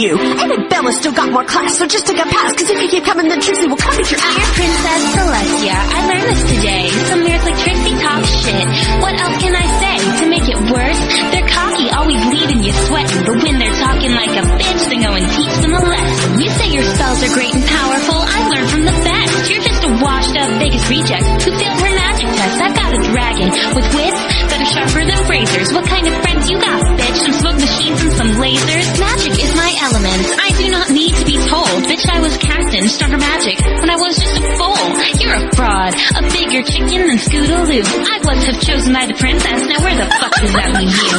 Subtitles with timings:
[0.00, 0.16] you.
[0.16, 2.56] And Bella still got more class, so just take a pass.
[2.56, 4.56] Cause if you keep coming, then Trixie will come at your Dear ass.
[4.56, 6.84] Princess Celestia, I learned this today.
[7.12, 8.66] Some nerds like Trixie talk shit.
[9.04, 9.96] What else can I say?
[10.20, 13.22] To make it worse, they're cocky, always leaving you sweating.
[13.28, 16.40] But when they're talking like a bitch, then go and teach them a lesson.
[16.40, 18.20] You say your spells are great and powerful.
[18.24, 19.52] I learned from the best.
[19.52, 22.56] You're just a washed up Vegas reject who failed her magic test.
[22.56, 25.68] I've got a dragon with wits that are sharper than razors.
[25.76, 26.14] What kind of
[33.18, 34.84] Magic when I was just a fool.
[35.18, 37.82] You're a fraud, a bigger chicken than Scootaloo.
[37.82, 39.66] I was have chosen by the princess.
[39.66, 41.10] Now where the fuck does that leave you?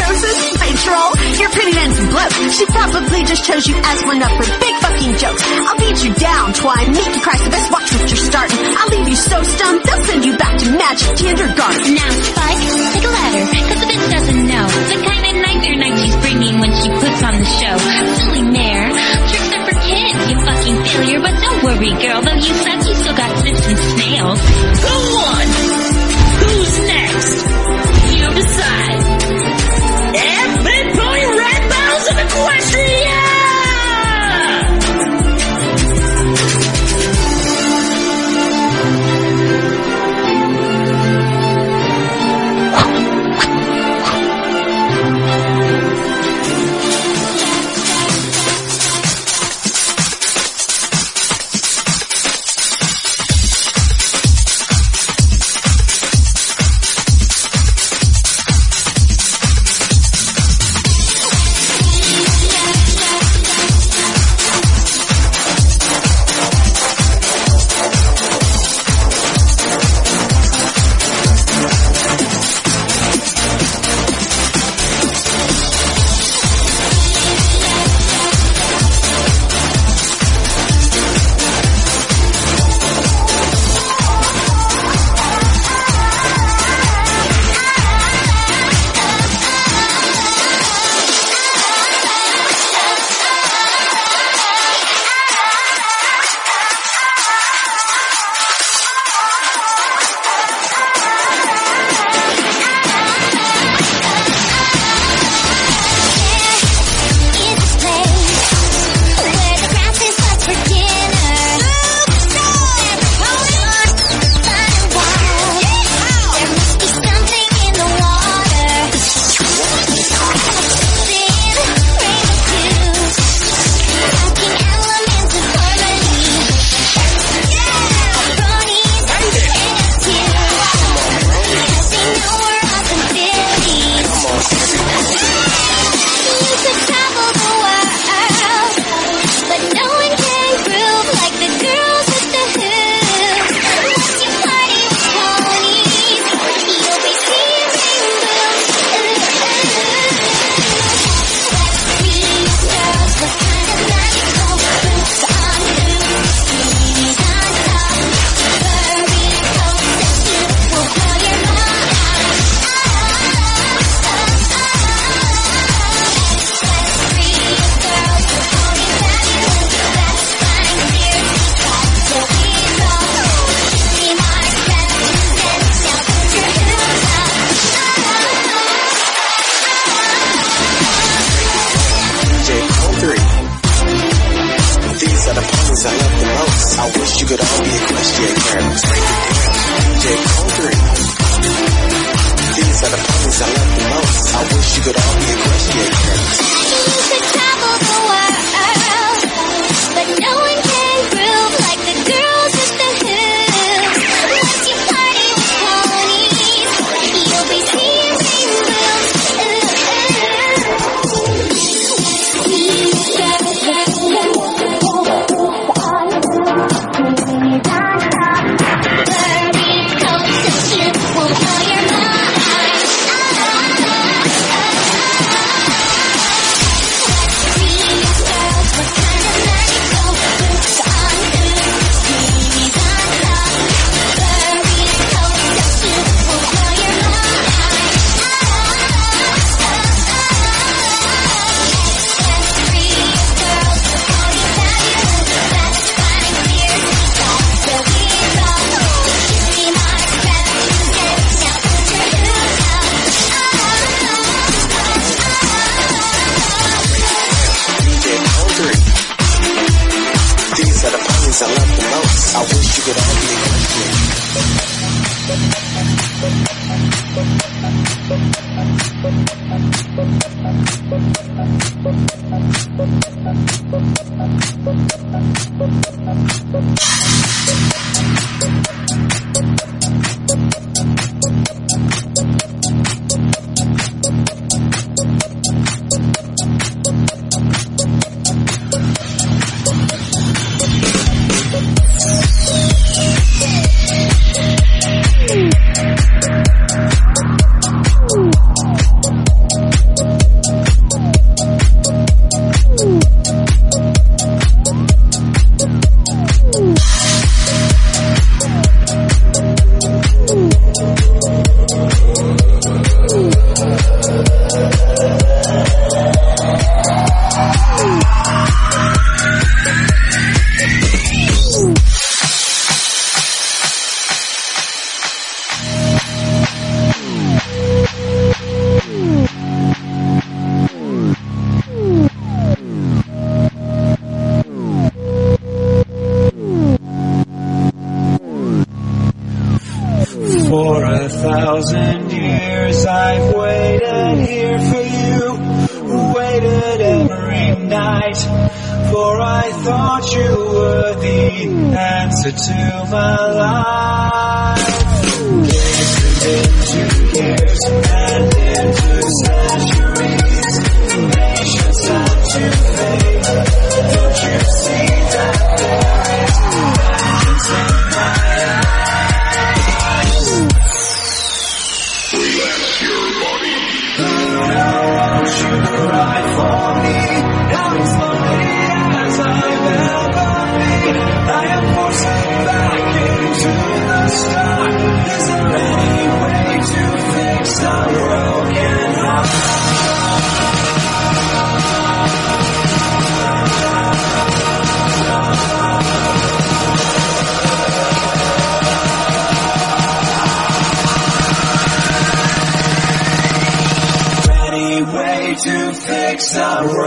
[0.00, 1.12] Chosen by troll?
[1.36, 2.32] You're pretty dancing bloke.
[2.56, 5.42] She probably just chose you as one of her big fucking jokes.
[5.44, 6.88] I'll beat you down, twine.
[6.96, 8.58] Make you cry, so best watch what you're starting.
[8.58, 11.94] I'll leave you so stunned, they'll send you back to magic kindergarten.
[11.94, 12.64] Now, Spike,
[12.96, 16.56] take a ladder, cause the bitch doesn't know the kind of nightmare night she's bringing
[16.64, 17.76] when she puts on the show.
[18.24, 18.88] Silly mare,
[19.28, 20.55] tricks are for kids, you fucking
[20.96, 24.40] failure, but don't worry, girl, though you suck, you still got zips and snails.
[24.84, 25.46] Who won?
[26.42, 27.46] Who's next?
[28.16, 29.05] You decide.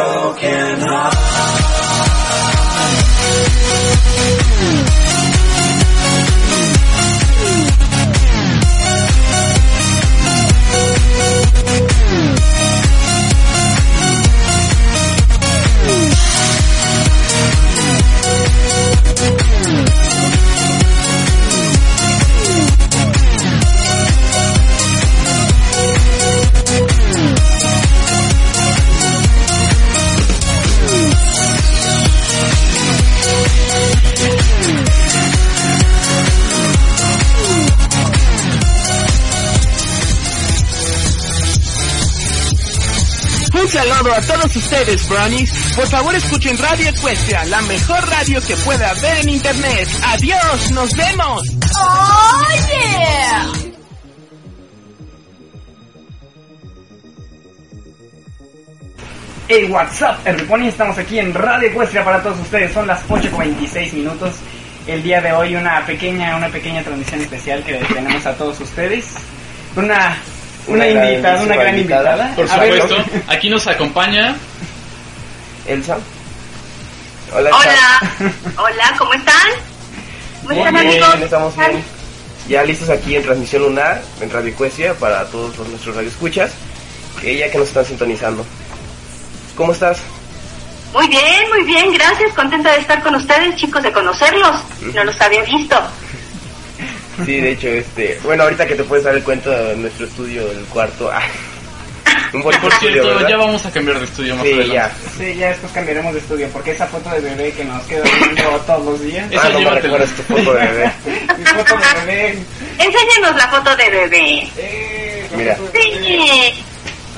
[0.09, 1.19] Broken heart?
[43.69, 45.51] Saludo a todos ustedes, Brownies.
[45.75, 49.87] Por favor, escuchen Radio Ecuestria, la mejor radio que puede haber en Internet.
[50.05, 51.41] Adiós, nos vemos.
[51.79, 53.51] Oh yeah!
[59.47, 60.67] Hey, what's up, everybody?
[60.67, 62.73] Estamos aquí en Radio Ecuestria para todos ustedes.
[62.73, 64.35] Son las 8.26 minutos.
[64.87, 69.05] El día de hoy una pequeña, una pequeña transmisión especial que tenemos a todos ustedes.
[69.75, 70.17] Una,
[70.69, 72.11] una, Una invitada, una gran invitada.
[72.27, 72.35] invitada.
[72.35, 74.35] Por ver, supuesto, aquí nos acompaña
[75.67, 75.97] Elsa.
[77.33, 79.35] Hola, Hola, hola, ¿cómo están?
[80.43, 81.21] ¿Cómo Muy están bien, amigos?
[81.23, 81.83] estamos bien.
[82.47, 86.51] Ya listos aquí en transmisión lunar, en Radio Ecuestria, para todos los- nuestros radioescuchas,
[87.21, 88.43] que ya que nos están sintonizando.
[89.55, 89.99] ¿Cómo estás?
[90.93, 94.55] Muy bien, muy bien, gracias, contenta de estar con ustedes, chicos, de conocerlos.
[94.95, 95.75] No los había visto.
[97.25, 100.49] Sí, de hecho, este, bueno, ahorita que te puedes dar el cuento de nuestro estudio,
[100.51, 101.21] el cuarto, ah,
[102.33, 103.29] un bonito Por estudio, cierto, ¿verdad?
[103.29, 104.73] ya vamos a cambiar de estudio más Sí, adelante.
[104.75, 104.91] ya.
[105.17, 108.43] Sí, ya después cambiaremos de estudio porque esa foto de bebé que nos queda viendo
[108.67, 109.31] todos los días.
[109.31, 110.91] Esa Ah, no me recuerdas tu foto de bebé.
[111.37, 112.37] Mi foto de bebé.
[112.77, 114.47] Enséñanos la foto de bebé.
[114.57, 115.57] Eh, Mira.
[115.73, 116.63] Sí.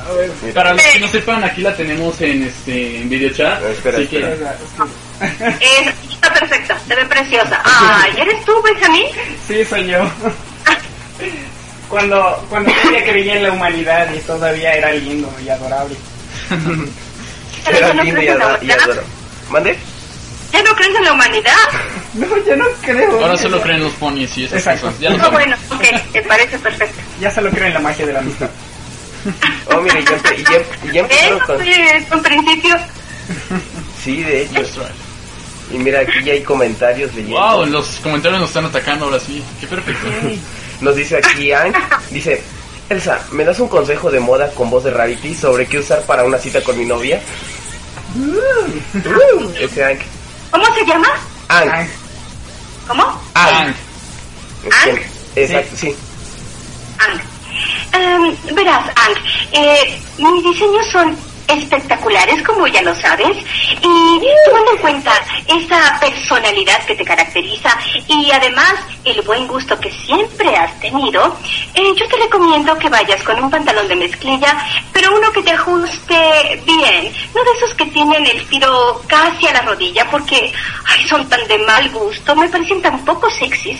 [0.07, 3.61] A ver, Para los que no sepan, aquí la tenemos en este en video chat.
[3.65, 4.35] Espera, así que-
[5.21, 7.61] Es- está perfecta, se ve preciosa.
[7.63, 9.05] Ay, ¿eres tú, Benjamín?
[9.47, 9.99] Sí, soy yo.
[11.89, 15.95] Cuando, cuando creía que veía en la humanidad y todavía era lindo y adorable.
[16.49, 18.83] Pero Era ya no lindo y crees en la ador- y humanidad.
[18.91, 19.03] adoro.
[19.49, 19.79] ¿Mande?
[20.53, 21.53] ¿Ya no crees en la humanidad?
[22.13, 23.21] No, yo no creo.
[23.21, 24.87] Ahora solo creen los ponies y esas Exacto.
[24.87, 24.99] cosas.
[24.99, 25.33] Ya lo Ah, saben.
[25.33, 27.01] bueno, ok, me parece perfecto.
[27.19, 28.49] Ya solo creo en la magia de la amistad.
[29.67, 31.57] Oh, mire, ya, ya, ya empezaron Eso con...
[31.59, 32.75] fue un principio.
[34.03, 34.85] Sí, de hecho.
[35.73, 37.39] Y mira, aquí ya hay comentarios leyendo.
[37.39, 39.43] Wow, los comentarios nos están atacando ahora sí.
[39.59, 40.07] Qué perfecto.
[40.81, 41.73] Nos dice aquí Ang,
[42.09, 42.41] dice,
[42.89, 46.23] Elsa, ¿me das un consejo de moda con voz de Rarity sobre qué usar para
[46.23, 47.21] una cita con mi novia?
[48.15, 49.99] Uh, ese Ang.
[50.49, 51.07] ¿Cómo se llama?
[51.47, 51.87] Ang.
[52.87, 53.03] ¿Cómo?
[53.35, 53.73] Ang.
[54.71, 54.99] Ang.
[55.35, 55.95] Exacto, sí.
[56.97, 57.21] Ang.
[57.93, 59.15] Em, verás, Ang,
[59.53, 63.37] eh, mis diseños son espectaculares, como ya lo sabes,
[63.81, 65.11] y tomando en cuenta
[65.47, 67.77] esa personalidad que te caracteriza
[68.07, 71.35] y además el buen gusto que siempre has tenido,
[71.73, 74.57] eh, yo te recomiendo que vayas con un pantalón de mezclilla,
[74.93, 79.53] pero uno que te ajuste bien, no de esos que tienen el tiro casi a
[79.53, 80.51] la rodilla, porque
[80.87, 83.79] ay, son tan de mal gusto, me parecen tan poco sexys.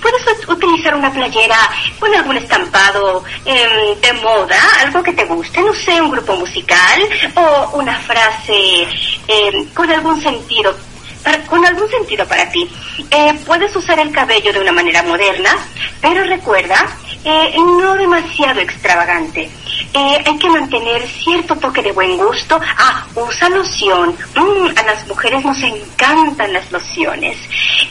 [0.00, 1.58] Puedes ut- utilizar una playera
[1.98, 7.02] con algún estampado em, de moda, algo que te guste, no sé, un grupo musical
[7.34, 8.86] o una frase
[9.28, 10.74] em, con algún sentido.
[11.22, 12.68] Para- con algún sentido para ti.
[13.10, 15.56] Eh, puedes usar el cabello de una manera moderna,
[16.00, 16.86] pero recuerda,
[17.24, 19.50] eh, no demasiado extravagante.
[19.94, 22.58] Eh, hay que mantener cierto toque de buen gusto.
[22.78, 24.16] Ah, usa loción.
[24.34, 27.36] Mm, a las mujeres nos encantan las lociones.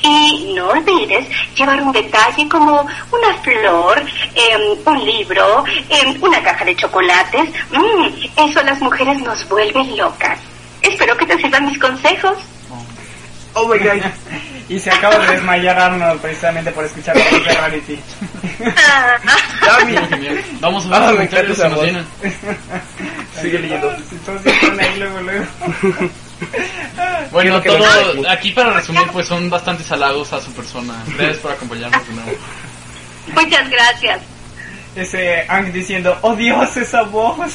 [0.01, 6.65] Y no olvides llevar un detalle como una flor, em, un libro, em, una caja
[6.65, 7.49] de chocolates.
[7.71, 8.07] Mm,
[8.47, 10.39] eso a las mujeres nos vuelve locas.
[10.81, 12.33] Espero que te sirvan mis consejos.
[13.53, 14.01] Oh my god.
[14.69, 17.99] Y se acaba de desmayar Arnold precisamente por escuchar la voz de Rarity.
[20.61, 21.85] Vamos a ver Ah, los me encanta comentarios esa que nos voz.
[21.87, 22.05] llenan.
[23.41, 23.95] Sigue leyendo.
[24.11, 25.45] Entonces están ahí luego, luego.
[27.31, 30.93] Bueno, todo aquí para resumir, pues son bastantes halagos a su persona.
[31.17, 32.31] Gracias por acompañarnos de nuevo.
[33.35, 34.21] Muchas gracias.
[34.95, 37.51] Ese Ang diciendo, oh Dios, esa voz.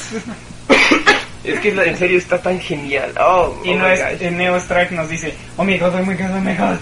[1.47, 3.13] Es que en serio está tan genial.
[3.19, 4.21] Oh, Y oh no es, God.
[4.21, 6.77] eh, Neo Strike nos dice, oh my god, oh my god, oh my god.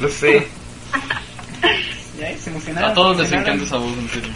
[0.00, 0.46] Lo sé.
[2.18, 2.90] Ya, se emocionaron.
[2.90, 4.28] A todos les se encanta esa voz, en serio.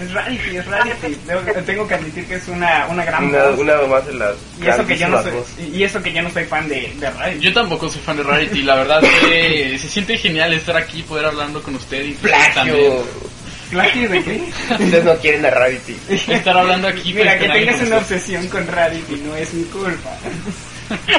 [0.00, 1.16] Es Rarity, es Rarity.
[1.26, 3.58] Debo- Tengo que admitir que es una, una gran Una, voz.
[3.58, 5.32] una más de las Y eso que yo no soy,
[5.72, 7.44] y eso que yo no soy fan de, de Rarity.
[7.44, 11.26] Yo tampoco soy fan de Rarity, la verdad que se siente genial estar aquí, poder
[11.26, 13.04] hablando con usted y Plagio.
[13.74, 14.52] ¿Plagio de qué?
[14.70, 15.96] Ustedes no quieren a Rarity.
[16.08, 20.10] Estar hablando aquí Mira, pues, que tengas una obsesión con Rarity no es mi culpa.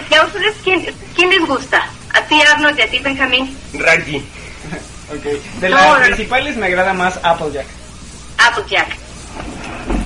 [0.09, 0.85] ¿Y a ustedes quién,
[1.15, 1.85] quién les gusta?
[2.13, 3.57] ¿A ti Arnold y a ti Benjamín?
[3.73, 4.17] Rarity.
[4.17, 5.59] Ok.
[5.59, 6.05] De las no, no.
[6.05, 7.67] principales me agrada más Applejack.
[8.37, 8.95] Applejack.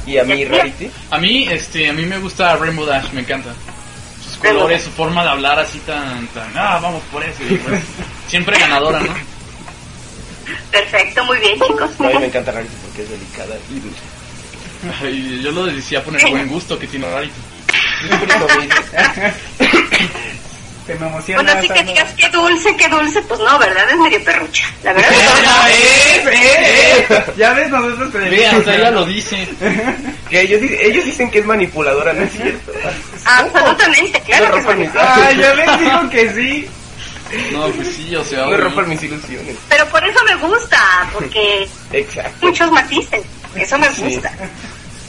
[0.08, 0.90] Y a mí Rarity.
[1.12, 3.54] A mí, este, a mí me gusta Rainbow Dash, me encanta.
[4.24, 7.44] Sus colores, su forma de hablar así tan, tan, ah, vamos por eso.
[7.48, 7.82] y pues,
[8.28, 9.14] siempre ganadora, ¿no?
[10.72, 11.92] Perfecto, muy bien chicos.
[12.00, 14.02] No, a mí me encanta Rarity porque es delicada y dulce.
[15.02, 17.34] Ay, yo lo decía por el buen gusto que tiene Rarity.
[20.88, 21.44] Te me emociona.
[21.44, 23.88] Bueno, así que digas qué dulce, qué dulce, pues no, ¿verdad?
[23.90, 24.66] Es medio perrucha.
[24.84, 25.12] La verdad.
[25.44, 27.24] Ya ves, eh, eh.
[27.38, 29.48] Ya ves, nosotros te Ve, hasta ella lo dice.
[30.30, 32.72] Que ellos, ellos dicen que es manipuladora, ¿no es cierto?
[33.26, 35.00] Absolutamente, claro que es bonito.
[35.00, 36.70] Ah, ya ves, digo que sí.
[37.52, 38.58] No, pues sí, o sea, obvio.
[38.58, 39.56] rompan mis ilusiones.
[39.70, 42.48] Pero por eso me gusta, porque Exacto.
[42.48, 43.22] muchos matices.
[43.56, 44.02] Eso me Sí.
[44.04, 44.32] gusta.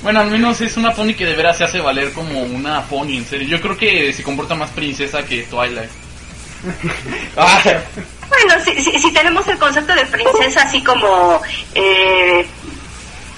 [0.02, 3.16] Bueno, al menos es una pony que de veras se hace valer como una pony,
[3.18, 3.46] en serio.
[3.48, 5.90] Yo creo que se comporta más princesa que Twilight.
[7.36, 7.62] Ah,
[8.28, 11.40] Bueno, si, si, si tenemos el concepto de princesa así como
[11.74, 12.46] eh,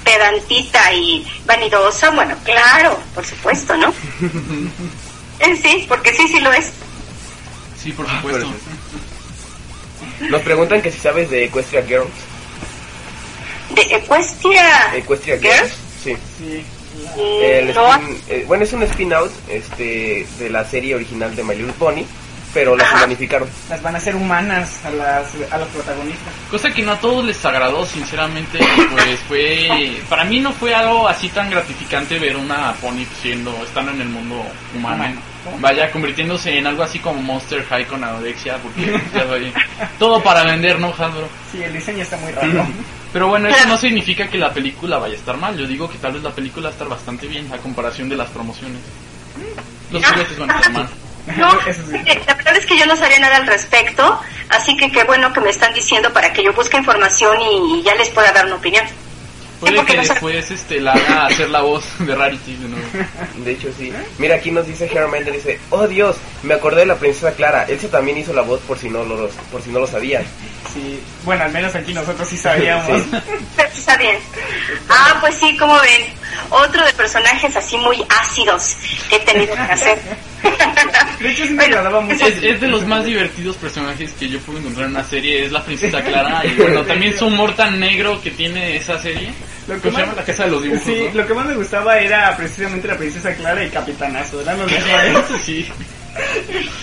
[0.04, 3.92] pedantita y vanidosa, bueno, claro, por supuesto, ¿no?
[5.40, 6.72] Eh, sí, porque sí, sí lo es.
[7.82, 8.50] Sí, por supuesto.
[10.30, 12.10] Nos preguntan que si sabes de Equestria Girls.
[13.74, 15.58] De Equestria Equestria Girls.
[15.58, 15.74] Girls.
[16.02, 16.16] Sí.
[16.38, 16.64] Sí.
[17.16, 21.42] mm, El no, spin- eh, bueno, es un spin-out este, de la serie original de
[21.42, 22.04] My Little Pony,
[22.52, 23.48] pero las humanificaron.
[23.70, 26.32] Las van a hacer humanas a las, a los protagonistas.
[26.50, 28.58] Cosa que no a todos les agradó, sinceramente,
[28.90, 29.96] pues fue...
[30.08, 34.08] Para mí no fue algo así tan gratificante ver una pony siendo, estando en el
[34.08, 34.44] mundo
[34.76, 34.96] humano.
[35.04, 35.20] Humano.
[35.58, 39.26] Vaya, convirtiéndose en algo así como Monster High con anorexia, porque ya
[39.98, 41.28] todo para vender, ¿no, Hasbro?
[41.50, 42.66] Sí, el diseño está muy raro.
[43.12, 45.56] Pero bueno, eso no significa que la película vaya a estar mal.
[45.58, 48.16] Yo digo que tal vez la película va a estar bastante bien a comparación de
[48.16, 48.80] las promociones.
[49.90, 50.88] Los juguetes van a estar mal.
[51.36, 51.96] no, Eso sí.
[52.06, 55.32] eh, la verdad es que yo no sabía nada al respecto, así que qué bueno
[55.32, 58.54] que me están diciendo para que yo busque información y ya les pueda dar una
[58.56, 58.84] opinión.
[59.62, 62.84] Puede que después este, la haga hacer la voz de Rarity de nuevo.
[63.44, 63.92] De hecho, sí.
[64.18, 67.66] Mira, aquí nos dice Herman, dice, oh Dios, me acordé de la princesa Clara.
[67.68, 70.24] Elsa también hizo la voz por si no lo, por si no lo sabían.
[70.74, 71.00] Sí.
[71.22, 73.02] Bueno, al menos aquí nosotros sí sabíamos.
[73.02, 73.10] Sí.
[73.56, 74.16] Pero está bien.
[74.88, 76.06] Ah, pues sí, como ven,
[76.50, 78.76] otro de personajes así muy ácidos
[79.08, 79.98] que he tenido que hacer.
[81.20, 82.26] De hecho sí me agradaba mucho.
[82.26, 85.52] Es, es de los más divertidos personajes que yo pude encontrar en una serie, es
[85.52, 86.44] la princesa Clara.
[86.44, 89.32] Y bueno, también su humor tan negro que tiene esa serie.
[89.68, 90.14] Lo ¿Cómo se llama?
[90.14, 90.84] La casa de los dibujos.
[90.84, 91.20] Sí, ¿no?
[91.20, 94.40] lo que más me gustaba era precisamente la princesa Clara y Capitanazo.
[94.40, 95.18] Eran los mejores.
[95.44, 95.68] sí.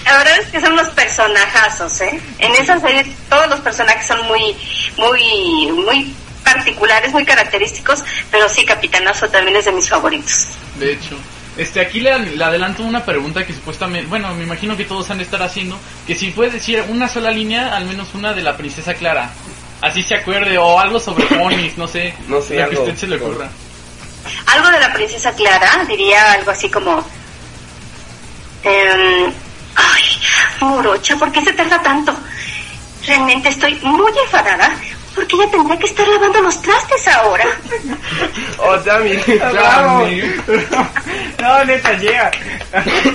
[0.06, 2.20] La verdad es que son unos personajazos, ¿eh?
[2.40, 4.56] En esa serie todos los personajes son muy,
[4.98, 10.48] muy, muy particulares, muy característicos, pero sí, Capitanazo también es de mis favoritos.
[10.80, 11.16] De hecho.
[11.58, 15.18] Este, aquí le, le adelanto una pregunta que supuestamente, bueno, me imagino que todos han
[15.18, 18.56] de estar haciendo, que si puede decir una sola línea, al menos una de la
[18.56, 19.30] princesa Clara.
[19.82, 22.82] Así se acuerde, o algo sobre ponis, no sé, No sé, lo que a algo
[22.82, 23.50] usted se le ocurra.
[24.48, 27.00] Algo de la princesa Clara, diría algo así como...
[28.64, 29.34] em,
[29.76, 30.04] ay,
[30.60, 32.14] morocha, ¿por qué se tarda tanto?
[33.06, 34.76] Realmente estoy muy enfadada
[35.16, 37.46] porque ella tendría que estar lavando los trastes ahora.
[38.62, 39.16] Oh, Dami.
[39.16, 40.22] Dami.
[41.40, 42.32] No, neta, llega.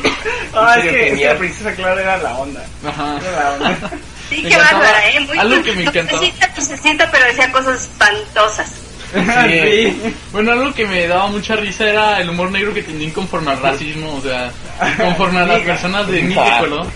[0.56, 2.64] Ah, es que, es que la princesa Clara era la onda.
[2.86, 3.18] Ajá.
[3.20, 3.90] Era la onda.
[4.34, 5.20] Sí, Me qué bárbara, ¿eh?
[5.20, 6.18] Muy Algo que me encantaba.
[6.18, 8.70] dulcecita, dulcecita, pero decía cosas espantosas.
[9.14, 10.12] Sí.
[10.32, 13.60] Bueno, algo que me daba mucha risa era el humor negro que tenían conforme al
[13.62, 14.50] racismo, o sea,
[14.96, 16.86] conforme a las personas de, ni de color,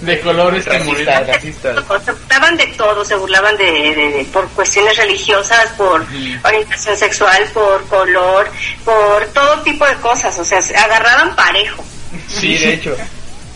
[0.00, 1.74] de colores que racista.
[1.76, 1.80] Se
[2.12, 6.14] burlaban de todo, se burlaban de, de- de- por cuestiones religiosas, por Ujú.
[6.42, 8.50] orientación sexual, por color,
[8.84, 11.84] por todo tipo de cosas, o sea, se agarraban parejo.
[12.26, 12.96] Sí, de hecho.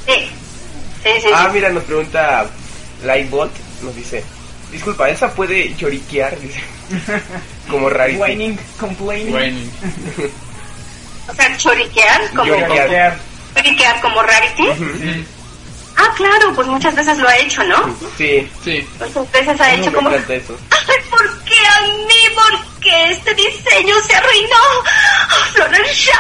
[0.07, 0.31] Sí,
[1.03, 1.29] sí, sí.
[1.35, 1.55] Ah, sí.
[1.55, 2.47] mira, nos pregunta
[3.05, 3.51] Lightbot,
[3.83, 4.25] nos dice,
[4.73, 6.39] disculpa, ¿esa puede lloriquear?
[6.41, 6.63] Dice,
[7.71, 8.23] como rarito.
[8.23, 9.31] Whining, complaining.
[9.33, 9.59] Bueno,
[11.29, 13.19] O sea, choriquear como, Lloriquear.
[13.55, 14.65] choriquear como rarity.
[14.79, 15.27] sí,
[16.01, 17.93] Ah, claro, pues muchas veces lo ha hecho, ¿no?
[18.17, 18.87] Sí, sí.
[19.01, 20.11] Muchas veces ha hecho como...
[20.11, 20.57] eso.
[20.71, 22.35] Ay, ¿por qué a mí?
[22.37, 24.57] ¿Por qué este diseño se arruinó?
[24.79, 26.11] Oh, Fluttershy,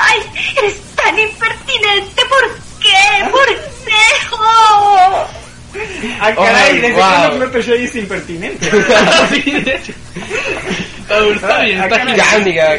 [0.56, 2.22] eres tan impertinente.
[2.28, 3.30] ¿Por qué?
[3.30, 4.26] ¿Por qué?
[4.32, 5.26] Oh.
[6.20, 7.00] Ah, caray, Ay, desde wow.
[7.02, 8.70] cuando Fluttershy es impertinente.
[9.30, 9.92] Sí, de hecho.
[11.34, 12.16] Está, bien, está.
[12.16, 12.74] Ya, amiga.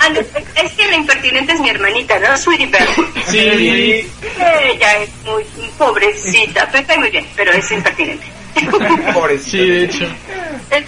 [0.00, 2.36] Ah, no, es que la impertinente es mi hermanita, ¿no?
[2.36, 2.86] Sweetie Bear.
[3.26, 5.44] Sí, Ella es muy
[5.78, 8.26] pobrecita, pero está muy bien, pero es impertinente.
[9.12, 9.50] Pobrecito.
[9.50, 10.04] sí, de hecho.
[10.70, 10.86] es.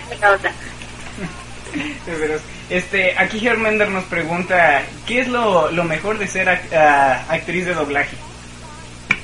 [2.06, 2.40] De veras.
[2.70, 7.64] Este, aquí Hermender nos pregunta, ¿qué es lo, lo mejor de ser ac- ah, actriz
[7.66, 8.16] de doblaje?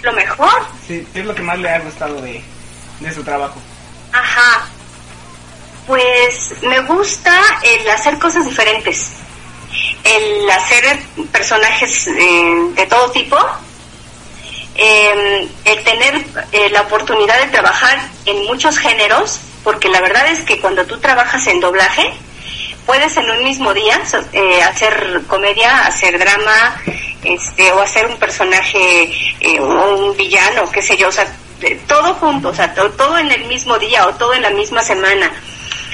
[0.05, 0.51] Lo mejor,
[0.87, 2.43] Sí, ¿Qué es lo que más le ha gustado de,
[3.01, 3.61] de su trabajo?
[4.13, 4.67] ajá.
[5.87, 9.11] Pues me gusta el hacer cosas diferentes.
[10.03, 10.99] El hacer
[11.33, 13.37] personajes eh, de todo tipo.
[14.77, 20.41] eh, el tener eh, la oportunidad de trabajar en muchos géneros, porque la verdad es
[20.41, 22.13] que cuando tú trabajas en doblaje,
[22.87, 24.01] puedes en un mismo día
[24.33, 26.77] eh, hacer comedia, hacer drama,
[27.23, 29.05] este, o hacer un personaje
[29.41, 31.27] eh, o un villano, qué sé yo, o sea,
[31.89, 34.83] todo junto, o sea, to- todo en el mismo día o todo en la misma
[34.83, 35.31] semana.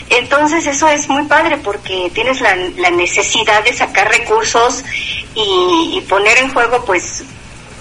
[0.09, 4.83] Entonces eso es muy padre porque tienes la, la necesidad de sacar recursos
[5.37, 7.23] y, y poner en juego pues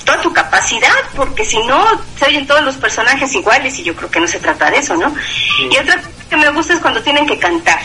[0.05, 1.83] toda tu capacidad, porque si no
[2.19, 4.95] se oyen todos los personajes iguales y yo creo que no se trata de eso,
[4.95, 5.11] ¿no?
[5.71, 7.79] Y otra cosa que me gusta es cuando tienen que cantar.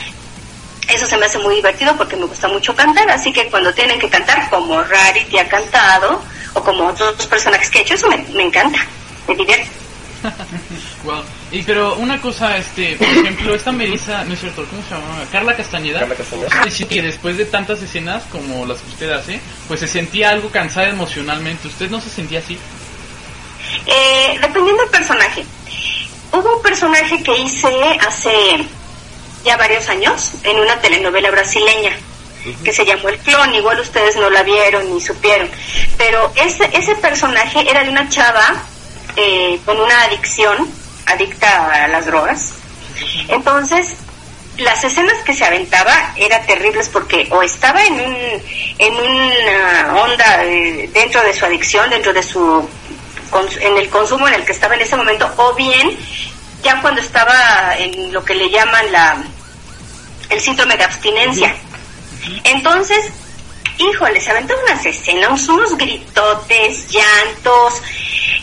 [0.89, 3.99] Eso se me hace muy divertido porque me gusta mucho cantar, así que cuando tienen
[3.99, 8.19] que cantar como Rarity ha cantado o como otros personajes que he hecho, eso me,
[8.35, 8.79] me encanta,
[9.27, 9.85] me divierte.
[11.05, 11.23] Wow.
[11.53, 15.23] Y pero una cosa, este, por ejemplo, esta Melissa, no es cierto, ¿cómo se llama?
[15.31, 16.01] Carla Castañeda.
[16.01, 16.89] Carla Castañeda.
[16.89, 20.89] Que después de tantas escenas como las que usted hace, pues se sentía algo cansada
[20.89, 21.69] emocionalmente.
[21.69, 22.59] ¿Usted no se sentía así?
[23.87, 25.45] Eh, dependiendo del personaje.
[26.33, 27.69] Hubo un personaje que hice
[28.01, 28.67] hace
[29.45, 31.97] ya varios años en una telenovela brasileña
[32.63, 35.49] que se llamó El Clon, igual ustedes no la vieron ni supieron,
[35.97, 38.63] pero ese, ese personaje era de una chava
[39.17, 40.69] eh, con una adicción,
[41.07, 42.55] adicta a las drogas.
[43.29, 43.97] Entonces,
[44.59, 48.17] las escenas que se aventaba eran terribles porque o estaba en un
[48.79, 52.69] en una onda eh, dentro de su adicción, dentro de su
[53.61, 55.97] en el consumo en el que estaba en ese momento, o bien
[56.63, 59.25] ya cuando estaba en lo que le llaman la
[60.29, 61.55] el síndrome de abstinencia.
[62.45, 63.11] Entonces,
[63.79, 67.83] híjole, se aventó unas escenas, unos gritotes, llantos,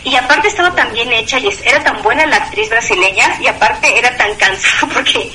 [0.04, 3.98] y aparte estaba tan bien hecha y era tan buena la actriz brasileña, y aparte
[3.98, 5.32] era tan cansada porque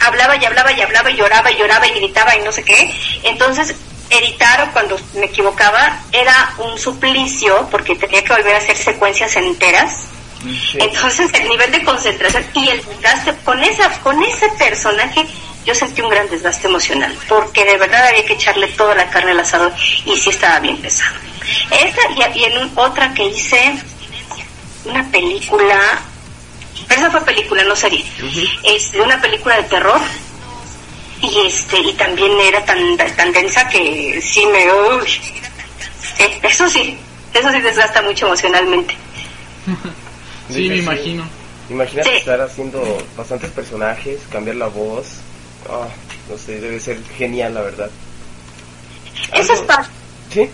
[0.00, 2.94] hablaba y hablaba y hablaba y lloraba y lloraba y gritaba y no sé qué.
[3.22, 3.74] Entonces,
[4.10, 10.06] editar cuando me equivocaba era un suplicio porque tenía que volver a hacer secuencias enteras.
[10.74, 15.26] Entonces el nivel de concentración y el desgaste con esa con ese personaje
[15.70, 19.30] yo sentí un gran desgaste emocional porque de verdad había que echarle toda la carne
[19.30, 19.72] al asador
[20.04, 21.14] y sí estaba bien pesado.
[21.70, 22.00] Esa
[22.34, 23.74] y, y en un- otra que hice,
[24.84, 25.78] una película,
[26.88, 28.04] pero esa fue película, no serie,
[28.64, 30.00] es de una película de terror
[31.22, 35.06] y este y también era tan tan densa que sí me uy.
[36.16, 36.98] Sí, eso sí,
[37.32, 38.96] eso sí desgasta mucho emocionalmente.
[40.52, 41.24] Sí, me imagino.
[41.68, 42.16] Imagínate Sí.
[42.16, 42.82] estar haciendo
[43.16, 45.06] bastantes personajes, cambiar la voz.
[45.68, 45.88] Ah,
[46.28, 47.90] no sé, debe ser genial, la verdad.
[49.32, 49.88] Eso es parte.
[50.32, 50.48] ¿Sí?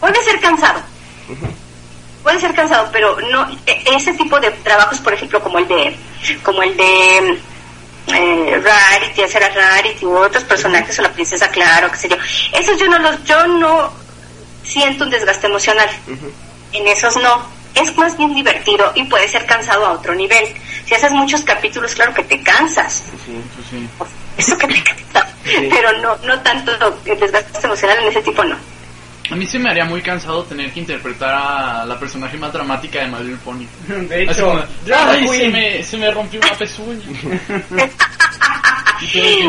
[0.00, 0.80] Puede ser cansado.
[2.22, 5.96] Puede ser cansado, pero no e- ese tipo de trabajos, por ejemplo, como el de
[6.42, 7.38] como el de
[8.08, 12.16] eh, Rarity, hacer a Rarity u otros personajes o la princesa Claro, qué sé yo.
[12.52, 13.92] Esos yo no los yo no
[14.64, 15.88] siento un desgaste emocional.
[16.72, 17.62] En esos no.
[17.74, 20.46] Es más bien divertido y puede ser cansado a otro nivel.
[20.84, 23.02] Si haces muchos capítulos, claro que te cansas.
[23.10, 23.88] Pues sí.
[24.38, 25.28] Eso que te cansa.
[25.44, 26.72] Pero no no tanto
[27.04, 28.56] el desgaste emocional en ese tipo no.
[29.30, 33.00] A mí se me haría muy cansado tener que interpretar a la personaje más dramática
[33.00, 33.66] de Little Pony.
[34.08, 34.62] De hecho, como,
[34.94, 35.52] "Ay, se Queen".
[35.52, 37.00] me, se me rompió una pezuña.
[39.00, 39.40] y sí,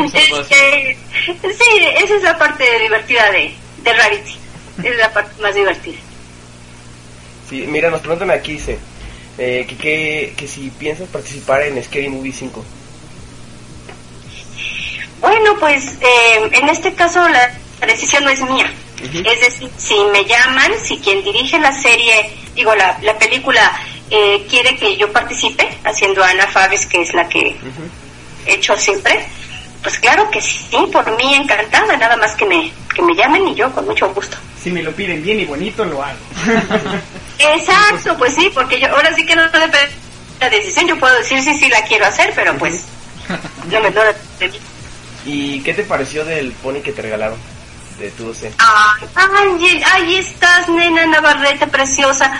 [2.02, 4.36] esa es la parte divertida de, de Rarity.
[4.82, 5.98] Es la parte más divertida.
[7.48, 8.78] Sí, mira, nos preguntan aquí, dice,
[9.38, 12.64] eh, que, que, que si piensas participar en Scary Movie 5.
[15.24, 17.50] Bueno, pues eh, en este caso la
[17.86, 18.70] decisión no es mía.
[19.02, 23.72] Es decir, si me llaman, si quien dirige la serie, digo, la, la película,
[24.10, 27.56] eh, quiere que yo participe, haciendo a Ana Faves, que es la que
[28.46, 29.26] he hecho siempre,
[29.82, 33.54] pues claro que sí, por mí encantada, nada más que me, que me llamen y
[33.54, 34.36] yo con mucho gusto.
[34.62, 36.18] Si me lo piden bien y bonito, lo hago.
[37.38, 39.88] Exacto, pues sí, porque yo ahora sí que no depende de
[40.40, 42.84] la decisión, yo puedo decir sí, sí la quiero hacer, pero pues
[43.70, 44.58] no me no depende de mí.
[45.26, 47.38] ¿Y qué te pareció del pony que te regalaron?
[47.98, 48.52] De tu docen.
[48.58, 52.32] Ay, ay, ahí estás, nena Navarrete preciosa.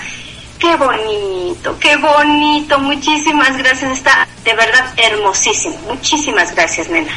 [0.59, 2.79] Qué bonito, qué bonito.
[2.81, 3.93] Muchísimas gracias.
[3.99, 5.77] Está de verdad hermosísimo.
[5.89, 7.13] Muchísimas gracias, nena.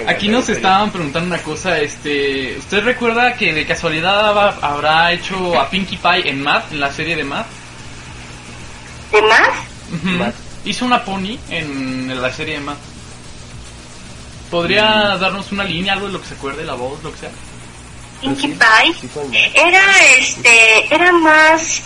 [0.08, 5.14] Aquí nos esta estaban preguntando una cosa, este, ¿usted recuerda que de casualidad haba- habrá
[5.14, 7.48] hecho a Pinkie Pie en Math, en la serie de Math?
[9.12, 9.54] ¿De?
[9.94, 10.18] Ujú.
[10.70, 12.78] Hizo una pony en la serie de Math.
[14.52, 17.32] ¿Podría darnos una línea, algo de lo que se acuerde, la voz, lo que sea?
[18.22, 19.52] Pinkie Pie.
[19.56, 19.82] Era
[20.16, 21.82] este, era más,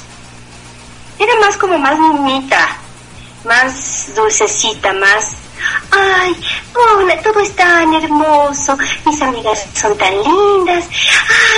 [1.18, 2.76] era más como más niñita,
[3.46, 5.28] más dulcecita, más.
[5.90, 6.36] Ay,
[6.76, 10.90] hola, todo es tan hermoso, mis amigas son tan lindas,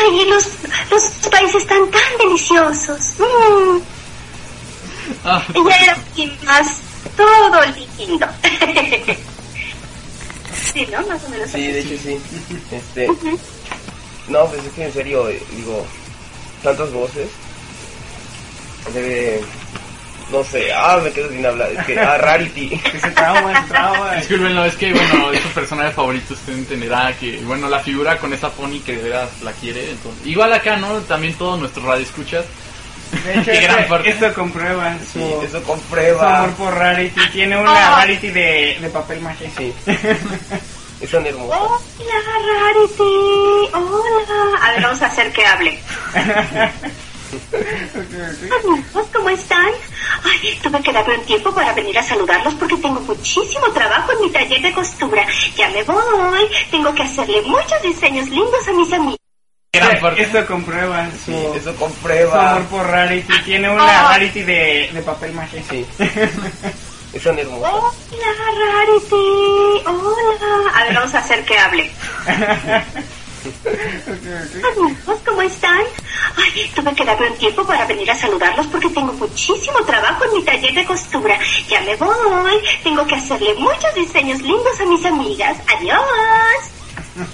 [0.03, 0.47] ay, y los,
[0.91, 2.99] los países están tan deliciosos.
[3.17, 3.79] Mm.
[5.23, 5.97] Ah, Ella era
[6.43, 6.84] más
[7.15, 7.61] todo
[7.97, 8.27] lindo.
[10.73, 11.05] sí, ¿no?
[11.07, 11.71] Más o menos Sí, así.
[11.71, 12.19] de hecho sí.
[12.71, 13.07] Este,
[14.27, 15.85] no, pues es que en serio, eh, digo,
[16.63, 17.29] tantas voces.
[18.93, 19.41] Debe,
[20.31, 21.71] no sé, ah, me quedo sin hablar.
[21.71, 22.69] Es que, ah, Rarity.
[23.01, 24.13] se trauma, se trauma.
[24.15, 28.33] Disculpenlo, es que, bueno, es su personaje favorito, usted entenderá que, bueno, la figura con
[28.33, 30.99] esa pony que de veras la quiere, entonces, igual acá, ¿no?
[31.01, 32.45] También todos nuestros radioescuchas.
[33.23, 34.09] De hecho, Qué gran esto, parte.
[34.09, 36.39] esto comprueba su, Sí, eso su comprueba.
[36.39, 37.21] amor por Rarity.
[37.31, 39.49] Tiene una Rarity de, de papel maché.
[39.57, 39.73] Sí.
[41.01, 41.57] Es tan hermosa.
[41.59, 41.79] Hola,
[42.63, 43.73] Rarity.
[43.73, 44.59] Hola.
[44.63, 45.77] A ver, vamos a hacer que hable.
[48.63, 49.65] Amigos, ¿cómo están?
[50.23, 54.21] Ay, tuve que darme un tiempo para venir a saludarlos porque tengo muchísimo trabajo en
[54.21, 55.25] mi taller de costura.
[55.57, 56.47] Ya me voy.
[56.71, 59.19] Tengo que hacerle muchos diseños lindos a mis amigos.
[60.17, 62.51] Esto comprueba su, eso su comprueba.
[62.51, 63.33] amor por Rarity.
[63.43, 65.63] Tiene una Rarity de, de papel maché.
[65.69, 65.85] Sí.
[67.13, 67.71] Es tan hermosa.
[67.71, 67.93] Hola,
[68.73, 69.85] Rarity.
[69.85, 70.71] Hola.
[70.73, 71.89] A ver, vamos a hacer que hable.
[73.65, 75.79] Amigos, ¿cómo están?
[76.35, 80.33] Ay, tuve que darme un tiempo para venir a saludarlos porque tengo muchísimo trabajo en
[80.33, 81.39] mi taller de costura.
[81.69, 82.59] Ya me voy.
[82.83, 85.55] Tengo que hacerle muchos diseños lindos a mis amigas.
[85.77, 87.29] Adiós.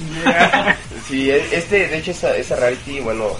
[1.08, 3.36] Sí, e- este, de hecho, esa, esa Rarity, bueno.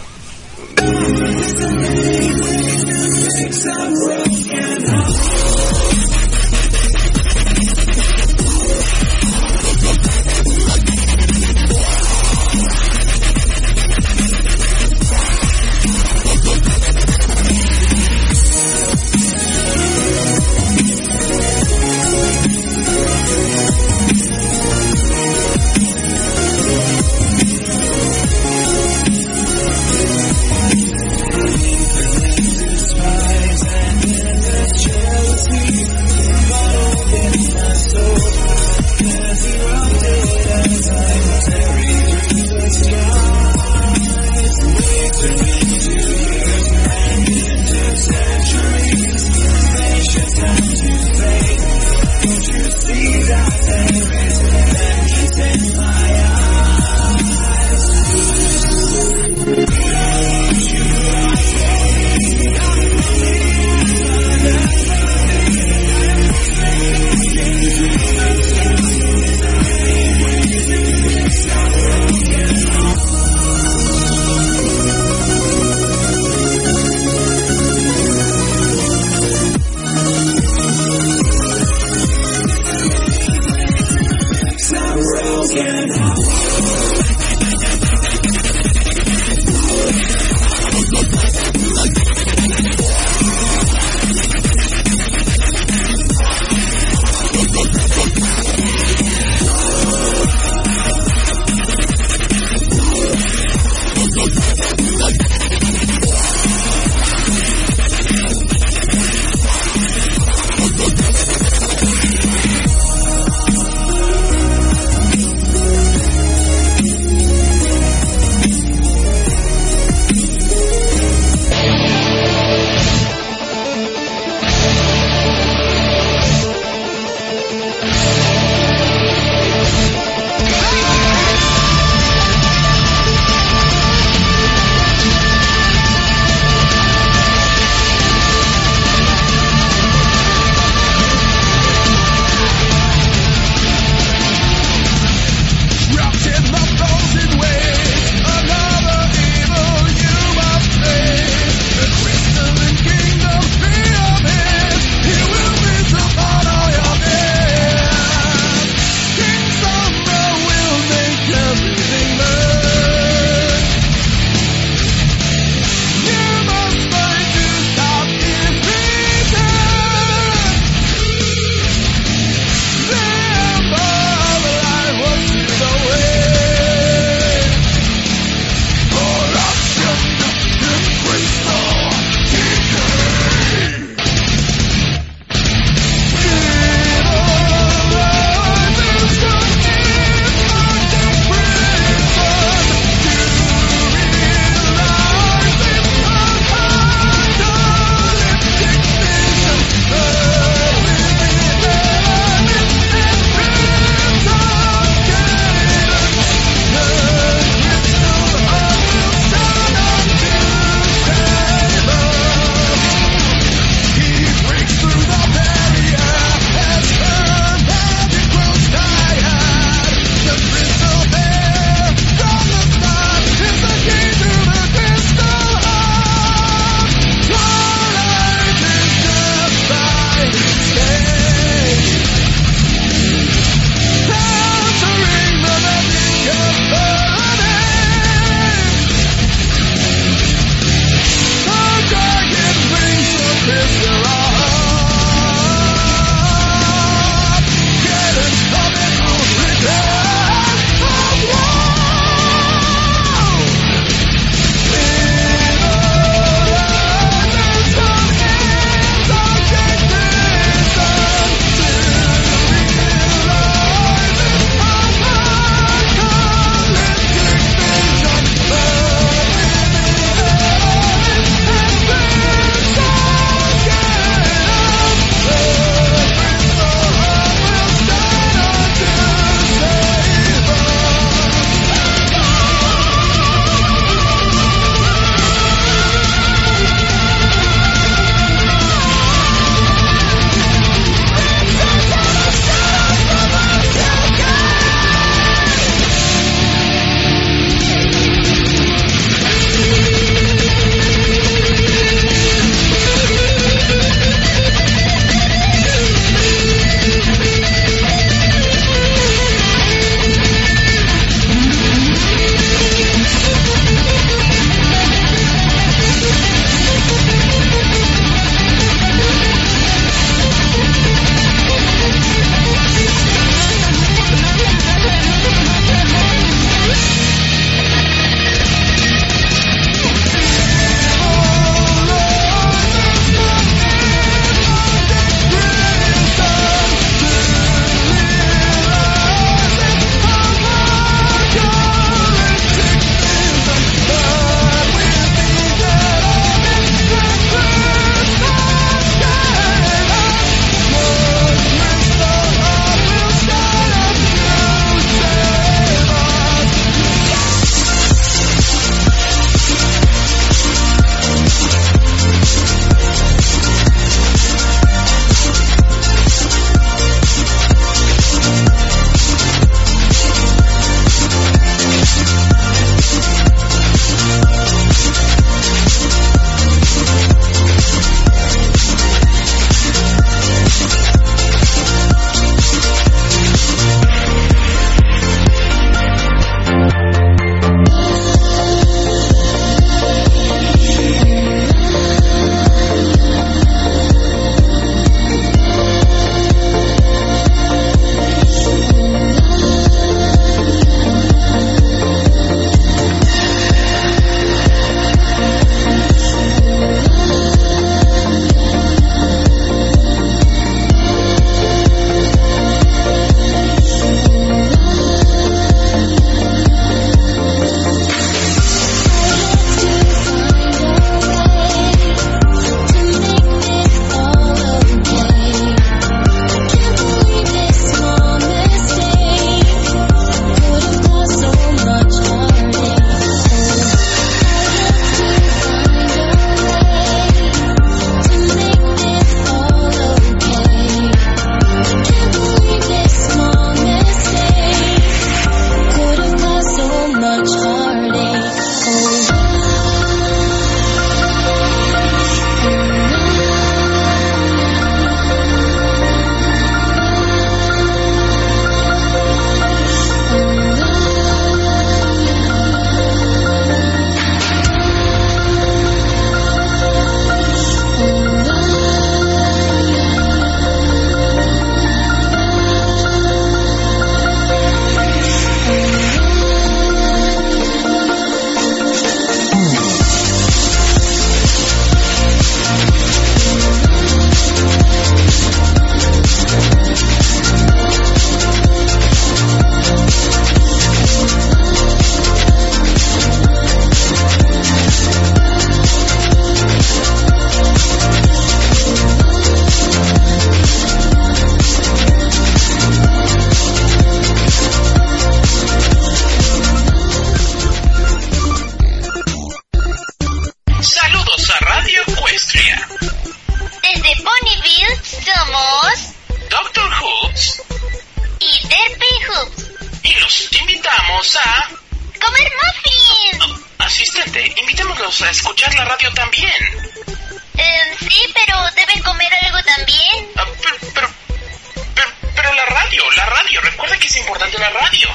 [534.00, 534.88] Importante la radio.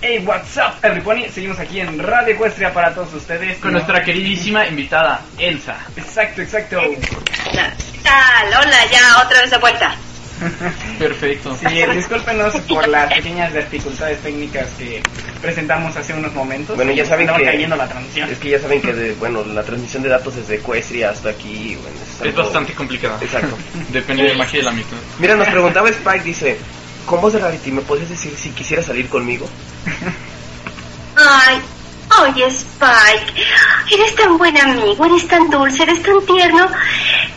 [0.00, 1.30] Hey, what's up, Everybody?
[1.30, 3.58] Seguimos aquí en Radio Ecuestria para todos ustedes.
[3.58, 3.78] Con ¿no?
[3.78, 5.78] nuestra queridísima invitada, Elsa.
[5.96, 6.78] Exacto, exacto.
[8.02, 9.96] Tal, hola, ya otra vez de vuelta.
[10.98, 11.56] Perfecto.
[11.56, 15.02] Sí, discúlpenos por las pequeñas dificultades técnicas que
[15.40, 16.76] presentamos hace unos momentos.
[16.76, 17.44] Bueno, ya saben que...
[17.44, 18.30] cayendo la transmisión.
[18.30, 21.76] Es que ya saben que, de- bueno, la transmisión de datos desde Ecuestria hasta aquí...
[21.82, 23.18] Bueno, Es algo- bastante complicada.
[23.20, 23.56] Exacto.
[23.92, 24.96] Depende de la magia de la mitad.
[25.18, 26.56] Mira, nos preguntaba Spike, dice...
[27.06, 29.46] Con voz de Rarity, ¿me podrías decir si quisiera salir conmigo?
[31.16, 31.58] Ay,
[32.22, 33.44] oye Spike,
[33.90, 36.66] eres tan buen amigo, eres tan dulce, eres tan tierno.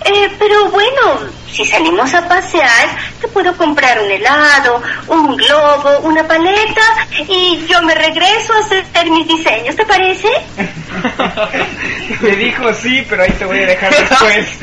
[0.05, 1.19] Eh, pero bueno,
[1.51, 2.87] si salimos a pasear,
[3.19, 6.81] te puedo comprar un helado, un globo, una paleta
[7.27, 10.27] y yo me regreso a hacer mis diseños, ¿te parece?
[12.21, 14.59] Me dijo sí, pero ahí te voy a dejar después.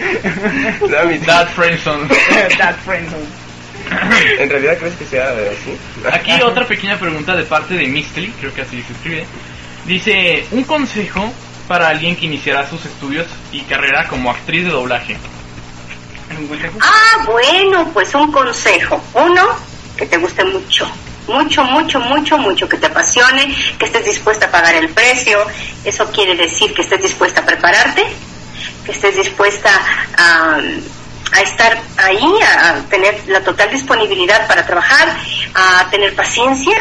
[1.26, 2.08] That friendzone.
[2.58, 3.44] That friendzone.
[4.38, 5.76] ¿En realidad crees que sea así?
[6.10, 9.26] Aquí otra pequeña pregunta de parte de Misty, creo que así se escribe.
[9.86, 11.30] Dice, un consejo
[11.68, 15.16] para alguien que iniciará sus estudios y carrera como actriz de doblaje.
[16.80, 19.02] Ah, bueno, pues un consejo.
[19.12, 19.42] Uno,
[19.96, 20.90] que te guste mucho.
[21.26, 25.38] Mucho, mucho, mucho, mucho, que te apasione, que estés dispuesta a pagar el precio.
[25.84, 28.04] Eso quiere decir que estés dispuesta a prepararte,
[28.84, 29.70] que estés dispuesta
[30.18, 30.60] a,
[31.32, 35.16] a estar ahí, a, a tener la total disponibilidad para trabajar,
[35.54, 36.76] a tener paciencia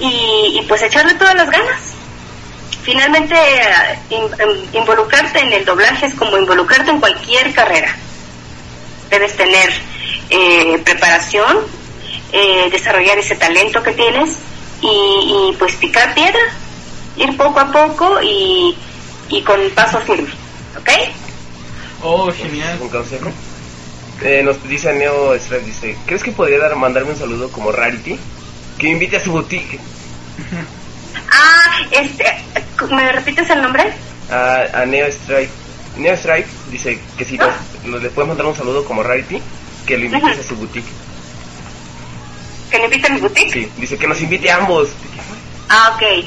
[0.00, 1.80] y, y pues echarle todas las ganas.
[2.82, 7.94] Finalmente, eh, in- em, involucrarte en el doblaje es como involucrarte en cualquier carrera
[9.10, 9.70] debes tener
[10.30, 11.58] eh, preparación,
[12.32, 14.36] eh, desarrollar ese talento que tienes
[14.82, 16.40] y, y, pues picar piedra,
[17.16, 18.76] ir poco a poco y,
[19.28, 20.28] y con paso firme,
[20.78, 20.90] ¿ok?
[22.02, 22.78] Oh, genial.
[22.80, 23.30] ¿Un consejo?
[24.22, 25.96] Eh, nos dice Neo Stripe, dice...
[26.04, 28.18] ¿Crees que podría dar, mandarme un saludo como Rarity?
[28.78, 29.78] Que invite a su boutique.
[31.28, 32.24] Ah, este,
[32.94, 33.92] ¿me repites el nombre?
[34.30, 35.50] A, a Neo Stripe.
[35.96, 37.48] Neo Stripe dice que si nos,
[37.84, 39.40] nos- le puedes mandar un saludo como Rarity,
[39.86, 40.86] que lo invites a su boutique.
[42.70, 43.50] ¿Que me invite a mi boutique?
[43.52, 44.90] Sí, dice que nos invite a ambos.
[45.68, 46.24] Ah, ok.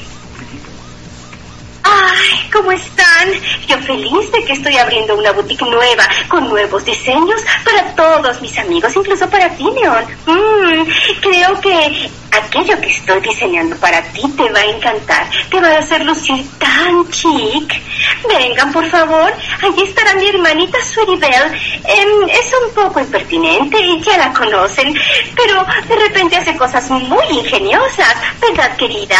[1.82, 3.28] Ay, ¿cómo están?
[3.66, 8.56] Yo feliz de que estoy abriendo una boutique nueva con nuevos diseños para todos mis
[8.58, 10.04] amigos, incluso para ti, León.
[10.26, 10.82] Mm,
[11.20, 15.28] creo que aquello que estoy diseñando para ti te va a encantar.
[15.50, 17.80] Te va a hacer lucir tan chic.
[18.28, 19.32] Vengan, por favor.
[19.62, 21.58] Allí estará mi hermanita Sweetie Belle.
[21.84, 24.94] Em, es un poco impertinente y ya la conocen,
[25.34, 29.18] pero de repente hace cosas muy ingeniosas, ¿verdad, querida?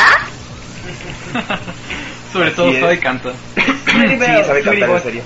[2.32, 2.80] Sobre todo Sí, es.
[2.80, 3.32] sabe cantar.
[3.90, 5.22] Sí, sabe cantar en serio.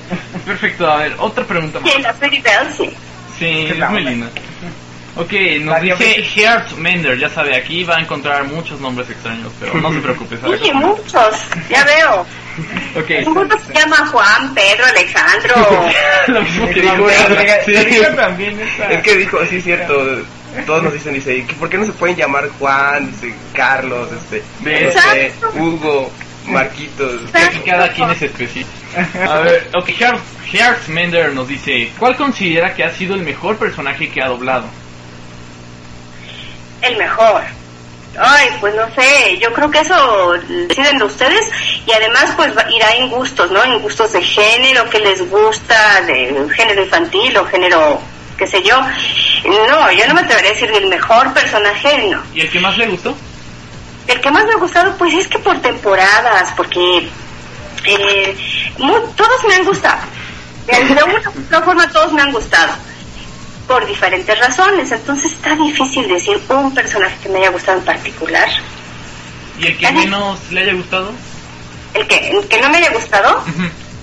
[0.46, 1.90] Perfecto, a ver, otra pregunta más.
[1.92, 2.90] Sí, la Sweetie Belle, sí.
[3.38, 4.28] Sí, es muy linda.
[5.16, 6.22] Ok, nos dice.
[6.22, 10.36] Heart Mender, ya sabe, aquí va a encontrar muchos nombres extraños, pero no se preocupe,
[10.38, 10.88] sabe cómo.
[10.88, 11.36] muchos,
[11.68, 12.26] ya veo.
[12.96, 15.54] Ok, Seguro se llama Juan, Pedro, Alejandro.
[16.28, 17.08] lo mismo que Dijo,
[17.64, 17.74] sí.
[17.76, 18.02] Sí.
[18.90, 20.22] Es que dijo, sí, cierto.
[20.66, 24.42] Todos nos dicen, dice, ¿que ¿por qué no se pueden llamar Juan, dice, Carlos, este,
[24.60, 25.32] no sé.
[25.58, 26.12] Hugo,
[26.52, 27.22] Marquitos?
[27.66, 28.70] Cada quien es específico.
[29.28, 29.88] A ver, ok,
[30.52, 34.66] Heart Mender nos dice, ¿cuál considera que ha sido el mejor personaje que ha doblado?
[36.82, 37.42] El mejor.
[38.16, 40.32] Ay, pues no sé, yo creo que eso
[40.68, 41.50] deciden de ustedes
[41.84, 43.64] y además pues va- irá en gustos, ¿no?
[43.64, 48.00] En gustos de género, que les gusta, de género infantil o género,
[48.38, 48.80] qué sé yo.
[49.68, 52.22] No, yo no me atrevería a decir del mejor personaje, no.
[52.32, 53.16] ¿Y el que más le gustó?
[54.06, 57.08] El que más me ha gustado, pues es que por temporadas, porque
[57.86, 58.36] eh,
[59.16, 60.00] todos me han gustado.
[60.66, 62.74] De una u otra forma, todos me han gustado.
[63.66, 64.92] Por diferentes razones.
[64.92, 68.48] Entonces está difícil decir un personaje que me haya gustado en particular.
[69.58, 71.12] ¿Y el que menos le haya gustado?
[71.94, 73.42] El que, el que no me haya gustado.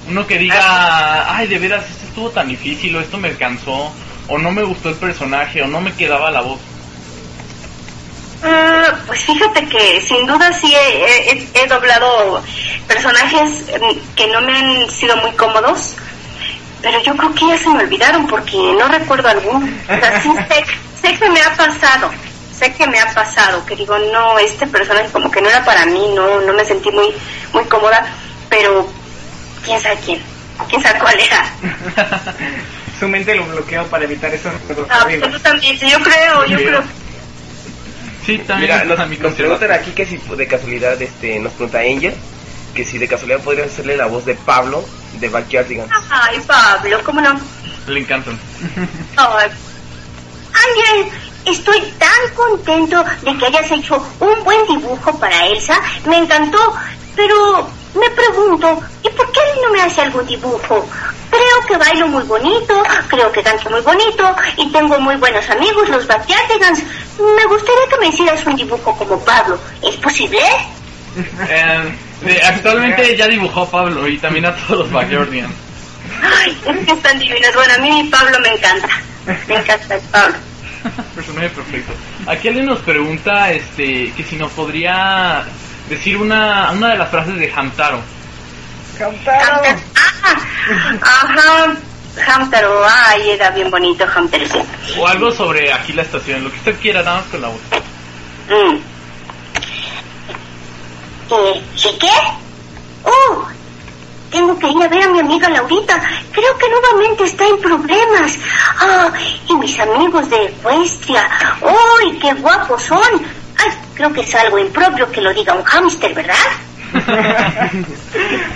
[0.07, 3.93] Uno que diga, ay, de veras, esto estuvo tan difícil, o esto me cansó,
[4.27, 6.59] o no me gustó el personaje, o no me quedaba la voz.
[8.43, 12.43] Ah, pues fíjate que sin duda sí he, he- he doblado
[12.87, 15.95] personajes mm, que no me han sido muy cómodos,
[16.81, 19.59] pero yo creo que ya se me olvidaron porque no recuerdo alguno.
[19.83, 20.65] O sea, sí sé,
[21.01, 22.09] sé que me ha pasado,
[22.57, 25.85] sé que me ha pasado, que digo, no, este personaje como que no era para
[25.85, 27.13] mí, no, no me sentí muy,
[27.53, 28.03] muy cómoda,
[28.49, 28.87] pero
[29.63, 30.19] quién sabe quién,
[30.67, 31.45] quién sabe cuál era.
[32.99, 34.87] Su mente lo bloqueó para evitar esos recuerdos.
[34.89, 36.83] Absolutamente, yo creo, yo creo.
[38.25, 41.79] Sí, también Mira, nos, mi nos preguntan aquí que si de casualidad, este, nos pregunta
[41.79, 42.13] Angel,
[42.75, 44.85] que si de casualidad podría hacerle la voz de Pablo
[45.19, 45.91] de Backyardigans.
[46.09, 47.39] Ay, Pablo, ¿cómo no?
[47.87, 48.39] Le encantan.
[49.17, 49.49] Ay,
[50.53, 51.11] Ángel,
[51.45, 55.79] estoy tan contento de que hayas hecho un buen dibujo para Elsa.
[56.07, 56.75] Me encantó,
[57.15, 60.87] pero me pregunto, ¿y por qué él no me hace algún dibujo?
[61.31, 65.87] Creo que bailo muy bonito, creo que canto muy bonito y tengo muy buenos amigos,
[65.89, 66.83] los Backyardigans.
[67.19, 69.57] Me gustaría que me hicieras un dibujo como Pablo.
[69.81, 70.39] ¿Es posible?
[71.49, 75.53] Eh, de- actualmente ya dibujó a Pablo y también a todos los Backyardigans.
[76.21, 76.57] Ay,
[76.87, 77.53] están divinos.
[77.55, 78.89] Bueno, a mí Pablo me encanta.
[79.47, 80.35] Me encanta el Pablo.
[81.15, 81.93] Personaje perfecto.
[82.27, 85.43] Aquí alguien nos pregunta este que si nos podría
[85.89, 88.01] decir una, una de las frases de Hamtaro.
[88.99, 89.61] Hamtaro.
[89.63, 91.77] Ah, ajá.
[92.27, 94.59] Hamtaro, ay, era bien bonito Hamtaro, sí.
[94.99, 97.61] O algo sobre aquí la estación, lo que usted quiera, nada más con la voz.
[98.49, 98.75] Mm.
[101.33, 102.11] Eh, ¿Sí qué?
[103.03, 103.47] Oh,
[104.29, 106.01] tengo que ir a ver a mi amiga Laurita.
[106.31, 108.37] Creo que nuevamente está en problemas.
[108.79, 109.11] Ah,
[109.47, 111.29] y mis amigos de Ecuestria.
[111.61, 113.25] ¡Uy, qué guapos son!
[113.57, 116.35] Ay, creo que es algo impropio que lo diga un hámster, ¿verdad?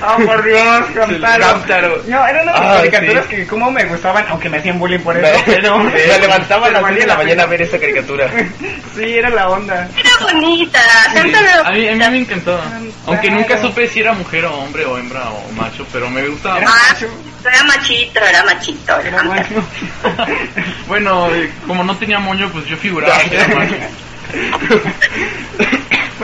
[0.07, 0.85] Oh, por Dios.
[0.99, 2.01] Hamtaro.
[2.07, 3.35] No, eran las Ah, caricaturas sí.
[3.37, 5.77] que como me gustaban, aunque me hacían bullying por eso, pero...
[5.79, 8.29] me levantaba a las pero 10 de la mañana a ver esta caricatura.
[8.95, 9.89] Sí, era la onda.
[9.97, 10.79] Era bonita.
[11.11, 12.57] Sí, a, mí, a mí me encantó.
[13.07, 16.61] Aunque nunca supe si era mujer o hombre o hembra o macho, pero me gustaba.
[16.65, 16.95] Ah,
[17.43, 18.97] era machito, era machito.
[19.01, 19.45] Era bueno.
[20.87, 23.75] Bueno, eh, como no tenía moño, pues yo figuraba que era macho.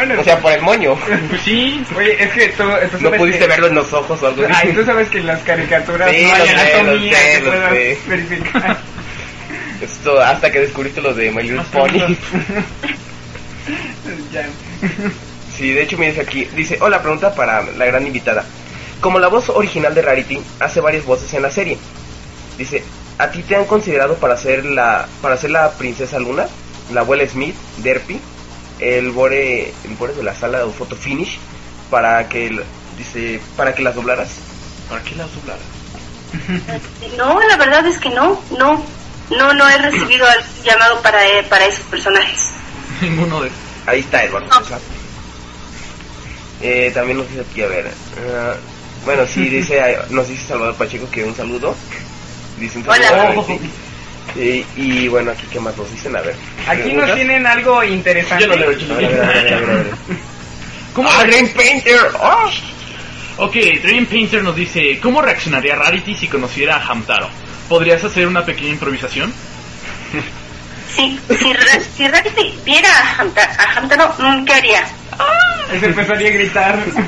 [0.05, 0.95] Bueno, O sea, por el moño.
[1.29, 2.63] Pues sí, oye, es que tú,
[2.97, 3.47] tú No pudiste que...
[3.47, 4.67] verlo en los ojos o algo así.
[4.67, 7.71] Ay, tú sabes que en las caricaturas Sí, no hay anatomía sé, que lo puedas
[7.73, 7.97] sé.
[8.07, 8.77] verificar.
[9.81, 11.97] Esto, hasta que descubriste lo de My Little Pony.
[14.33, 14.47] ya.
[15.55, 18.43] Sí, de hecho me dice aquí, dice, hola, pregunta para la gran invitada.
[18.99, 21.77] Como la voz original de Rarity hace varias voces en la serie,
[22.57, 22.83] dice,
[23.17, 26.45] ¿a ti te han considerado para ser la para ser la princesa Luna,
[26.93, 28.19] la abuela Smith, Derpy,
[28.81, 31.37] el bore, el bore de la sala de photo finish
[31.89, 32.63] para que el-
[32.97, 34.29] dice, para que las doblaras?
[34.89, 35.61] ¿para qué la doblara?
[37.17, 38.83] No, la verdad es que no, no,
[39.29, 42.39] no, no he recibido el llamado para, eh, para esos personajes.
[43.01, 43.51] Ninguno de
[43.85, 44.47] Ahí está Eduardo.
[44.47, 44.61] No.
[46.61, 47.91] Eh, también nos dice aquí, a ver.
[48.29, 48.55] ah,
[49.05, 51.75] bueno, sí, dice, nos dice Salvador Pacheco que un saludo.
[52.59, 53.41] Dice un saludo.
[53.41, 53.57] Hola.
[54.37, 56.35] Eh, y bueno, aquí qué más nos dicen, a ver.
[56.67, 58.47] Aquí nos tienen algo interesante.
[58.47, 59.91] Yo leo, ver.
[60.93, 61.99] ¿Cómo ¡Ah, Green Painter!
[62.21, 62.49] ¡Ah!
[63.37, 67.29] Ok, Dream Painter nos dice, ¿cómo reaccionaría Rarity si conociera a Hamtaro?
[67.69, 69.33] ¿Podrías hacer una pequeña improvisación?
[70.95, 74.83] Sí, si, Ra- si Rarity viera a Hamta- a Hamtaro, mm, ¿qué haría?
[75.73, 76.77] Y se empezaría a gritar.
[76.85, 77.05] ¡Huyan,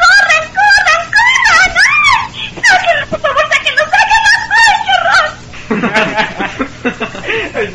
[0.00, 1.70] corren, corran, corran!
[1.94, 2.50] ¡Ay!
[2.66, 4.32] ¡Sáquenlo, por favor, sáquenlo, sáquenlo!
[4.56, 5.26] ¡Ay, qué horror!
[5.70, 5.73] Ay,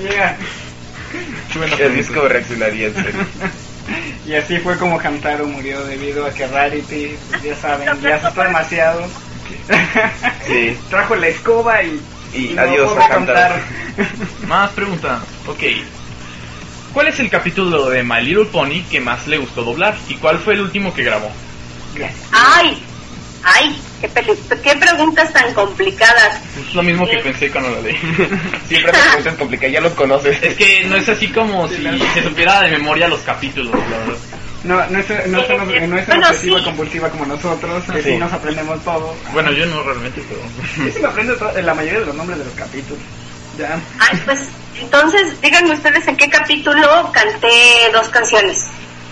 [0.04, 0.38] yeah.
[1.56, 3.26] Bueno, Y así es como reaccionaría en serio.
[4.26, 8.44] Y así fue como Hamtaro murió debido a que Rarity, pues, ya saben, ya asustó
[8.44, 9.08] demasiado.
[10.46, 10.78] Sí.
[10.90, 12.00] Trajo la escoba y...
[12.34, 13.56] Y no adiós a Hamtaro.
[14.48, 15.22] Más preguntas.
[15.48, 15.64] Ok.
[16.94, 19.96] ¿Cuál es el capítulo de My Little Pony que más le gustó doblar?
[20.08, 21.32] ¿Y cuál fue el último que grabó?
[22.32, 22.84] ¡Ay!
[23.44, 23.82] ¡Ay!
[24.02, 26.42] Qué, peli- qué preguntas tan complicadas!
[26.58, 27.96] Es lo mismo que pensé cuando lo leí.
[28.68, 30.42] Siempre me preguntas complicadas, ya los conoces.
[30.42, 31.84] Es que no es así como si
[32.14, 34.18] se supiera de memoria los capítulos, la verdad.
[34.64, 36.66] No, no es, no es, no es, no es Bueno, obsesiva sí.
[36.66, 38.10] compulsiva como nosotros, que sí.
[38.12, 38.18] Sí.
[38.18, 39.16] nos aprendemos todo.
[39.32, 40.42] Bueno, yo no realmente, pero...
[40.86, 43.02] Yo sí me aprendo to- la mayoría de los nombres de los capítulos.
[43.58, 43.80] Ya.
[44.00, 44.50] Ay, pues,
[44.82, 47.50] entonces, díganme ustedes en qué capítulo canté
[47.94, 48.66] dos canciones.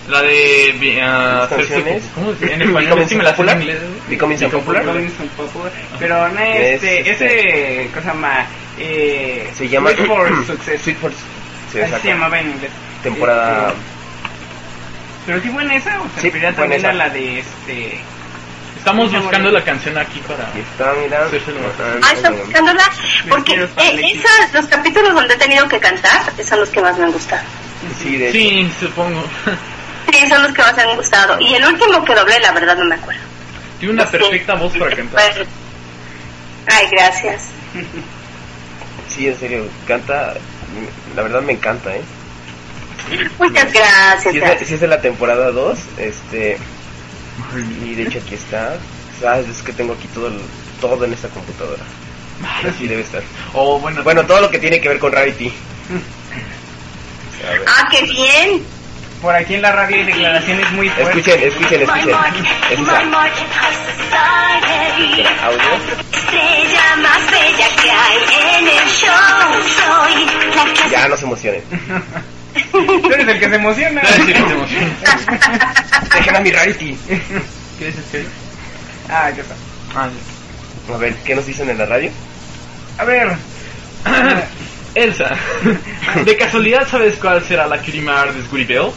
[0.08, 0.76] La de...
[0.80, 2.04] vi- ah, ¿Las canciones?
[2.16, 3.78] ¿Cómo se En español, sí me la en inglés.
[4.08, 4.84] Becoming popular.
[6.00, 8.48] Pero no este, Es, ese, cosa más,
[8.80, 10.82] eh, Se llama Wait for Success.
[10.82, 11.20] Sweet for Así
[11.74, 12.02] sí, exacto.
[12.04, 12.72] se llamaba en inglés.
[13.04, 13.68] Temporada.
[13.70, 13.80] Este,
[15.26, 18.00] pero sí fue en esa o se Sí, refería también a la de este.
[18.78, 20.44] Estamos buscando la canción aquí para...
[20.58, 21.30] Está, mira.
[21.30, 22.84] Sí, sí, lo- Ah, ¿están buscándola?
[23.28, 27.04] Porque eh, esas, los capítulos donde he tenido que cantar son los que más me
[27.04, 27.42] han gustado.
[28.02, 28.38] Sí, de hecho.
[28.40, 29.22] Sí, supongo.
[30.12, 31.38] Sí, son los que más me han gustado.
[31.42, 33.22] Y el último que doblé, la verdad, no me acuerdo.
[33.80, 34.12] Tiene una Sí.
[34.18, 35.46] perfecta voz para cantar.
[36.68, 37.42] Ay, gracias.
[39.10, 40.34] Sí, en serio, canta,
[41.16, 42.04] la verdad me encanta, ¿eh?
[43.40, 44.22] Muchas gracias.
[44.22, 44.68] Si es, de, gracias.
[44.68, 46.60] si es de la temporada 2, este,
[47.84, 48.78] y de hecho aquí está,
[49.20, 50.44] sabes, es que tengo aquí todo, el-
[50.80, 51.82] todo en esta computadora.
[52.68, 53.24] Así debe estar.
[53.54, 55.48] O bueno, Bueno, todo lo que tiene que ver con Rarity.
[57.48, 57.64] A ver.
[57.66, 58.68] Ah, qué bien.
[59.22, 61.18] Por aquí en la radio hay declaraciones muy fuertes.
[61.18, 62.16] Escuchen, escuchen, escuchen.
[62.72, 63.00] Escucha,
[65.44, 65.60] audio.
[66.14, 68.18] Estrella más bella que hay
[68.60, 69.64] en el show.
[69.76, 71.64] Soy la Ya no se emocionen.
[72.72, 74.02] Tú eres el que se emociona.
[74.06, 75.74] Sí, sí, se emociona.
[76.14, 76.98] Dejen a mi Rarity.
[77.80, 78.26] ¿Qué dices, qué?
[79.10, 79.56] Ah, ya está.
[79.96, 80.10] Ah,
[80.94, 82.12] A ver, ¿qué nos dicen en la radio?
[82.98, 83.30] A ver.
[84.96, 85.30] Elsa,
[86.26, 88.92] ¿de casualidad sabes cuál será la Cutie Mark de Scooty Bell?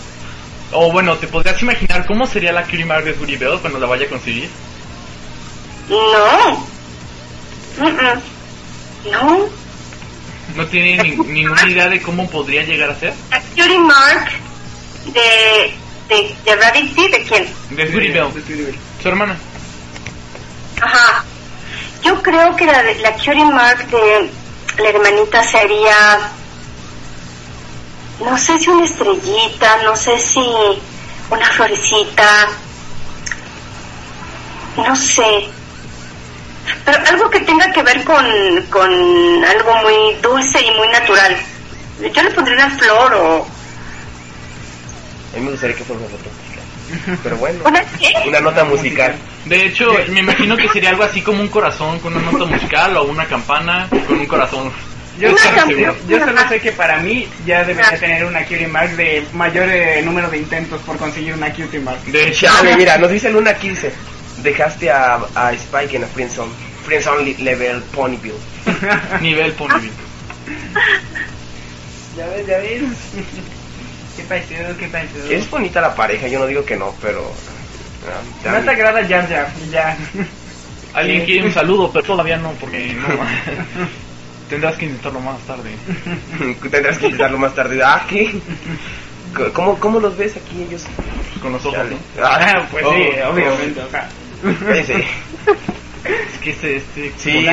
[0.73, 3.87] O bueno, ¿te podrías imaginar cómo sería la Cutie Mark de Scooty Bell cuando la
[3.87, 4.49] vaya a conseguir?
[5.89, 6.67] No.
[9.11, 9.49] No.
[10.57, 13.15] ¿No tiene ni- ninguna idea de cómo podría llegar a ser?
[13.31, 14.31] La Cutie Mark
[15.07, 15.75] de,
[16.09, 17.49] de, de Rarity, ¿de quién?
[17.71, 19.37] De Scooty Bell, su hermana.
[20.83, 21.25] Ajá.
[22.03, 24.31] Yo creo que la, de- la Cutie Mark de
[24.83, 26.31] la hermanita sería,
[28.21, 30.41] no sé si una estrellita, no sé si
[31.31, 32.49] una florecita,
[34.77, 35.47] no sé.
[36.85, 38.25] Pero algo que tenga que ver con,
[38.71, 38.93] con
[39.45, 41.37] algo muy dulce y muy natural.
[42.15, 43.47] Yo le pondría una flor o...
[45.33, 47.19] A mí me gustaría que fuera una nota musical.
[47.23, 48.13] Pero bueno, ¿Una qué?
[48.29, 49.15] una nota musical.
[49.45, 52.97] De hecho, me imagino que sería algo así como un corazón con una nota musical
[52.97, 54.73] o una campana con un corazón.
[55.21, 55.81] Yo, Una solo- canción.
[56.09, 59.69] yo- yo solo sé que para mí ya debería tener una cutie mark de mayor
[59.69, 62.03] eh, número de intentos por conseguir una cutie mark.
[62.07, 63.93] De Chale, mira, nos dice Luna aquí, dice,
[64.39, 66.53] dejaste a, a Spike en la friendzone,
[66.87, 68.35] friendzone level Ponyville.
[69.21, 69.93] nivel Ponyville.
[72.17, 72.83] Ya ves, ya ves.
[74.17, 75.31] qué parecido, qué parecido.
[75.31, 77.33] Es bonita la pareja, yo no digo que no, pero...
[78.45, 79.97] ah, No te agrada Jar Jar, ya.
[80.93, 83.07] Alguien quiere un saludo, pero todavía no, porque no.
[84.51, 85.71] Tendrás que intentarlo más tarde.
[86.71, 87.81] Tendrás que intentarlo más tarde.
[87.85, 88.33] Ah, ¿qué?
[89.53, 90.85] ¿Cómo, cómo los ves aquí ellos?
[91.41, 91.91] Con los ojos, Chale.
[91.91, 92.25] ¿no?
[92.25, 93.81] Ah, pues oh, sí, obviamente.
[93.81, 94.09] o sea.
[94.67, 95.05] Cállense.
[96.03, 97.47] Es que este, este, Sí,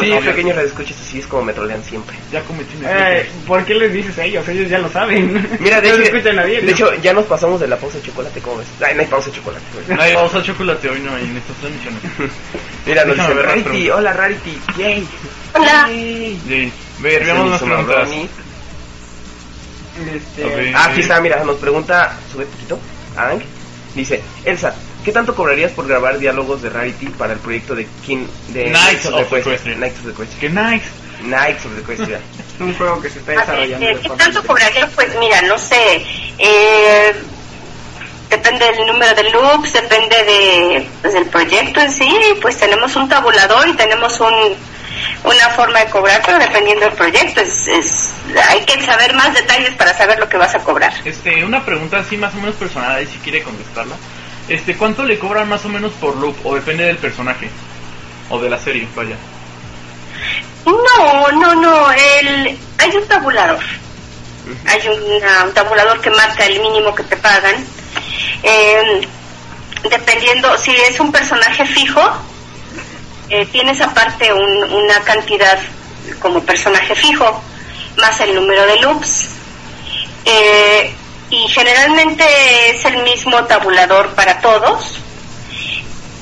[0.00, 2.14] sí, pequeños redescuchas así es como me trolean siempre.
[2.30, 3.26] Ya cometí Eh.
[3.46, 4.46] ¿Por qué les dices a ellos?
[4.46, 5.32] Ellos ya lo saben.
[5.58, 6.60] Mira, de no hecho, escuchan nadie.
[6.60, 8.66] de hecho, ya nos pasamos de la pausa de chocolate, ¿cómo ves?
[8.86, 9.64] Ay, no hay pausa de chocolate.
[9.72, 9.98] güey.
[9.98, 12.00] Ay, vamos a chocolate hoy, no, en estas transmisiones.
[12.86, 15.08] Mira, nos Déjame dice ver las Rarity, hola Rarity, yay.
[15.54, 15.88] Hola.
[16.98, 17.96] Ver, veamos preguntas.
[18.08, 18.28] Ronnie.
[20.14, 20.74] Este, Ok.
[20.74, 22.78] Ah, aquí está, mira, nos pregunta, sube poquito,
[23.16, 23.40] Ang.
[23.94, 24.74] Dice, Elsa,
[25.04, 29.06] ¿qué tanto cobrarías por grabar diálogos de Rarity para el proyecto de King de Knights
[29.06, 29.54] of Equestria?
[29.54, 29.76] Equestria.
[29.76, 30.40] Knights of Equestria.
[30.40, 30.84] ¡Qué nice!
[31.22, 32.16] Knights of Equestria.
[32.18, 33.86] Es un juego que se está ver, desarrollando.
[33.86, 34.46] de ¿Qué tanto diferente.
[34.48, 34.88] cobraría?
[34.96, 36.04] Pues mira, no sé.
[36.38, 37.14] Eh,
[38.30, 42.10] depende del número de loops, depende de, pues, del proyecto en sí.
[42.42, 44.34] Pues tenemos un tabulador y tenemos un,
[45.24, 47.40] una forma de cobrar, pero dependiendo del proyecto.
[47.40, 48.12] Es, es,
[48.48, 50.92] hay que saber más detalles para saber lo que vas a cobrar.
[51.04, 53.96] Este, una pregunta así más o menos personal, ahí si quiere contestarla.
[54.48, 56.36] Este, ¿cuánto le cobran más o menos por loop?
[56.44, 57.48] O depende del personaje.
[58.30, 59.16] O de la serie, vaya.
[60.66, 61.92] No, no, no.
[61.92, 63.60] El, hay un tabulador.
[64.66, 67.54] Hay una- un tabulador que marca el mínimo que te pagan.
[68.42, 69.06] Eh,
[69.90, 72.00] dependiendo, si es un personaje fijo,
[73.30, 75.58] eh, tienes aparte un- una cantidad
[76.20, 77.42] como personaje fijo,
[77.96, 79.28] más el número de loops.
[80.24, 80.92] Eh,
[81.30, 82.24] y generalmente
[82.70, 85.00] es el mismo tabulador para todos.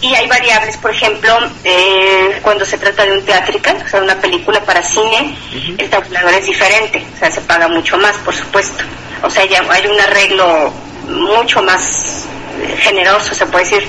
[0.01, 4.17] Y hay variables, por ejemplo, eh, cuando se trata de un theatrical, o sea, una
[4.21, 5.37] película para cine,
[5.79, 8.83] el tabulador es diferente, o sea, se paga mucho más, por supuesto.
[9.23, 10.73] O sea, ya hay un arreglo
[11.07, 12.25] mucho más
[12.79, 13.89] generoso, se puede decir.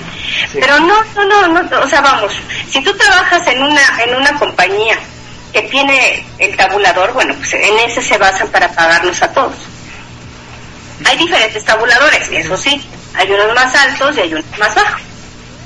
[0.53, 2.33] Pero no, no, no, no, o sea, vamos,
[2.69, 4.97] si tú trabajas en una, en una compañía
[5.51, 9.55] que tiene el tabulador, bueno, pues en ese se basan para pagarnos a todos.
[11.05, 12.81] Hay diferentes tabuladores, eso sí,
[13.13, 15.01] hay unos más altos y hay unos más bajos.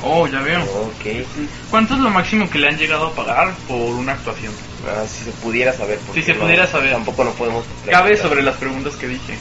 [0.04, 0.62] Oh, ya veo.
[0.62, 1.26] Ok.
[1.72, 4.54] ¿Cuánto es lo máximo que le han llegado a pagar por una actuación?
[4.88, 6.00] Ah, si se pudiera saber.
[6.14, 6.92] Si se no- pudiera saber.
[6.92, 7.66] Tampoco no podemos...
[7.90, 9.38] Cabe sobre las preguntas que dije.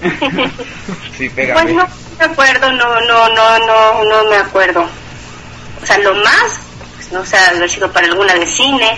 [1.18, 1.62] Sí, pégame.
[1.62, 4.86] Pues no me acuerdo, no, no, no, no, no me acuerdo.
[5.82, 6.60] O sea, lo más,
[6.96, 8.96] pues no sé, haber sido para alguna de cine.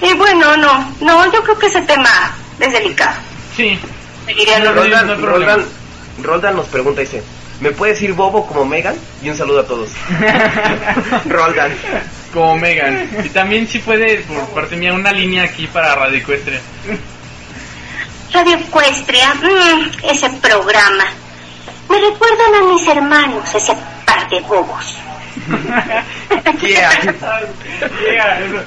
[0.00, 3.16] Y bueno, no, no, yo creo que ese tema es delicado.
[3.56, 3.78] Sí.
[4.26, 5.64] Seguiría no- Roldan, no
[6.22, 7.22] Roldan nos pregunta, dice,
[7.60, 8.96] ¿me puede decir Bobo como Megan?
[9.22, 9.90] Y un saludo a todos.
[11.26, 11.72] Roldan.
[12.32, 13.08] Como Megan.
[13.24, 16.60] Y también si puede, por parte mía, una línea aquí para Radio Ecuestria.
[18.32, 21.04] Radio Ecuestria, mm, ese programa.
[21.88, 23.74] Me recuerdan a mis hermanos, ese
[24.04, 24.96] par de bobos.
[26.60, 26.90] Yeah.
[28.10, 28.64] Yeah.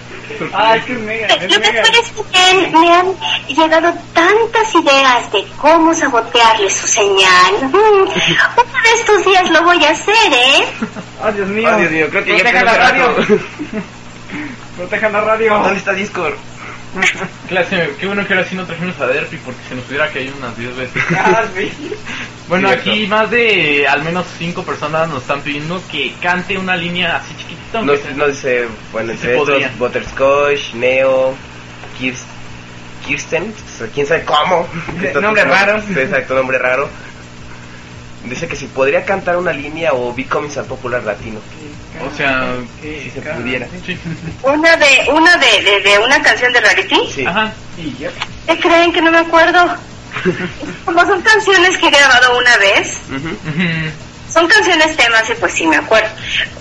[0.53, 1.83] Ah, es que es mega, es Lo que mega.
[1.83, 3.13] parece que me han
[3.47, 7.53] llegado tantas ideas de cómo sabotearle su señal.
[7.61, 10.65] Uno de estos días lo voy a hacer, ¿eh?
[11.23, 11.69] Oh, Dios mío.
[11.71, 13.15] Oh, Dios mío, creo que ya Protejan la radio.
[14.77, 15.53] Protejan la radio.
[15.59, 16.33] ¿Dónde está Discord?
[17.47, 20.35] Clase, qué bueno que ahora sí no trajimos a Derpy porque se nos hubiera caído
[20.37, 21.03] unas 10 veces.
[21.15, 21.71] Ah, sí.
[22.47, 22.89] Bueno, Cierto.
[22.91, 27.33] aquí más de al menos 5 personas nos están pidiendo que cante una línea así
[27.37, 27.81] chiquitita.
[27.81, 28.11] Nos, sea.
[28.11, 31.33] nos dice, bueno, Sí entre estos, Butterscotch, Neo,
[31.99, 32.25] Kirst-
[33.07, 34.67] Kirsten, sea, quién sabe cómo.
[35.21, 35.81] Nombre raro.
[35.87, 36.89] Sí, Exacto, nombre raro.
[38.25, 41.39] Dice que si podría cantar una línea o Becoming al popular latino.
[42.09, 43.67] O sea, Si se pudiera.
[43.85, 43.97] sí.
[44.43, 46.99] Una de, una de, de, de una canción de Rarity.
[47.13, 47.25] Sí.
[47.25, 47.51] Ajá.
[47.77, 48.09] Y ya.
[48.47, 49.75] ¿Qué creen que no me acuerdo?
[50.85, 53.27] Como son canciones que he grabado una vez, Ujú.
[53.27, 53.91] Ujú.
[54.31, 56.09] son canciones temas y pues sí me acuerdo.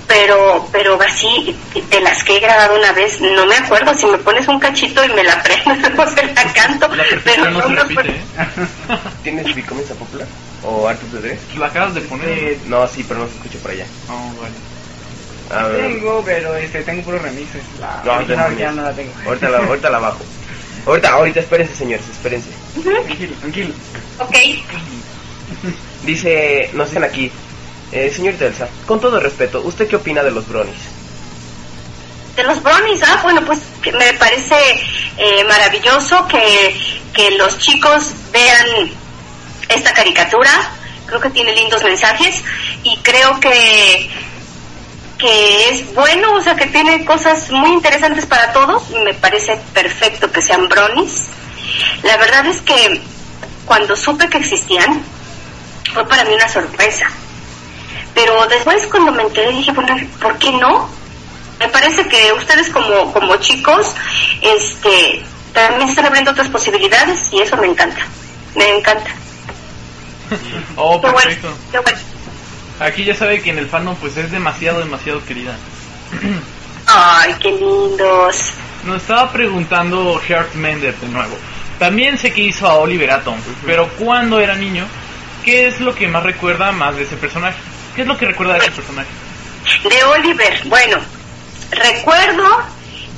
[0.07, 1.57] Pero, pero así,
[1.89, 3.95] de las que he grabado una vez, no me acuerdo.
[3.97, 6.89] Si me pones un cachito y me la prendo, se la canto.
[6.89, 8.13] La perfección no se me repite, acuerdo.
[8.13, 8.99] ¿eh?
[9.23, 10.27] ¿Tienes Becoming al popular?
[10.63, 11.39] ¿O Arthur de Dres?
[11.59, 12.59] La acabas de poner.
[12.67, 13.87] No, sí, pero no se escucha por allá.
[14.09, 14.55] Oh, vale.
[15.63, 17.63] A ver, Tengo, pero este, tengo puros remixes.
[17.81, 19.13] La No, original ya no la tengo.
[19.27, 20.21] ahorita la, ahorita la bajo.
[20.87, 22.49] Ahorita, ahorita, espérense, señores, espérense.
[22.83, 23.75] Tranquilo, tranquilo.
[24.19, 24.35] Ok.
[26.05, 27.31] Dice, nos dicen aquí,
[27.93, 30.79] eh, señorita Elsa, con todo respeto, ¿usted qué opina de los bronies?
[32.37, 33.59] De los brownies, ah, bueno, pues
[33.93, 34.55] me parece
[35.19, 36.75] eh, maravilloso que,
[37.13, 38.91] que los chicos vean
[39.71, 40.51] esta caricatura.
[41.07, 42.43] Creo que tiene lindos mensajes
[42.83, 44.11] y creo que
[45.19, 48.89] que es bueno, o sea, que tiene cosas muy interesantes para todos.
[49.05, 51.27] Me parece perfecto que sean brownies.
[52.03, 53.03] La verdad es que
[53.67, 55.03] cuando supe que existían,
[55.93, 57.07] fue para mí una sorpresa.
[58.15, 60.89] Pero después cuando me enteré dije, bueno, ¿por qué no?
[61.59, 63.95] Me parece que ustedes como, como chicos,
[64.41, 68.01] este, también están abriendo otras posibilidades y eso me encanta.
[68.55, 69.11] Me encanta.
[70.77, 71.49] Oh, perfecto.
[72.81, 75.57] Aquí ya sabe que en el fandom pues es demasiado, demasiado querida.
[76.87, 78.53] Ay, qué lindos.
[78.85, 81.37] Nos estaba preguntando Heart Mender de nuevo.
[81.79, 84.87] También sé que hizo a Oliver Atom, pero cuando era niño,
[85.45, 87.59] ¿qué es lo que más recuerda más de ese personaje?
[87.95, 89.09] ¿Qué es lo que recuerda de ese personaje?
[89.89, 90.99] De Oliver, bueno,
[91.71, 92.45] recuerdo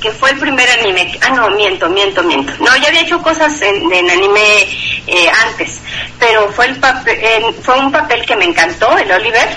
[0.02, 1.18] que fue el primer anime.
[1.22, 2.52] Ah, no, miento, miento, miento.
[2.58, 4.68] No, ya había hecho cosas en, en anime
[5.06, 5.80] eh, antes,
[6.18, 9.48] pero fue, el papel, eh, fue un papel que me encantó, el Oliver.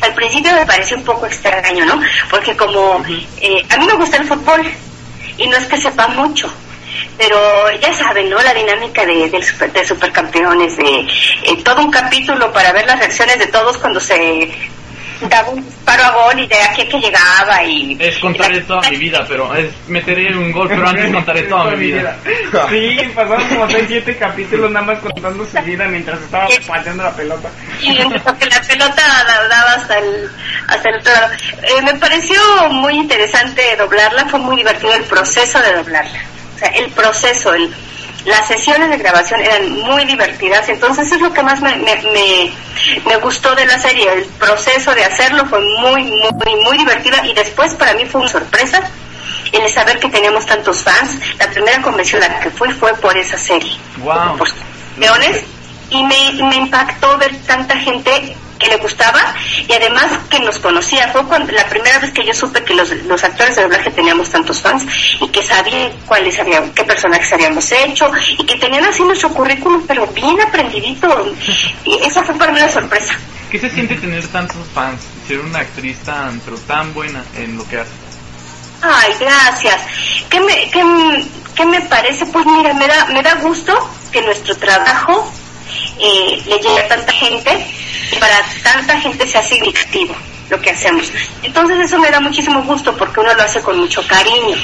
[0.00, 2.00] Al principio me pareció un poco extraño, ¿no?
[2.30, 3.04] Porque como
[3.40, 4.62] eh, a mí me gusta el fútbol
[5.36, 6.52] y no es que sepa mucho,
[7.16, 7.36] pero
[7.80, 8.40] ya saben, ¿no?
[8.40, 11.00] La dinámica de, del super- de supercampeones, de
[11.42, 14.50] eh, todo un capítulo para ver las reacciones de todos cuando se
[15.22, 17.96] daba un disparo a gol y de aquí a que llegaba y...
[18.00, 21.86] Es contaré toda mi vida, pero es meteré un gol, pero antes contaré toda mi
[21.92, 22.16] vida.
[22.68, 27.12] Sí, pasaron como 6, 7 capítulos nada más contando su vida mientras estaba pateando la
[27.12, 27.50] pelota.
[27.80, 29.02] y porque la pelota
[29.48, 30.30] daba hasta el
[30.68, 31.32] hasta el otro lado.
[31.62, 32.40] Eh, me pareció
[32.70, 36.20] muy interesante doblarla, fue muy divertido el proceso de doblarla.
[36.54, 37.72] O sea, el proceso, el,
[38.28, 42.52] las sesiones de grabación eran muy divertidas, entonces es lo que más me, me, me,
[43.06, 47.32] me gustó de la serie, el proceso de hacerlo fue muy, muy, muy divertida y
[47.34, 48.82] después para mí fue una sorpresa
[49.52, 51.18] el saber que teníamos tantos fans.
[51.38, 54.36] La primera convención a la que fui fue por esa serie Wow.
[54.36, 54.48] por
[54.98, 55.42] leones
[55.90, 59.34] y me, me impactó ver tanta gente que le gustaba
[59.66, 61.08] y además que nos conocía.
[61.08, 64.30] Fue cuando, la primera vez que yo supe que los, los actores de doblaje teníamos
[64.30, 64.84] tantos fans
[65.20, 69.84] y que sabían cuáles habían, qué personajes habíamos hecho y que tenían así nuestro currículum
[69.86, 71.34] pero bien aprendidito.
[71.84, 73.14] Y esa fue para mí una sorpresa.
[73.50, 75.00] ¿Qué se siente tener tantos fans?
[75.26, 77.90] Ser una actriz tan, pero tan buena en lo que hace.
[78.82, 79.80] Ay, gracias.
[80.28, 82.26] ¿Qué me, qué, qué me parece?
[82.26, 83.72] Pues mira, me da, me da gusto
[84.12, 85.32] que nuestro trabajo
[85.98, 87.66] eh, le llegue a tanta gente
[88.12, 90.16] y para tanta gente sea significativo
[90.50, 91.10] lo que hacemos.
[91.42, 94.56] Entonces eso me da muchísimo gusto porque uno lo hace con mucho cariño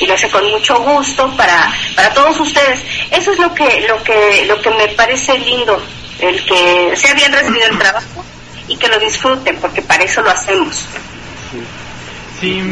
[0.00, 2.80] y lo hace con mucho gusto para, para todos ustedes.
[3.10, 5.80] Eso es lo que, lo que, lo que me parece lindo,
[6.18, 8.24] el que sea bien recibido el trabajo
[8.66, 10.86] y que lo disfruten porque para eso lo hacemos.
[12.40, 12.62] Sí,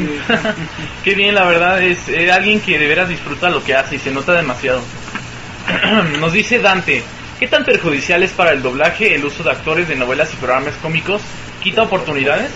[1.05, 3.99] qué bien, la verdad, es eh, alguien que de veras disfruta lo que hace y
[3.99, 4.83] se nota demasiado.
[6.20, 7.03] Nos dice Dante,
[7.39, 10.74] ¿qué tan perjudicial es para el doblaje el uso de actores de novelas y programas
[10.82, 11.22] cómicos?
[11.62, 12.51] ¿Quita oportunidades?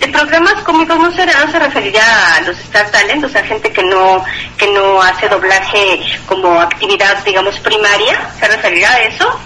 [0.00, 3.70] De programas cómicos no se, no se referirá a los Star Talent, o sea, gente
[3.70, 4.24] que no
[4.56, 9.40] que no hace doblaje como actividad, digamos, primaria, ¿se referirá a eso?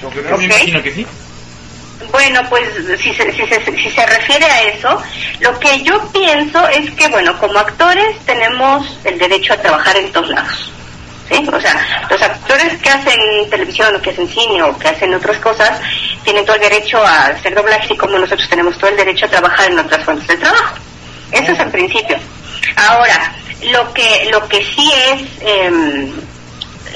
[0.00, 0.38] Yo creo Ok.
[0.38, 1.06] me imagino que sí.
[2.12, 2.68] Bueno, pues
[3.00, 5.02] si se, si, se, si se refiere a eso,
[5.40, 10.12] lo que yo pienso es que, bueno, como actores tenemos el derecho a trabajar en
[10.12, 10.72] todos lados.
[11.30, 11.46] ¿Sí?
[11.52, 15.36] O sea, los actores que hacen televisión o que hacen cine o que hacen otras
[15.38, 15.78] cosas
[16.24, 19.28] tienen todo el derecho a hacer doblaje, así como nosotros tenemos todo el derecho a
[19.28, 20.76] trabajar en otras fuentes de trabajo.
[21.30, 22.18] Eso es el principio.
[22.76, 23.34] Ahora,
[23.70, 25.70] lo que lo que sí es eh,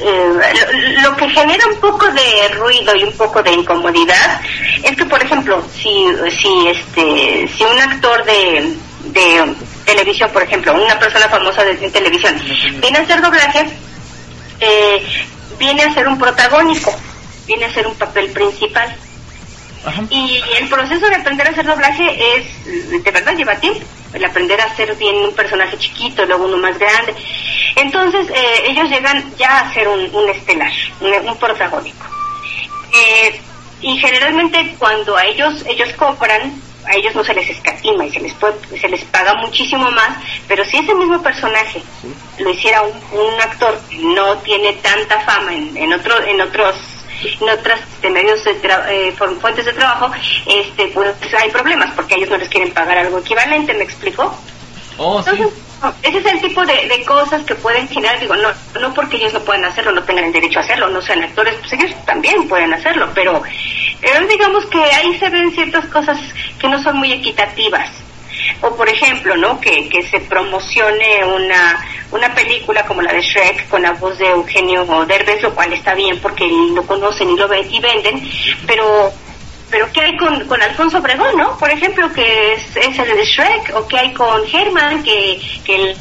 [0.01, 4.41] lo, lo que genera un poco de ruido y un poco de incomodidad
[4.83, 6.07] es que, por ejemplo, si,
[6.41, 8.75] si, este, si un actor de,
[9.05, 9.55] de
[9.85, 12.35] televisión, por ejemplo, una persona famosa de, de televisión,
[12.81, 13.67] viene a hacer doblaje,
[14.63, 15.03] eh,
[15.59, 16.95] viene a ser un protagónico,
[17.47, 18.97] viene a ser un papel principal.
[20.11, 23.85] Y el proceso de aprender a hacer doblaje es, de verdad, lleva tiempo.
[24.13, 27.15] El aprender a hacer bien un personaje chiquito, luego uno más grande.
[27.77, 32.07] Entonces, eh, ellos llegan ya a ser un, un estelar, un, un protagónico.
[32.93, 33.41] Eh,
[33.81, 38.21] y generalmente cuando a ellos, ellos cobran, a ellos no se les escatima y se
[38.21, 40.11] les, puede- se les paga muchísimo más,
[40.49, 41.83] pero si ese mismo personaje
[42.39, 46.99] lo hiciera un, un actor que no tiene tanta fama en, en, otro, en otros
[47.41, 50.11] en otras este, medios de tra- eh, fuentes de trabajo,
[50.47, 54.43] este, pues hay problemas porque ellos no les quieren pagar algo equivalente, ¿me explico?
[54.99, 55.31] Oh, sí.
[55.31, 55.63] Entonces,
[56.03, 58.49] ese es el tipo de, de cosas que pueden generar, digo, no,
[58.81, 61.55] no porque ellos no puedan hacerlo, no tengan el derecho a hacerlo, no sean actores,
[61.57, 66.19] pues ellos también pueden hacerlo, pero eh, digamos que ahí se ven ciertas cosas
[66.59, 67.91] que no son muy equitativas.
[68.61, 69.61] O por ejemplo, ¿no?
[69.61, 74.29] Que, que se promocione una, una película como la de Shrek con la voz de
[74.29, 78.23] Eugenio Derbez, lo cual está bien porque lo conocen y lo ven y venden,
[78.67, 79.13] pero
[79.73, 81.57] pero ¿qué hay con, con Alfonso Obregón, no?
[81.57, 85.75] Por ejemplo, que es, es el de Shrek, o qué hay con Germán, que, que
[85.77, 85.97] el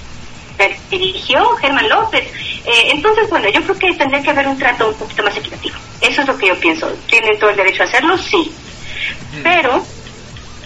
[0.89, 2.27] dirigió Germán López.
[2.65, 5.75] Eh, entonces, bueno, yo creo que tendría que haber un trato un poquito más equitativo.
[6.01, 6.87] Eso es lo que yo pienso.
[7.07, 8.17] ¿Tienen todo el derecho a hacerlo?
[8.17, 8.51] Sí.
[9.41, 9.83] Pero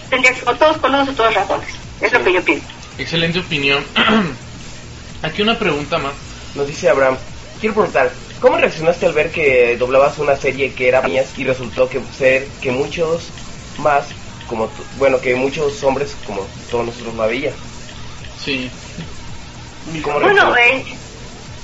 [0.10, 1.70] tendría que, o todos con o todos razones.
[2.02, 2.66] Es lo que yo pienso.
[2.98, 3.86] Excelente opinión.
[5.22, 6.14] Aquí una pregunta más.
[6.56, 7.18] Nos dice Abraham,
[7.60, 8.12] quiero preguntar,
[8.46, 12.52] ¿cómo reaccionaste al ver que doblabas una serie que era mías y resultó que ser
[12.62, 13.34] que muchos
[13.80, 14.16] más,
[14.48, 17.56] como tú- bueno, que muchos hombres como todos nosotros la veían?
[18.38, 18.70] Sí.
[20.04, 20.84] ¿Cómo Bueno, eh,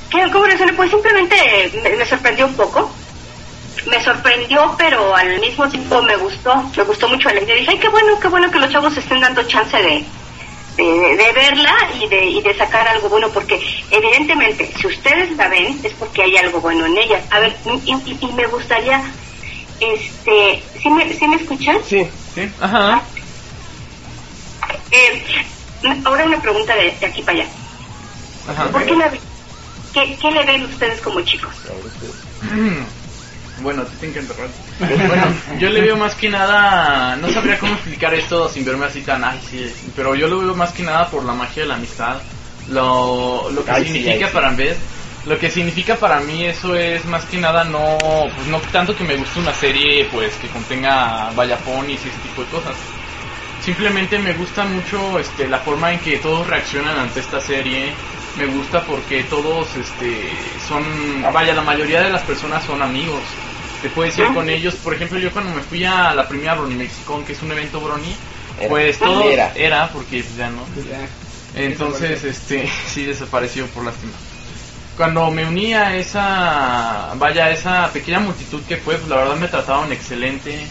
[0.09, 0.73] ¿qué, ¿cómo reaccioné?
[0.73, 1.36] Pues simplemente
[1.84, 2.97] me, me sorprendió un poco.
[3.86, 6.51] Me sorprendió, pero al mismo tiempo me gustó.
[6.75, 7.55] Me gustó mucho la idea.
[7.57, 10.09] Dije, ay, qué bueno, qué bueno que los chavos estén dando chance de,
[10.78, 13.55] de, de verla y de, y de sacar algo bueno, porque
[13.89, 17.28] evidentemente, si ustedes la ven, es porque hay algo bueno en ella.
[17.30, 19.01] A ver, y, y- y me gustaría,
[19.80, 21.84] este, ¿sí me, ¿sí me escuchan?
[21.84, 21.99] Sí.
[22.34, 22.41] Sí.
[22.59, 23.09] Ajá.
[24.91, 25.24] Eh,
[26.05, 27.51] ahora una pregunta de, de aquí para allá.
[28.47, 28.72] Ajá.
[28.72, 29.11] ¿Por qué, la,
[29.93, 31.53] qué, qué le ven ustedes como chicos?
[33.62, 34.49] Bueno, te tengo que enterrar.
[35.07, 35.24] Bueno,
[35.59, 39.24] yo le veo más que nada, no sabría cómo explicar esto sin verme así tan,
[39.24, 42.18] ay, sí, pero yo lo veo más que nada por la magia de la amistad,
[42.70, 44.66] lo, lo que Ay, sí, significa ay, para mí,
[45.26, 49.03] lo que significa para mí eso es más que nada no, pues no tanto que
[49.03, 52.76] me guste una serie pues que contenga vayaponis y ese tipo de cosas.
[53.64, 57.93] Simplemente me gusta mucho este la forma en que todos reaccionan ante esta serie.
[58.36, 60.32] Me gusta porque todos este
[60.68, 60.84] son
[61.32, 63.22] vaya la mayoría de las personas son amigos.
[63.82, 64.75] Te puedes ir con ellos.
[64.75, 67.79] Por ejemplo, yo cuando me fui a la primera Brony Mexicon, que es un evento
[67.79, 68.15] Brony,
[68.59, 68.69] Era.
[68.69, 69.51] pues todos Era.
[69.55, 70.63] era porque ya no.
[71.55, 74.13] Entonces, este, sí desapareció por lástima.
[74.97, 79.36] Cuando me uní a esa, vaya, a esa pequeña multitud que fue, pues la verdad
[79.36, 80.67] me trataron excelente.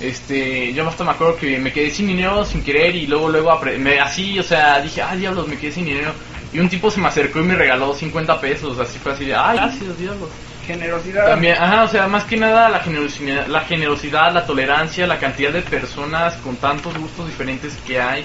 [0.00, 3.58] Este, yo hasta me acuerdo que me quedé sin dinero sin querer y luego, luego,
[3.78, 6.12] me, así, o sea, dije, ay, diablos, me quedé sin dinero.
[6.52, 9.34] Y un tipo se me acercó y me regaló 50 pesos, así fue así de,
[9.34, 10.28] ay, gracias, diablos.
[10.72, 11.26] Generosidad.
[11.26, 15.52] También, ajá, o sea, más que nada la generosidad, la generosidad, la tolerancia, la cantidad
[15.52, 18.24] de personas con tantos gustos diferentes que hay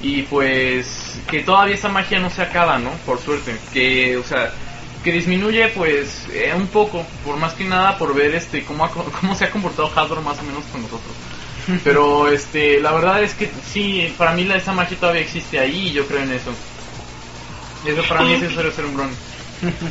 [0.00, 2.90] y pues que todavía esa magia no se acaba, ¿no?
[3.06, 4.50] Por suerte, que, o sea,
[5.02, 8.90] que disminuye pues eh, un poco, por más que nada por ver este cómo, ha
[9.20, 11.14] cómo se ha comportado Hasbro más o menos con nosotros.
[11.84, 15.88] Pero este, la verdad es que sí, para mí la, esa magia todavía existe ahí
[15.88, 16.50] y yo creo en eso.
[17.86, 19.14] Eso para mí es necesario ser un Brony.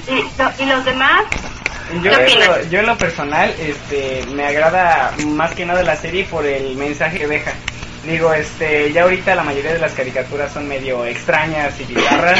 [0.07, 1.21] ¿Y, lo- y los demás?
[2.01, 2.11] Yo,
[2.69, 7.19] yo en lo personal, este, me agrada más que nada la serie por el mensaje
[7.19, 7.51] que deja.
[8.05, 12.39] Digo, este, ya ahorita la mayoría de las caricaturas son medio extrañas y bizarras,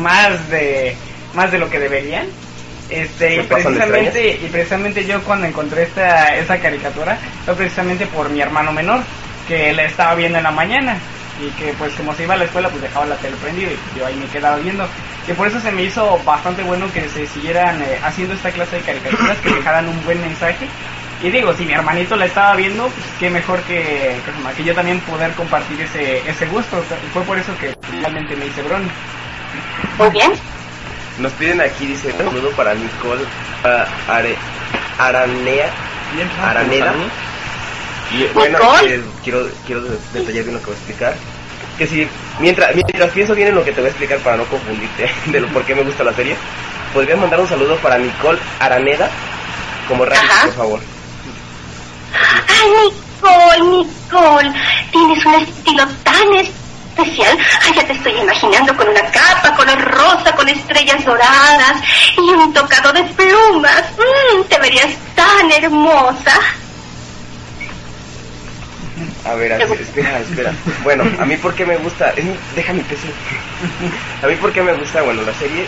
[0.00, 0.94] más de,
[1.34, 2.26] más de lo que deberían.
[2.88, 8.40] Este, y precisamente, y precisamente yo cuando encontré esta, esta caricatura fue precisamente por mi
[8.40, 9.00] hermano menor,
[9.46, 10.96] que la estaba viendo en la mañana
[11.40, 13.76] y que pues como se iba a la escuela pues dejaba la tele prendida y
[13.76, 14.86] pues, yo ahí me quedaba viendo
[15.26, 18.76] que por eso se me hizo bastante bueno que se siguieran eh, haciendo esta clase
[18.76, 20.68] de caricaturas que dejaran un buen mensaje
[21.22, 24.74] y digo si mi hermanito la estaba viendo pues qué mejor que que, que yo
[24.74, 28.90] también poder compartir ese ese gusto y fue por eso que realmente me hice Bron
[29.98, 30.32] Muy bien.
[31.18, 33.24] Nos piden aquí, dice, un saludo para Nicole
[33.64, 34.36] ah, Are-
[34.98, 35.70] Aranea.
[36.42, 36.94] Araneda.
[38.10, 41.18] Y bueno, eh, quiero, quiero de- detallar bien lo que voy a explicar.
[41.80, 42.06] Que si,
[42.40, 45.40] mientras, mientras pienso bien en lo que te voy a explicar para no confundirte de
[45.40, 46.36] lo por qué me gusta la serie,
[46.92, 49.08] podrías mandar un saludo para Nicole Araneda
[49.88, 50.80] como Randy, por favor.
[52.48, 54.52] Ay, Nicole, Nicole,
[54.92, 57.38] tienes un estilo tan especial.
[57.62, 61.82] Ay, ya te estoy imaginando con una capa color rosa, con estrellas doradas
[62.14, 63.84] y un tocado de plumas.
[63.96, 66.38] Mm, te verías tan hermosa.
[69.30, 70.52] A ver, espera, espera.
[70.82, 72.24] Bueno, a mí por qué me gusta, es
[72.56, 73.08] deja mi PC.
[74.22, 75.66] A mí por qué me gusta, bueno, la serie,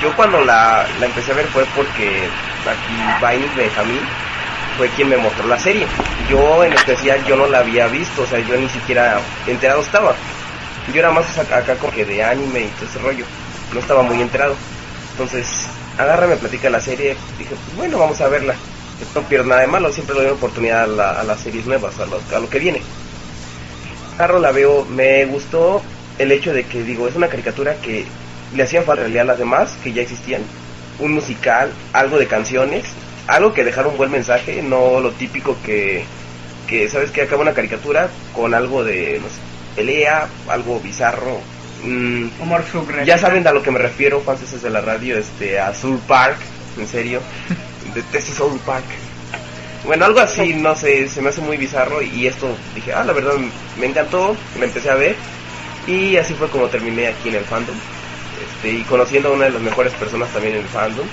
[0.00, 2.28] yo cuando la, la empecé a ver fue porque
[2.66, 4.00] aquí Vine Benjamín
[4.76, 5.86] fue quien me mostró la serie.
[6.28, 10.14] Yo en especial yo no la había visto, o sea, yo ni siquiera enterado estaba.
[10.92, 13.24] Yo era más acá, acá como que de anime y todo ese rollo,
[13.72, 14.54] no estaba muy enterado.
[15.12, 15.46] Entonces,
[15.98, 18.54] agarra, me platica la serie, dije, pues bueno, vamos a verla.
[19.14, 21.98] No pierdo nada de malo, siempre le doy oportunidad a, la- a las series nuevas,
[22.00, 22.80] a lo, a lo que viene.
[24.16, 25.82] Agarro, la veo, me gustó
[26.18, 28.06] el hecho de que, digo, es una caricatura que
[28.54, 30.42] le hacían falta realidad a las demás, que ya existían.
[31.00, 32.84] Un musical, algo de canciones,
[33.26, 36.04] algo que dejara un buen mensaje, no lo típico que,
[36.68, 39.40] que sabes que acaba una caricatura con algo de, no sé,
[39.74, 41.40] pelea, algo bizarro.
[41.82, 42.28] mm,
[43.04, 46.38] ya saben a lo que me refiero, fans de la radio, este, a Soul Park,
[46.78, 47.20] en serio.
[47.94, 48.84] Detesto Soul Park.
[49.84, 53.12] Bueno, algo así, no sé, se me hace muy bizarro y esto dije, ah, la
[53.12, 53.34] verdad
[53.78, 55.14] me encantó, me empecé a ver
[55.86, 57.76] y así fue como terminé aquí en el fandom.
[58.42, 61.06] Este, y conociendo a una de las mejores personas también en el fandom,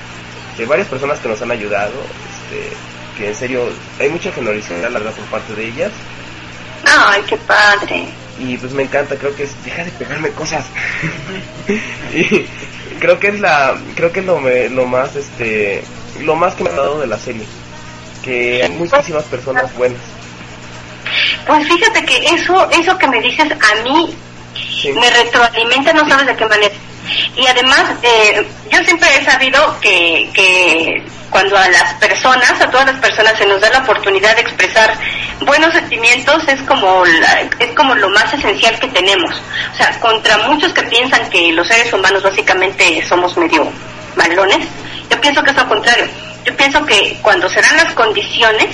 [0.55, 2.69] que varias personas que nos han ayudado, este,
[3.17, 3.63] que en serio
[3.99, 5.91] hay mucha generosidad, la verdad, por parte de ellas.
[6.85, 8.07] Ay, qué padre.
[8.39, 10.65] Y pues me encanta, creo que es, deja de pegarme cosas.
[12.13, 12.45] y
[12.99, 15.83] creo que es la, creo que es lo, me- lo más, este,
[16.21, 17.45] lo más que me ha dado de la serie.
[18.23, 19.99] Que hay muchísimas personas buenas.
[21.47, 24.15] Pues fíjate que eso, eso que me dices a mí
[24.95, 26.73] me retroalimenta, no sabes de qué manera.
[27.35, 32.85] Y además, eh, yo siempre he sabido que, que cuando a las personas, a todas
[32.87, 34.93] las personas se nos da la oportunidad de expresar
[35.41, 39.33] buenos sentimientos, es como, la- es como lo más esencial que tenemos.
[39.73, 43.67] O sea, contra muchos que piensan que los seres humanos básicamente somos medio
[44.15, 44.67] malones,
[45.11, 46.07] yo pienso que es lo contrario.
[46.45, 48.67] Yo pienso que cuando se dan las condiciones,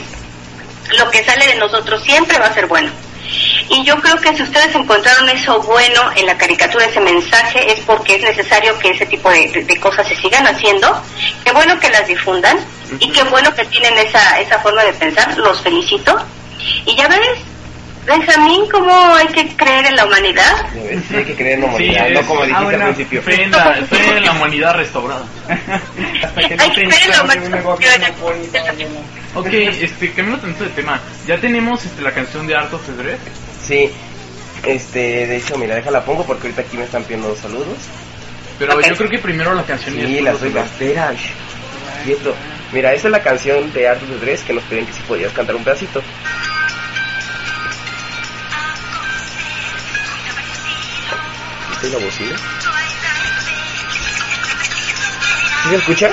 [0.98, 2.90] lo que sale de nosotros siempre va a ser bueno.
[3.70, 7.82] Y yo creo que si ustedes encontraron eso bueno en la caricatura, ese mensaje, es
[7.82, 11.04] porque es necesario que ese tipo de, de- de cosas se sigan haciendo.
[11.44, 12.58] Qué bueno que las difundan
[13.00, 15.38] y qué bueno que tienen esa, esa forma de pensar.
[15.38, 16.18] Los felicito.
[16.86, 17.20] Y ya ves,
[18.08, 20.66] Benjamín, cómo hay que creer en la humanidad.
[21.10, 23.22] Sí hay que creer en la humanidad, Sí, no como dijiste ah, bueno, al principio.
[23.22, 25.26] Fe en, la, fe en la humanidad restaurada.
[26.38, 27.66] Hay que creer en la humanidad.
[29.36, 32.94] Ok, este, cambiando tanto de tema, ya tenemos este, la canción de Art of the
[32.94, 33.20] Dress.
[33.62, 33.92] Sí,
[34.64, 37.78] este, de hecho, mira, déjala pongo porque ahorita aquí me están pidiendo los saludos.
[38.58, 42.34] Pero yo creo que primero la canción Sí, la soy shh, Quieto.
[42.72, 45.02] Mira, esa es la canción de Art of the Dress que nos pedían que si
[45.02, 46.02] podías cantar un pedacito.
[51.82, 52.36] ¿Viste la bocina?
[55.64, 56.12] ¿Sí se escucha?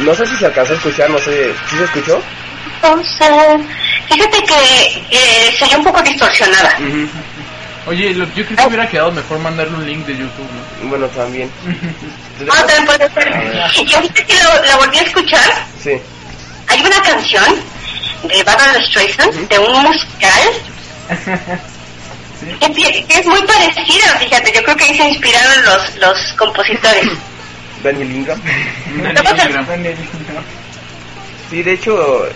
[0.00, 1.54] No sé si se alcanzó a escuchar, no sé.
[1.70, 2.22] ¿Sí se escuchó?
[2.74, 3.66] Entonces,
[4.08, 6.76] fíjate que eh, se oye un poco distorsionada.
[7.86, 10.46] Oye, lo- yo creo que hubiera quedado mejor mandarle un link de YouTube,
[10.82, 10.88] ¿no?
[10.88, 11.50] Bueno, también.
[12.50, 13.86] Ah, también puede ser.
[13.86, 15.92] Y ahorita que lo- la volví a escuchar, Sí.
[16.66, 17.44] hay una canción
[18.24, 20.48] de Barbara Streisand, de un musical,
[22.60, 26.32] que, pi- que es muy parecida, fíjate, yo creo que ahí se inspiraron los, los
[26.36, 27.06] compositores.
[27.84, 28.40] Daniel Ingram.
[29.68, 29.96] Daniel
[31.50, 32.26] Sí, de hecho,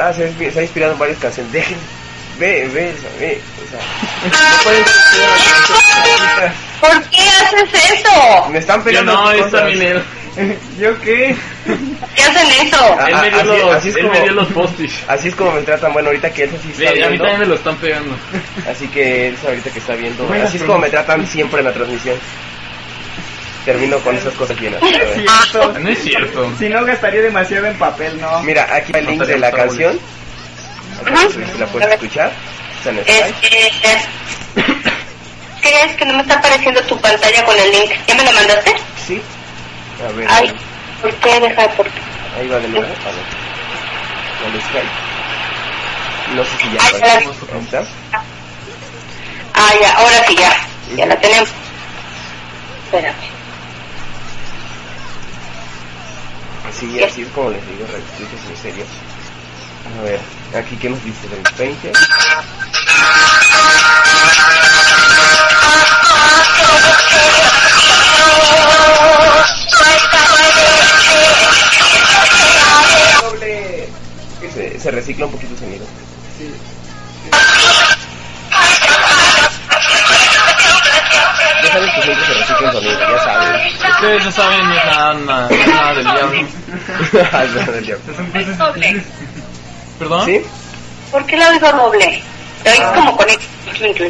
[0.00, 1.52] ah, se, ha- se ha inspirado en varias canciones.
[1.52, 1.76] Dejen,
[2.38, 3.40] ve, ve, ve.
[3.64, 3.80] O sea,
[4.58, 4.84] no pueden
[6.80, 8.48] ¿Por qué haces eso?
[8.50, 10.02] me están Yo peleando no, sus es él.
[10.80, 11.34] ¿Yo qué?
[12.16, 12.96] ¿Qué hacen eso?
[12.98, 14.92] Ah, Él me dio así- los- así es él como- me dio los postis.
[15.08, 15.92] Así es como me tratan.
[15.92, 17.18] Bueno, ahorita que él sí está Ve, a mí viendo.
[17.24, 18.16] también me lo están pegando.
[18.68, 20.24] Así que él ahorita que está viendo.
[20.26, 22.16] Bueno, así es como me tratan siempre en la transmisión.
[23.64, 24.80] Termino con esas cosas llenas.
[25.80, 26.52] No es cierto.
[26.58, 28.42] Si no, gastaría demasiado en papel, ¿no?
[28.42, 29.98] Mira, aquí está el link de la canción.
[31.58, 32.32] La puedes escuchar.
[32.84, 32.98] En.
[32.98, 33.70] Este,
[35.62, 37.92] ¿Qué es que no me está apareciendo tu pantalla con el link?
[38.06, 38.74] ¿Ya me lo mandaste?
[39.06, 39.22] Sí.
[40.06, 40.26] A ver.
[40.28, 40.54] Ay,
[41.00, 41.40] ¿por qué?
[41.40, 42.00] Deja, ¿por qué?
[42.38, 42.84] Ahí va de nuevo.
[42.86, 43.24] A ver.
[44.42, 45.14] Con Skype.
[46.34, 47.00] No sé si ya Ay,
[47.72, 47.86] la.
[49.54, 50.52] Ah, ya, ahora sí, ya.
[50.96, 51.48] Ya la tenemos.
[52.84, 53.14] Espérame.
[56.68, 58.84] Así, así es como les digo, revistas en serio.
[59.98, 60.20] A ver,
[60.58, 61.92] aquí que nos dice del 20.
[74.54, 75.84] Se, se recicla un poquito el sonido.
[81.62, 83.72] Ya sabes que siempre se recicla el sonido, ya sabes.
[83.74, 86.48] Ustedes no saben no es nada, nada, nada del diablo.
[87.42, 88.04] Es del diablo.
[88.34, 89.04] Es doble.
[89.98, 90.26] ¿Perdón?
[90.26, 90.40] ¿Sí?
[91.10, 92.22] ¿Por qué la oigo doble?
[92.64, 93.26] La oigo como con.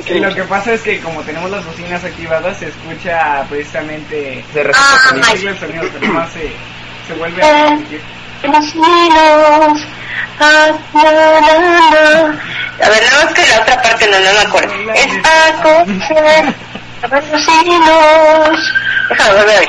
[0.06, 4.44] Y lo que pasa es que como tenemos las bocinas activadas, se escucha precisamente...
[4.52, 5.50] Se Ah, sonido.
[5.50, 6.52] el sonido, pero más se,
[7.08, 8.00] se vuelve a repetir.
[8.42, 9.86] Los hilos.
[10.38, 12.40] Ah, na, na, na.
[12.84, 14.92] A ver, nada más que la otra parte no, no me acuerdo.
[14.92, 16.54] Es a coser.
[17.02, 18.74] A ver, los hilos.
[19.08, 19.68] Déjame volver a oír.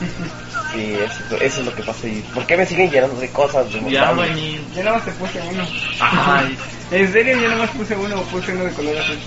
[0.72, 2.22] Sí, eso, eso es lo que pasa ahí.
[2.34, 3.72] ¿Por qué me siguen llenando de cosas?
[3.72, 4.60] De Ya, güey.
[4.74, 5.64] Yo nada más te puse uno.
[6.00, 6.58] Ay,
[6.90, 9.18] En serio, yo nada más puse uno, puse uno de color azul.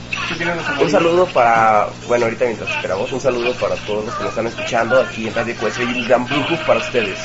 [0.79, 4.47] Un saludo para, bueno, ahorita mientras esperamos, un saludo para todos los que nos están
[4.47, 7.19] escuchando aquí en Radio Cuesta y un gran Bluetooth para ustedes.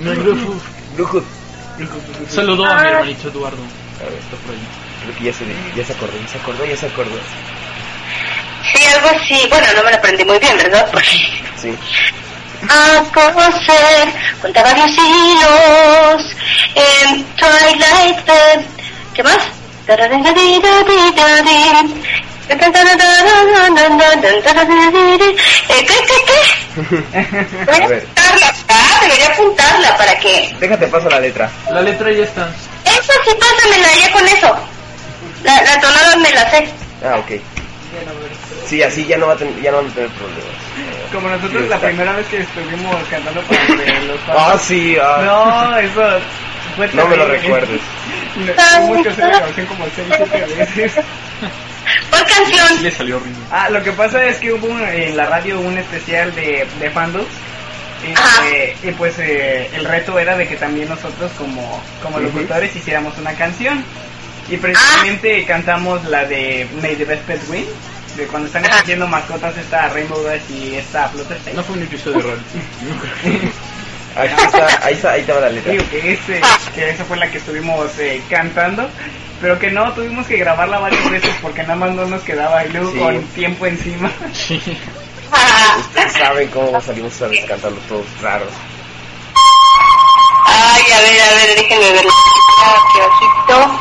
[0.00, 0.54] grupo.
[0.96, 1.24] Bluetooth.
[2.28, 3.62] Saludo a mi hermanito Eduardo.
[4.00, 4.87] A ver, Está por ahí.
[5.08, 5.44] Creo que ya se,
[5.76, 7.18] ya se acordó, ya se acordó, ya se acordó.
[8.72, 9.46] Sí, algo así.
[9.48, 10.88] Bueno, no me lo aprendí muy bien, ¿verdad?
[10.92, 11.08] Porque
[11.60, 11.74] Sí.
[12.68, 14.08] a coser
[14.42, 16.36] junta varios hilos
[16.74, 18.64] en Twilight Bed.
[19.14, 19.38] ¿Qué más?
[25.68, 26.38] ¿Qué, qué, qué?
[27.66, 28.06] Voy A a ver.
[28.16, 30.54] apuntarla, ah, debería apuntarla para que...
[30.60, 31.50] Déjate paso la letra.
[31.70, 32.48] La letra ya está.
[32.84, 34.56] Eso sí, pásamela ya con eso.
[35.48, 36.68] La, la tonada me la sé.
[37.04, 37.40] Ah, ok.
[38.66, 40.44] Sí, así ya no, va a ten- ya no van a tener problemas.
[41.12, 43.64] Como nosotros Sí, la primera vez que estuvimos cantando para
[44.04, 45.22] los Ah, sí, ah.
[45.24, 46.20] No, eso
[46.76, 47.80] fue No me lo recuerdes.
[48.36, 48.52] No,
[48.86, 51.04] Tuvimos que hacer la grabación como 6, 7 veces.
[52.10, 52.82] ¿Cuál canción?
[52.82, 53.38] Le salió horrible.
[53.50, 56.90] Ah, lo que pasa es que hubo un- en la radio un especial de, de
[56.90, 57.26] fandoms.
[58.06, 58.12] Y,
[58.86, 63.32] eh, pues eh, el reto era de que también nosotros como, como locutores hiciéramos una
[63.32, 63.82] canción.
[64.50, 67.66] Y precisamente cantamos la de May the Best Pet Win.
[68.16, 68.76] De cuando están Ajá.
[68.76, 71.52] escogiendo mascotas esta Rainbow Dash y esta Fluttershy.
[71.54, 72.40] No fue un episodio real.
[74.16, 75.70] Ahí está, ahí está, ahí estaba la letra.
[75.72, 76.40] Digo que, ese,
[76.74, 78.88] que esa fue la que estuvimos eh, cantando,
[79.40, 82.70] pero que no, tuvimos que grabarla varias veces porque nada más no nos quedaba y
[82.70, 82.98] luego Sí.
[82.98, 84.10] con tiempo encima.
[84.32, 84.60] Sí.
[85.30, 88.48] Ah, Ustedes saben cómo salimos esta vez cantando todos raros.
[90.46, 92.06] ay, a ver, a ver, déjenme ver.
[92.06, 93.80] Aquí, ojito.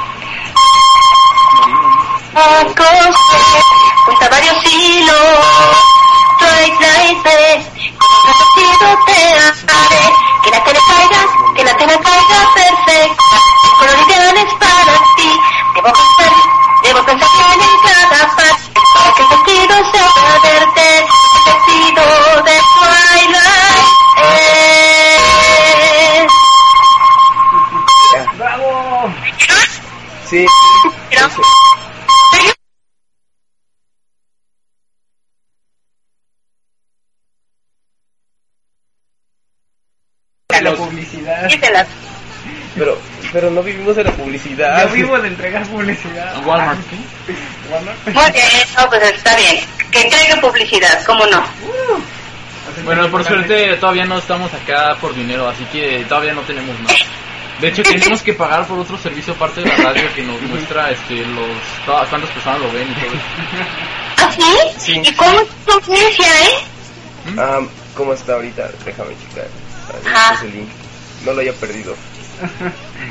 [2.36, 3.64] A coser
[4.06, 5.98] junta varios hilos.
[6.40, 7.62] Twilight Bed.
[7.98, 9.20] Con un te
[9.74, 10.06] haré.
[10.44, 11.22] Que la tela caiga,
[11.56, 13.38] que la tela caiga perfecta.
[13.64, 15.30] El color ideal es para ti.
[15.76, 16.34] Debo pensar,
[16.84, 18.07] debo pensar bien en cada
[30.30, 30.46] Sí.
[31.10, 31.30] Pero-
[40.62, 41.48] La publicidad.
[41.48, 41.88] Quítelas.
[42.76, 42.98] Pero,
[43.32, 44.88] pero no vivimos de la publicidad.
[44.88, 46.36] Yo vivo de entregar publicidad.
[46.46, 46.80] Walmart.
[47.72, 48.08] Walmart.
[48.08, 49.64] Muy bien, no, pues está bien.
[49.92, 51.44] Que traiga publicidad, ¿cómo no?
[52.84, 56.94] Bueno, por suerte todavía no estamos acá por dinero, así que todavía no tenemos nada.
[57.62, 60.92] De hecho, tenemos que pagar por otro servicio aparte de la radio que nos muestra
[60.92, 61.48] este los
[61.86, 63.22] todas- cuántas personas lo ven y todo eso.
[64.18, 64.80] ¿Ah, sí?
[64.94, 65.02] Sí.
[65.04, 66.52] ¿Y cómo es tu audiencia, eh?
[67.38, 67.60] Ah,
[67.96, 68.70] ¿Cómo está ahorita?
[68.86, 69.48] Déjame checar.
[70.14, 70.70] Ah, este es el link.
[71.26, 71.96] no lo haya perdido.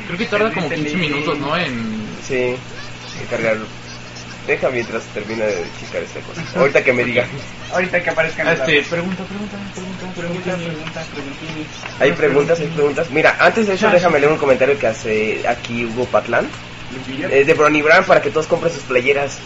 [0.07, 1.57] Creo que tarda como 15 minutos, ¿no?
[1.57, 2.07] En...
[2.27, 2.35] Sí,
[3.21, 3.57] en cargar.
[4.47, 6.43] Deja mientras termina de checar esta cosa.
[6.57, 7.27] Ahorita que me digan.
[7.73, 11.05] Ahorita que aparezcan Este, pregunta, pregunta, pregunta, Pregunta, pregunta.
[11.99, 13.11] Hay preguntas, hay preguntas.
[13.11, 16.49] Mira, antes de eso déjame leer un comentario que hace aquí Hugo Patlán.
[17.31, 19.39] eh, de Brony Brown para que todos compren sus playeras.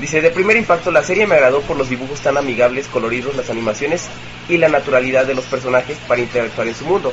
[0.00, 3.48] Dice, de primer impacto la serie me agradó por los dibujos tan amigables, coloridos, las
[3.48, 4.08] animaciones
[4.48, 7.12] y la naturalidad de los personajes para interactuar en su mundo.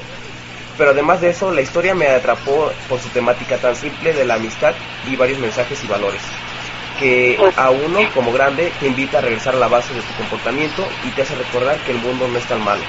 [0.80, 4.36] Pero además de eso, la historia me atrapó por su temática tan simple de la
[4.36, 4.74] amistad
[5.08, 6.22] y varios mensajes y valores.
[7.02, 10.88] Que a uno, como grande, te invita a regresar a la base de tu comportamiento
[11.04, 12.84] y te hace recordar que el mundo no es tan malo.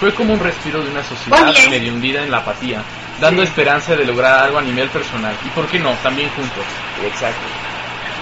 [0.00, 2.82] Fue como un respiro de una sociedad medio hundida en la apatía,
[3.20, 5.36] dando esperanza de lograr algo a nivel personal.
[5.46, 6.64] Y por qué no, también juntos.
[7.06, 7.40] Exacto.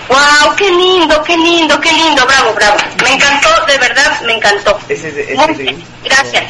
[0.08, 0.54] ¡Wow!
[0.56, 2.26] ¡Qué lindo, qué lindo, qué lindo!
[2.26, 2.76] Bravo, bravo.
[3.02, 4.78] Me encantó, de verdad, me encantó.
[4.88, 6.44] Ese es de- ese Muy bien, gracias.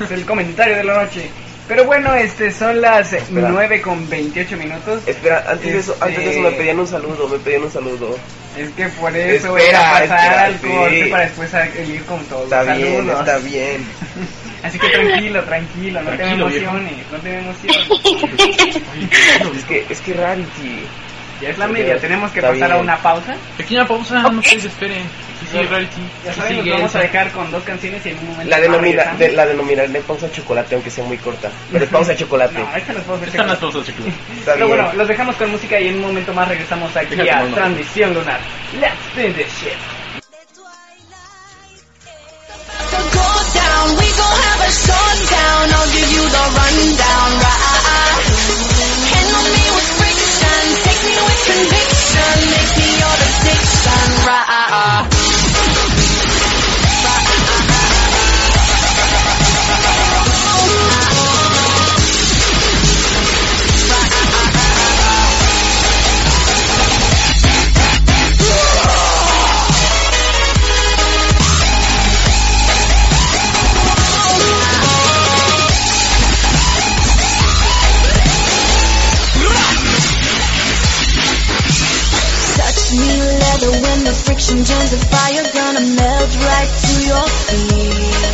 [0.00, 1.30] Es el comentario de la noche.
[1.68, 3.48] Pero bueno, este son las Espera.
[3.48, 5.02] 9 con 28 minutos.
[5.06, 7.72] Espera, antes de eso, Este- antes de eso me pedían un saludo, me pedían un
[7.72, 8.16] saludo.
[8.56, 11.10] Es que por eso Espera, voy a pasar al corte sí.
[11.10, 11.50] para después
[11.88, 12.44] ir con todos.
[12.44, 13.18] Está bien, Saludos.
[13.20, 13.84] está bien.
[14.62, 16.70] Así que tranquilo, tranquilo, no Tranquilo, te viejo.
[16.76, 18.76] emociones, no te emociones.
[19.56, 20.86] Es que, es que Rarity.
[21.40, 23.34] Ya es la media, tenemos que Está pasar a una pausa.
[23.56, 25.02] Pequeña pausa, no se desesperen.
[25.38, 26.00] Sí, sí, Rarity.
[26.24, 28.56] Ya Sí, saben, nos vamos a dejar con dos canciones y en un momento La,
[28.56, 31.50] más denomina, de, la denominaré pausa chocolate, aunque sea muy corta.
[31.70, 32.54] Pero es pausa chocolate.
[32.58, 33.92] No, esta no es pausa Están las chocolate.
[33.92, 34.06] pausas, chicos.
[34.38, 37.30] Está Pero bueno, los dejamos con música y en un momento más regresamos aquí Déjate
[37.30, 37.54] a.
[37.54, 38.40] Transmisión Lunar.
[38.80, 38.96] Let's
[39.34, 39.76] this shit.
[42.90, 45.64] So go down, we gon' have a showdown.
[45.76, 48.24] I'll give you the rundown, right?
[49.12, 49.85] Handle me with friction, take
[51.06, 55.25] me with conviction, make me your addiction, right?
[83.96, 88.24] When the friction joins the fire Gonna melt right to your feet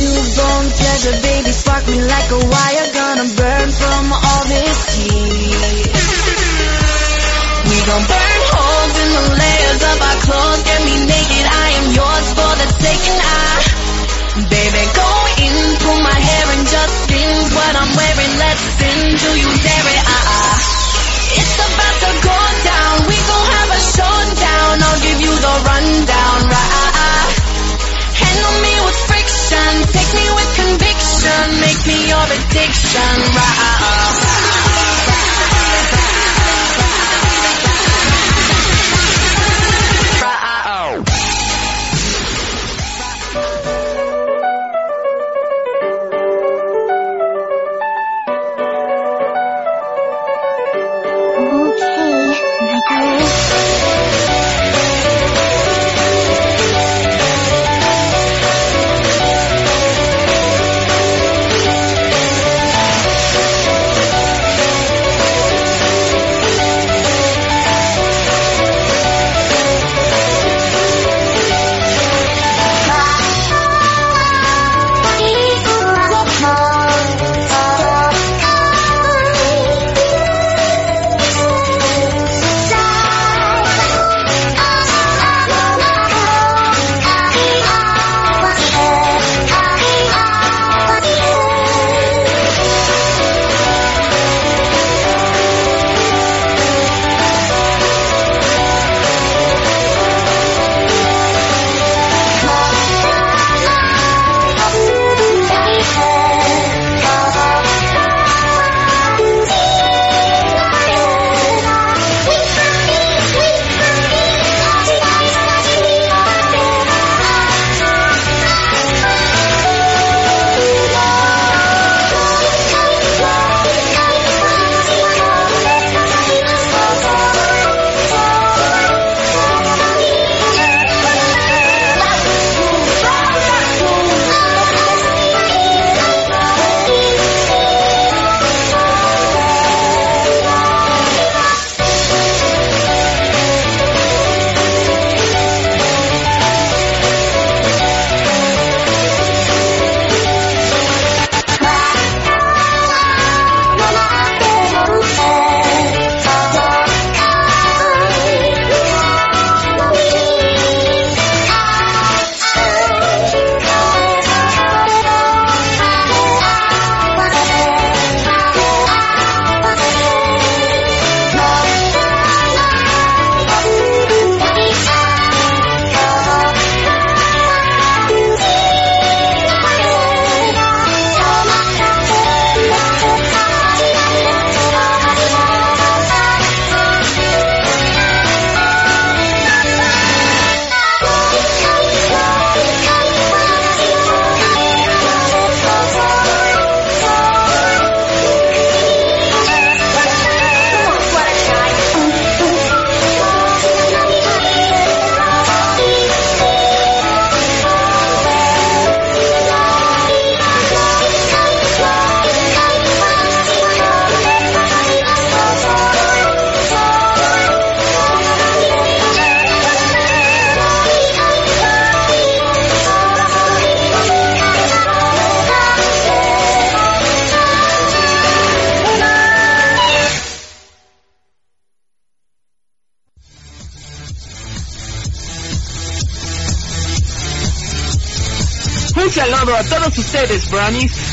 [0.00, 5.92] Newborn pleasure, baby, spark me like a wire Gonna burn from all this heat
[7.68, 11.86] We gon' burn holes in the layers of our clothes Get me naked, I am
[11.94, 13.54] yours for the taking I
[14.50, 15.10] Baby, go
[15.46, 19.88] in, pull my hair and just spins what I'm wearing Let's spin, do you dare
[19.94, 20.02] it?
[20.10, 20.19] Uh-uh
[23.96, 24.74] showdown.
[24.82, 27.32] I'll give you the rundown, right?
[28.22, 34.59] Handle me with friction, take me with conviction, make me your addiction, right?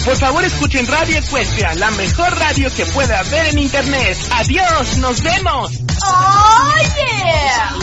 [0.06, 4.16] Por favor, escuchen Radio Ecuestria, la mejor radio que pueda haber en internet.
[4.34, 5.72] Adiós, nos vemos.
[6.06, 7.76] Oh, yeah!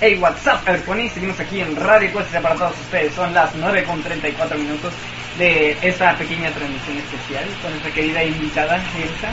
[0.00, 1.12] Hey, what's up, Airponis?
[1.12, 3.14] Seguimos aquí en Radio Cuesta para todos ustedes.
[3.14, 4.92] Son las 9 con 34 minutos
[5.38, 9.32] de esta pequeña transmisión especial con nuestra querida invitada, Elsa.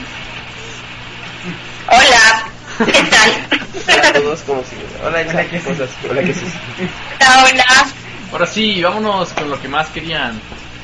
[1.87, 2.51] Hola,
[2.85, 3.97] ¿qué tal?
[3.97, 4.85] Hola a todos, ¿cómo siguen?
[5.03, 5.89] Hola, Elsa, Hola, ¿qué ¿cómo estás?
[6.09, 6.33] Hola, ¿qué
[7.23, 7.87] Hola.
[8.31, 10.39] Ahora sí, vámonos con lo que más querían,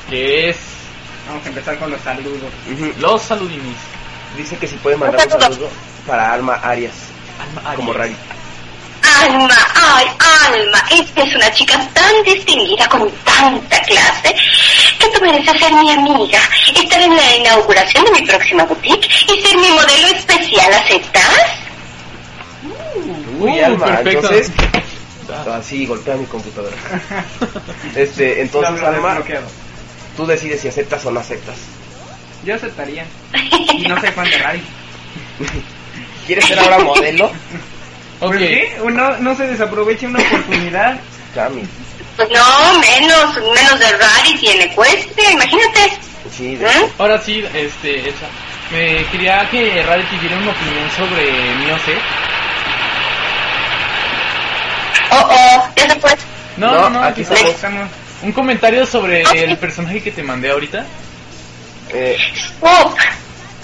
[0.08, 0.56] que es
[1.30, 2.50] Vamos a empezar con los saludos.
[2.98, 3.76] Los saludinis.
[4.36, 5.70] Dice que si puede mandar un saludo
[6.04, 6.94] para Alma Arias,
[7.76, 8.16] como Rari.
[9.22, 10.06] Alma, ay,
[10.48, 14.34] Alma, esta es una chica tan distinguida con tanta clase
[14.98, 16.40] que tú mereces ser mi amiga,
[16.74, 21.46] estar en la inauguración de mi próxima boutique y ser mi modelo especial, ¿aceptas?
[23.38, 24.32] Uy, Alma, perfecto.
[24.32, 24.52] entonces...
[25.48, 26.76] Así, golpea mi computadora.
[27.96, 29.46] Este, entonces, desbloqueado.
[30.16, 31.56] tú decides si aceptas o no aceptas.
[32.44, 33.04] Yo aceptaría.
[33.76, 34.62] Y no soy fan de Rai.
[36.26, 37.30] ¿Quieres ser ahora modelo?
[38.22, 38.76] Ok, ¿Por qué?
[38.82, 41.00] Uno no se desaprovecha una oportunidad.
[41.34, 41.62] Cami.
[42.16, 45.80] Pues no, menos, menos de Raris y en Ecuestria, imagínate.
[46.30, 46.88] Sí, de- ¿Eh?
[46.98, 48.26] ahora sí, este, Elsa,
[48.72, 51.98] me quería que Rarity diera una opinión sobre mi OC.
[55.12, 56.16] Oh, oh, ya se fue.
[56.56, 57.50] No, No, aquí que- estamos.
[57.54, 57.88] Estamos.
[58.22, 60.84] un comentario sobre el personaje que te mandé ahorita.
[61.92, 62.96] eh, Scoop,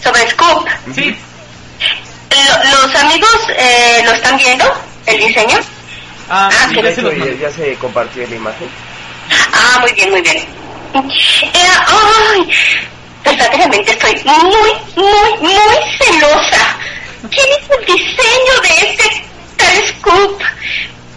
[0.02, 0.66] sobre Scoop.
[0.94, 1.16] Sí,
[2.30, 4.64] Lo- ¿Los amigos eh, lo están viendo?
[5.06, 5.58] ¿El diseño?
[6.28, 8.68] ah, Ah, sí, que ya se ya, ya se compartió la imagen.
[9.52, 10.44] Ah, muy bien, muy bien.
[11.54, 12.50] Era, ay,
[13.24, 15.54] verdaderamente estoy muy, muy, muy
[15.98, 16.76] celosa.
[17.30, 19.24] ¿Quién hizo el diseño de este
[19.56, 20.40] tal Scoop?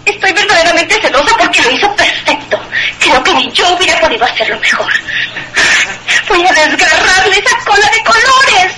[0.10, 2.60] Estoy verdaderamente celosa porque lo hizo perfecto.
[3.00, 4.92] Creo que ni yo hubiera podido hacerlo mejor.
[6.28, 8.74] Voy a desgarrarle esa cola de colores.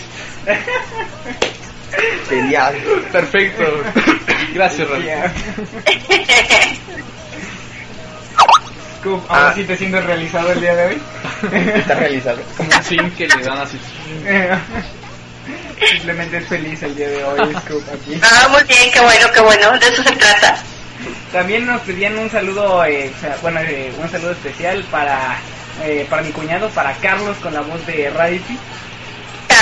[2.30, 2.76] Genial.
[3.12, 3.84] Perfecto.
[4.54, 5.08] Gracias, Rarity.
[5.08, 5.34] Ya.
[9.00, 9.54] Scoop, ahora Ah.
[9.56, 11.02] sí te sientes realizado el día de hoy.
[11.76, 12.42] Está realizado.
[12.58, 13.80] Como un zinc que le dan así.
[15.92, 18.20] Simplemente es feliz el día de hoy, Scoop, aquí.
[18.22, 19.72] Ah, muy bien, qué bueno, qué bueno.
[19.80, 20.56] De eso se trata.
[21.32, 23.12] También nos pedían un saludo, eh,
[23.42, 25.38] bueno, eh, un saludo especial para
[25.84, 28.58] eh, para mi cuñado, para Carlos con la voz de Radity.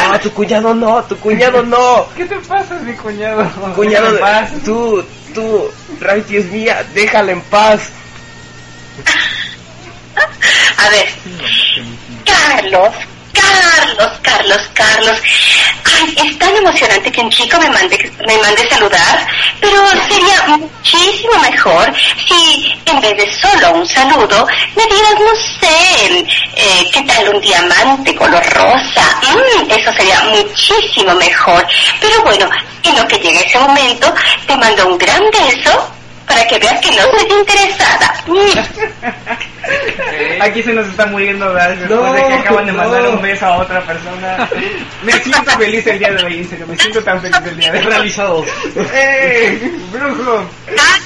[0.07, 2.07] No, tu cuñado no, tu cuñado no.
[2.15, 3.49] ¿Qué te pasa, mi cuñado?
[3.75, 4.53] Cuñado, Déjame en paz.
[4.53, 7.89] de, tú, tú, Rarity es mía, déjala en paz.
[10.77, 11.07] A ver,
[12.25, 12.93] Carlos,
[13.49, 15.21] Carlos, Carlos, Carlos.
[15.83, 19.27] Ay, es tan emocionante que un chico me mande, me mande saludar,
[19.59, 21.93] pero sería muchísimo mejor
[22.27, 27.41] si en vez de solo un saludo me dieras, no sé, eh, qué tal un
[27.41, 29.19] diamante color rosa.
[29.23, 31.65] Mm, eso sería muchísimo mejor.
[31.99, 32.49] Pero bueno,
[32.83, 34.13] en lo que llegue ese momento,
[34.47, 35.91] te mando un gran beso
[36.27, 38.23] para que veas que no soy interesada.
[38.27, 39.49] Mm.
[40.41, 43.09] Aquí se nos está muriendo Dash después No, de que acaban de mandar no.
[43.11, 44.49] un beso a otra persona.
[45.03, 47.71] Me siento feliz el día de hoy, en serio, me siento tan feliz el día
[47.71, 47.85] de hoy.
[47.85, 48.45] Realizados.
[48.93, 49.71] ¡Eh!
[49.91, 50.45] ¡Brujo!
[50.77, 50.97] Ah,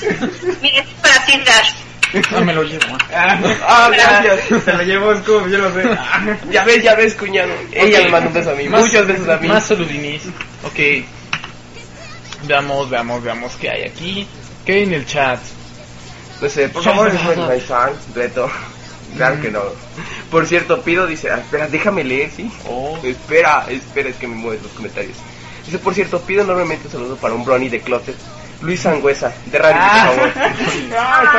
[0.62, 1.70] mira, es para ti, Dash.
[2.36, 2.86] Ah, me lo llevo.
[3.16, 3.40] ah.
[3.68, 4.64] Ah, gracias.
[4.64, 5.84] Se lo llevó Scoop, yo lo sé.
[6.52, 7.52] Ya ves, ya ves, cuñado.
[7.72, 8.04] Ella Ok.
[8.06, 9.48] me manda un beso a mí, Más- muchos besos a mí.
[9.48, 10.22] Más saludinis.
[10.64, 10.80] Ok.
[12.44, 14.28] Veamos, veamos, veamos qué hay aquí.
[14.66, 15.40] ¿Qué hay en el chat?
[16.44, 18.50] No sé, por favor, es my fan, Beto.
[19.16, 19.62] Claro que no.
[20.32, 22.52] Por cierto, pido, dice, ah, espera, déjame leer, ¿sí?
[22.68, 22.98] Oh.
[23.04, 25.16] Espera, espera, es que me mueves los comentarios.
[25.66, 28.16] Dice, por cierto, pido enormemente un saludo para un brownie de closet.
[28.62, 30.52] Luis Sangüesa, de Radio, Ah, por favor.
[30.98, 31.34] ah.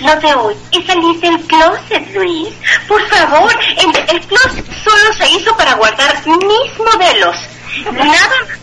[0.00, 0.56] No te oí.
[0.72, 2.54] Y salís del closet, Luis.
[2.86, 7.36] Por favor, el, el closet solo se hizo para guardar mis modelos.
[7.92, 8.58] Nada más.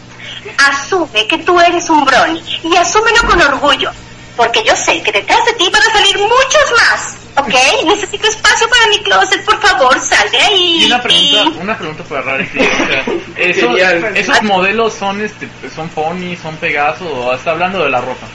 [0.57, 3.91] Asume que tú eres un brony y asúmelo con orgullo.
[4.37, 7.17] Porque yo sé que detrás de ti van a salir muchos más.
[7.37, 7.53] ¿Ok?
[7.85, 9.43] Necesito espacio para mi closet.
[9.45, 10.83] Por favor, sal de ahí.
[10.83, 12.59] Y una pregunta, una pregunta para Rarity.
[12.59, 13.05] O sea,
[13.37, 13.79] esos,
[14.15, 18.25] esos modelos son este, son Pony, son Pegaso o está hablando de la ropa.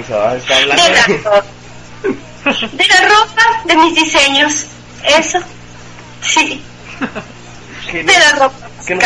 [0.00, 1.30] O sea, está De la hablando.
[1.30, 1.44] ropa.
[2.72, 4.66] De la ropa, de mis diseños.
[5.04, 5.38] Eso.
[6.22, 6.60] Sí.
[7.92, 9.00] ¿Qué De la ropa, ¿Qué no-.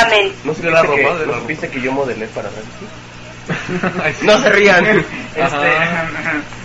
[0.45, 1.47] ¿No De la que, ropa, de la ¿no ropa.
[1.69, 2.49] que yo modelé para
[4.19, 4.25] sí.
[4.27, 4.87] No se rían.
[4.87, 5.07] Este.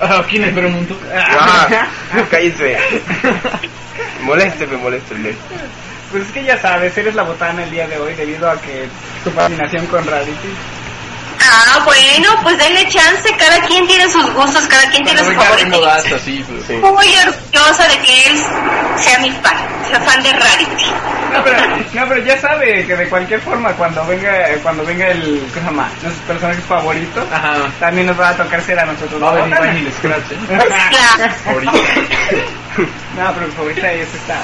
[0.00, 0.96] Ah, ¿Quién es Mundo?
[1.14, 1.86] Ah,
[2.30, 2.76] cállense.
[4.22, 5.32] Molésteme, molésteme.
[6.10, 8.88] Pues es que ya sabes, eres la botana el día de hoy debido a que
[9.24, 10.48] tu fascinación con Rarity.
[11.50, 15.42] Ah, bueno, pues denle chance, cada quien tiene sus gustos, cada quien tiene su Venga,
[15.42, 15.70] favorito.
[15.70, 16.80] Remo Gasta, así, pues.
[16.80, 18.38] Muy orgullosa de que él
[18.96, 19.56] sea mi fan,
[19.88, 20.92] sea fan de Rarity.
[21.32, 21.58] No pero,
[21.92, 25.60] no, pero ya sabe que de cualquier forma cuando venga cuando venga el ¿cómo se
[25.60, 25.88] llama?
[26.02, 27.24] nuestros personajes favoritos
[27.78, 29.22] también nos va a tocar ser a nosotros.
[29.22, 29.42] Va a ¿no?
[29.42, 30.36] venir Daniel Scratch, ¿eh?
[30.90, 31.72] Claro.
[33.18, 34.36] No, pero mi favorita es esta.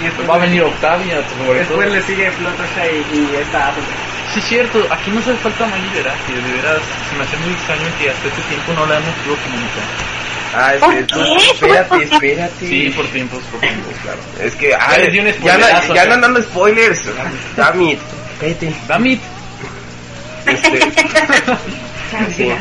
[0.00, 1.54] Y después, Va a venir Octavia, tu favorito.
[1.54, 3.82] después le sigue Fluttershy y esta Apple.
[4.32, 7.52] Sí, es cierto, aquí nos hace falta Miley Veracruz, de veras, se me hace muy
[7.54, 9.84] extraño que hasta este tiempo no la hemos podido comunicar.
[10.54, 11.50] Ah, es ¿Por que qué?
[11.52, 12.66] espérate, espérate.
[12.68, 14.18] Sí, por tiempos, por tiempos, claro.
[14.40, 17.02] Es que, Ya ah, un ya, no, ya no andan dando spoilers.
[17.56, 17.98] Damit,
[18.40, 18.72] cállate.
[18.88, 19.20] Damit.
[20.46, 20.80] Este,
[22.36, 22.52] sí.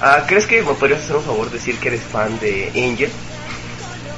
[0.00, 3.10] Ah, ¿Crees que me podrías hacer un favor decir que eres fan de Angel?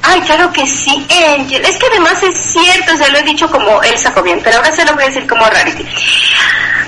[0.03, 1.05] Ay, claro que sí,
[1.37, 1.63] Angel.
[1.63, 4.85] Es que además es cierto, se lo he dicho como Elsa Jovian, pero ahora se
[4.85, 5.85] lo voy a decir como Rarity.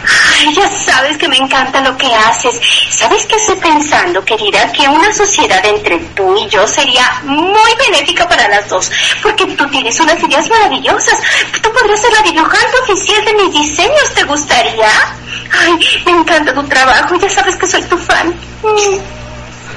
[0.05, 2.59] Ay, ya sabes que me encanta lo que haces.
[2.89, 4.71] ¿Sabes qué estoy pensando, querida?
[4.71, 8.91] Que una sociedad entre tú y yo sería muy benéfica para las dos.
[9.21, 11.19] Porque tú tienes unas ideas maravillosas.
[11.61, 14.13] Tú podrías ser la dibujante oficial de mis diseños.
[14.13, 14.89] ¿Te gustaría?
[15.51, 17.15] Ay, me encanta tu trabajo.
[17.15, 18.29] Ya sabes que soy tu fan.
[18.63, 19.22] Mm.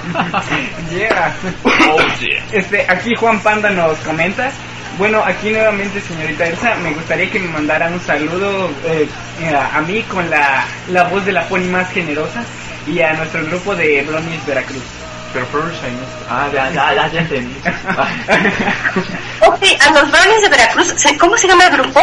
[0.91, 1.35] Yeah.
[1.65, 2.45] Oh, yeah.
[2.53, 4.51] Este, aquí Juan Panda nos comenta.
[4.99, 9.07] Bueno, aquí nuevamente, señorita Elsa, me gustaría que me mandaran un saludo eh,
[9.41, 12.43] eh, a mí con la, la voz de la pony más generosa
[12.87, 14.83] y a nuestro grupo de Bronies Veracruz.
[15.35, 15.87] Pero está-
[16.31, 17.55] Ah, ya, ya, ya, ya entendí.
[19.47, 22.01] Ok, a los brownies de Veracruz, ¿se- ¿cómo se llama el grupo?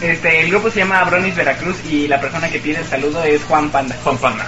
[0.00, 3.42] Este, el grupo se llama Bronies Veracruz y la persona que pide el saludo es
[3.44, 3.96] Juan Panda.
[4.04, 4.44] Juan Panda.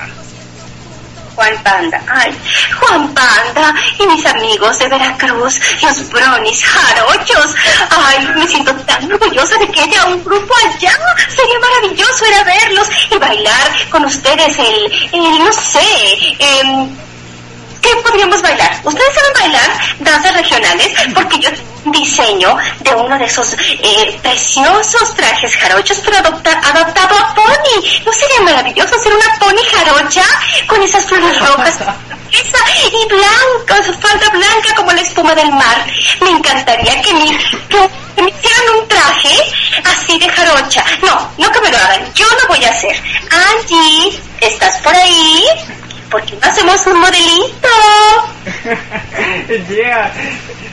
[1.39, 2.03] Juan Panda.
[2.09, 2.37] Ay,
[2.81, 7.55] Juan Panda y mis amigos de Veracruz, los brownies jarochos.
[7.91, 10.91] Ay, me siento tan orgullosa de que haya un grupo allá.
[11.29, 16.91] Sería maravilloso ir a verlos y bailar con ustedes el, el no sé, em,
[17.83, 18.81] ¿Qué podríamos bailar?
[18.85, 20.89] ¿Ustedes saben bailar danzas regionales?
[21.15, 21.51] Porque yo
[21.87, 28.03] diseño de uno de esos eh, preciosos trajes jarochos, pero adopta- adaptado a pony.
[28.05, 30.23] ¿No sería maravilloso hacer una pony jarocha
[30.67, 31.75] con esas flores rojas?
[32.31, 32.59] Esa,
[32.93, 35.87] y blanca, su falda blanca como la espuma del mar.
[36.21, 39.35] Me encantaría que me, que me hicieran un traje
[39.85, 40.85] así de jarocha.
[41.01, 42.95] No, no que me lo hagan, yo lo voy a hacer.
[43.31, 45.43] Angie, ¿estás por ahí?
[46.11, 47.69] ¿Por qué no hacemos un modelito?
[49.69, 50.11] yeah.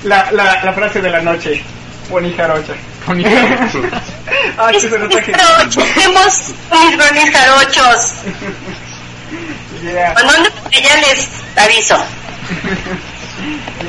[0.03, 1.61] La, la, la frase de la noche.
[2.09, 2.73] Pony jarocha.
[3.05, 3.23] Pony
[4.57, 5.31] Ay, que se nota que...
[5.31, 8.13] Mis brownies jarochos.
[9.83, 11.97] Yeah, Cuando ande por allá les aviso.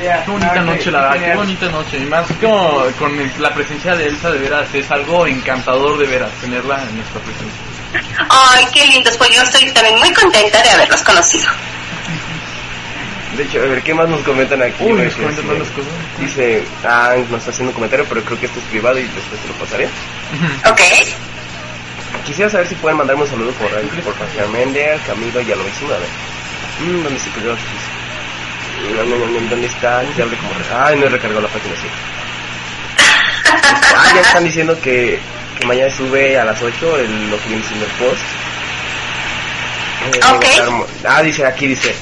[0.01, 0.23] yeah.
[0.25, 1.97] Qué bonita Ah, noche, qué la verdad, qué bonita noche.
[1.99, 6.29] Y más como con la presencia de Elsa, de veras, es algo encantador de veras,
[6.41, 7.61] tenerla en nuestra presencia.
[8.29, 11.51] Ay, qué lindos, pues yo estoy también muy contenta de haberlos conocido.
[13.35, 14.83] De hecho, a ver, ¿qué más nos comentan aquí?
[14.83, 15.91] Uy, Porque nos comentan sí, más las cosas.
[16.19, 19.41] Dice, ah, nos está haciendo un comentario, pero creo que esto es privado y después
[19.41, 19.85] te lo pasaré.
[20.69, 20.81] ¿Ok?
[22.25, 25.55] Quisiera saber si pueden mandarme un saludo por ahí, por Fabián Mender, Camilo y a
[25.55, 26.09] lo vecino, a ver.
[26.81, 27.55] Mm, ¿Dónde se quedó?
[28.95, 30.03] No, no, no, ¿Dónde está?
[30.15, 30.51] Se abre como...
[30.75, 31.87] Ay, no he recargado la página, sí.
[33.95, 35.19] Ah, ya están diciendo que,
[35.59, 38.21] que mañana sube a las 8 el, lo que viene siendo el post.
[40.13, 40.43] Eh, Ok.
[40.45, 41.93] guardar mo- Ah, dice aquí, dice,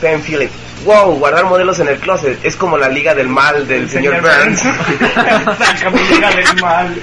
[0.00, 0.50] Pen Philip.
[0.84, 4.60] Wow, guardar modelos en el closet es como la liga del mal del señor, Burns.
[4.60, 6.94] Sácame liga del mal.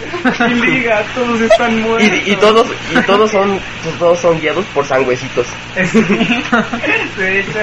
[0.61, 2.09] Mi liga, todos están muertos.
[2.25, 3.59] y, y todos y todos son
[3.99, 5.45] todos son guiados por sangüecitos.
[5.75, 7.59] De hecho,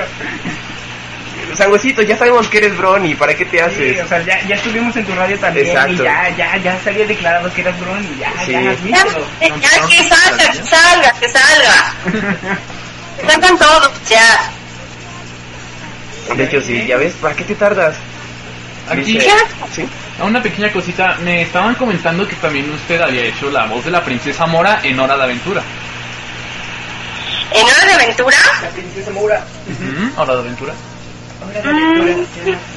[1.54, 4.04] Sangüecitos, ya sabemos que eres Bronny, ¿para qué te sí, haces?
[4.04, 5.92] o sea, ya, ya estuvimos en tu radio también Exacto.
[5.92, 8.52] y ya, ya, ya se había declarado que eras Bron y ya, Sí.
[8.52, 11.94] ya, Ya, que salga, que salga, que salga.
[13.20, 14.50] Que salgan todos, ya.
[16.34, 17.96] De hecho, sí, ya ves, ¿para qué te tardas?
[18.88, 19.88] Aquí, ¿Sí?
[20.20, 23.90] a una pequeña cosita, me estaban comentando que también usted había hecho la voz de
[23.90, 25.62] la princesa Mora en Hora de Aventura.
[27.54, 28.36] ¿En hora de aventura?
[28.62, 29.44] La princesa Moura.
[29.68, 30.72] Ujú, Hora de Aventura.
[31.42, 31.60] Ahora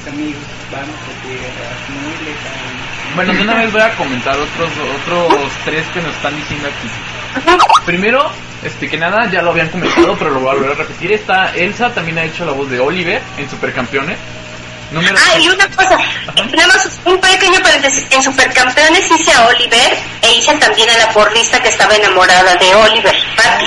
[0.08, 3.14] amigos, vamos tierras muy.
[3.14, 4.70] Bueno, de una vez voy a comentar otros
[5.02, 7.60] otros tres que nos están diciendo aquí.
[7.86, 8.30] Primero,
[8.64, 11.12] este que nada, ya lo habían comentado, pero lo voy a volver a repetir.
[11.12, 14.18] Está Elsa, también ha hecho la voz de Oliver en Supercampeones.
[14.90, 15.98] Número Ah, y una cosa,
[16.36, 18.06] nada más un pequeño paréntesis.
[18.10, 22.74] En Supercampeones hice a Oliver e hice también a la porrista que estaba enamorada de
[22.74, 23.66] Oliver, Patty.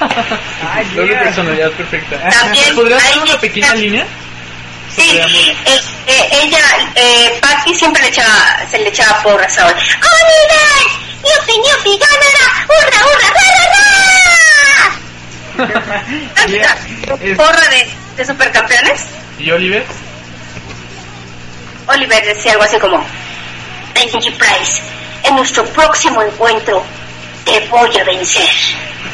[0.74, 1.22] Ay, yeah.
[1.22, 2.28] personalidad perfecta.
[2.28, 4.06] También ¿Podrías hay hacer una que- pequeña línea?
[4.96, 6.60] Sí, eh, eh, ella,
[6.94, 9.82] eh, Patty siempre le echaba, se le echaba porras a Oliver.
[9.82, 10.86] ¡Oliver!
[11.24, 12.66] ¡Yupi, yupi, ganará!
[12.68, 13.66] ¡Hurra, hurra, ra, ra,
[17.26, 17.36] ra!
[17.36, 19.00] Porra de, de supercampeones.
[19.38, 19.84] ¿Y Oliver?
[21.86, 23.04] Oliver decía algo así como,
[23.94, 24.80] Benji Price,
[25.24, 26.84] en nuestro próximo encuentro
[27.44, 28.48] te voy a vencer.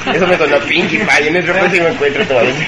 [0.06, 1.26] Eso me sonó Pinkie Pie.
[1.26, 2.66] En nuestro próximo encuentro te va a decir.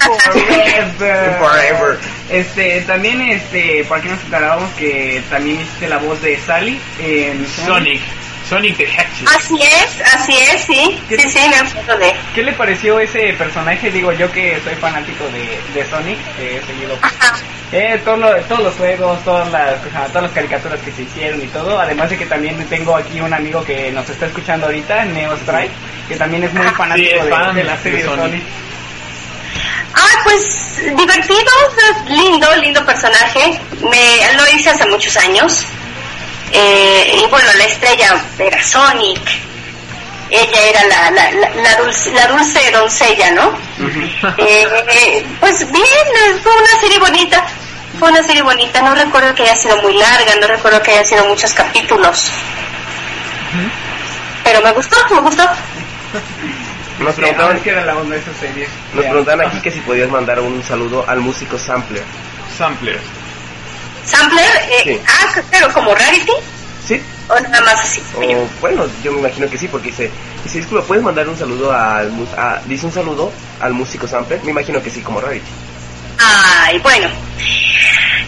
[0.00, 1.38] Forever.
[1.38, 1.98] Forever.
[2.30, 7.46] Este, también, este, por aquí nos enterábamos que también hiciste la voz de Sally en
[7.46, 8.00] Sonic.
[8.48, 9.28] Sonic the Hedgehog.
[9.36, 10.98] Así es, así es, sí.
[11.08, 12.14] Sí, sí, me acuerdo de.
[12.34, 13.90] ¿Qué le pareció ese personaje?
[13.90, 16.98] Digo, yo que soy fanático de, de Sonic, que he seguido
[17.72, 19.74] eh, todo lo- todos los juegos, todas las,
[20.08, 21.78] todas las caricaturas que se hicieron y todo.
[21.78, 25.70] Además de que también tengo aquí un amigo que nos está escuchando ahorita, Neo Strike,
[26.08, 28.22] que también es muy fanático es de, fan de la serie de Sonic.
[28.24, 28.42] Sonic.
[29.94, 31.50] Ah, pues divertido,
[32.08, 33.58] lindo, lindo personaje.
[33.82, 35.64] Me lo hice hace muchos años.
[36.52, 39.20] Eh, y bueno, la estrella era Sonic.
[40.30, 43.50] Ella era la, la, la, la dulce, la dulce doncella, ¿no?
[44.36, 47.46] Eh, eh, pues bien, fue una serie bonita.
[47.98, 48.80] Fue una serie bonita.
[48.82, 52.30] No recuerdo que haya sido muy larga, no recuerdo que haya sido muchos capítulos.
[54.44, 55.42] Pero me gustó, me gustó.
[57.00, 58.68] Nos preguntaban, ahora es que era la onda de esa serie.
[58.94, 62.02] nos preguntaban aquí que si podías mandar un saludo al músico Sampler.
[62.56, 62.98] Sampler.
[64.04, 65.00] Sampler, eh, Sí.
[65.06, 66.32] ah, pero como Rarity,
[66.86, 67.00] ¿Sí?
[67.28, 68.02] o nada más así.
[68.16, 70.10] O, bueno, yo me imagino que sí, porque dice,
[70.42, 73.30] dice, disculpa, ¿puedes mandar un saludo al, a- dice un saludo
[73.60, 74.40] al músico Sampler?
[74.44, 75.46] Me imagino que sí, como Rarity.
[76.18, 77.08] Ay, bueno.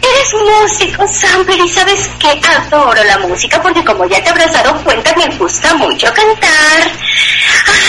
[0.03, 4.83] Eres músico, Sampler, y sabes que adoro la música porque como ya te habrás dado
[4.83, 6.91] cuenta me gusta mucho cantar.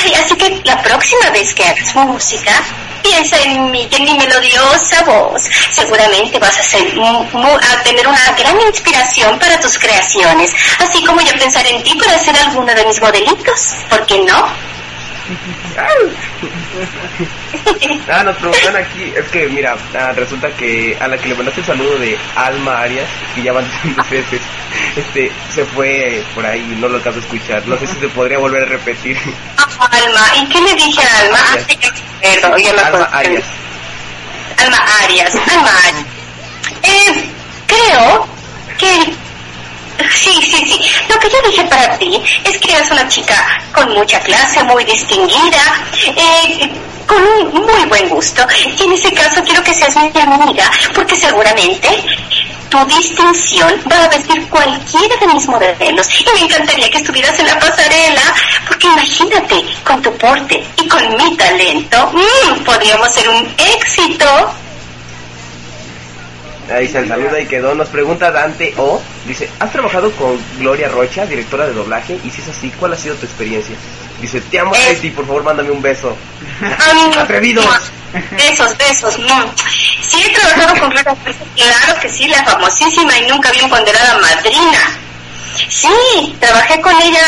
[0.04, 2.52] Ay, así que la próxima vez que hagas música,
[3.02, 5.44] piensa en mí, en mi melodiosa voz.
[5.70, 11.34] Seguramente vas a, ser, a tener una gran inspiración para tus creaciones, así como yo
[11.40, 13.74] pensar en ti para hacer alguno de mis modelitos.
[13.90, 14.48] ¿Por qué no?
[18.10, 21.62] Ah, nos preguntan aquí, es que mira, ah, resulta que a la que le mandaste
[21.62, 24.42] el saludo de Alma Arias, que ya van diciendo veces,
[24.96, 27.68] este, se fue por ahí y no lo alcanzo a escuchar.
[27.68, 29.18] No sé si se podría volver a repetir.
[29.80, 31.38] Alma, ¿y qué le dije a Alma?
[31.42, 31.78] Ah, sí,
[32.22, 33.10] me Alma.
[33.12, 33.44] Arias.
[34.58, 36.06] Alma Arias, Alma Arias.
[36.84, 37.30] Eh,
[37.68, 38.28] creo
[38.78, 39.31] que...
[40.10, 40.82] Sí, sí, sí.
[41.10, 43.36] Lo que yo dije para ti es que eres una chica
[43.74, 46.70] con mucha clase, muy distinguida, eh,
[47.06, 48.46] con un muy buen gusto.
[48.78, 51.90] Y en ese caso quiero que seas mi amiga, porque seguramente
[52.70, 56.08] tu distinción va a vestir cualquiera de mis modelos.
[56.20, 58.34] Y me encantaría que estuvieras en la pasarela,
[58.68, 64.26] porque imagínate, con tu porte y con mi talento, mm, podríamos ser un éxito.
[66.74, 67.74] Ahí se saluda y quedó.
[67.76, 69.02] Nos pregunta Dante O.
[69.26, 72.20] Dice, ¿has trabajado con Gloria Rocha, directora de doblaje?
[72.24, 73.76] Y si es así, ¿cuál ha sido tu experiencia?
[74.22, 74.72] Dice, te amo.
[74.74, 76.16] Leti, por favor, mándame un beso.
[77.18, 77.66] Atrevidos.
[78.38, 79.18] Besos, besos.
[79.20, 79.52] mm.
[80.08, 84.18] Sí, he trabajado con Gloria Fuerza, claro que sí, la famosísima y nunca bien ponderada
[84.20, 84.80] madrina.
[85.70, 87.22] Sí, trabajé con ella,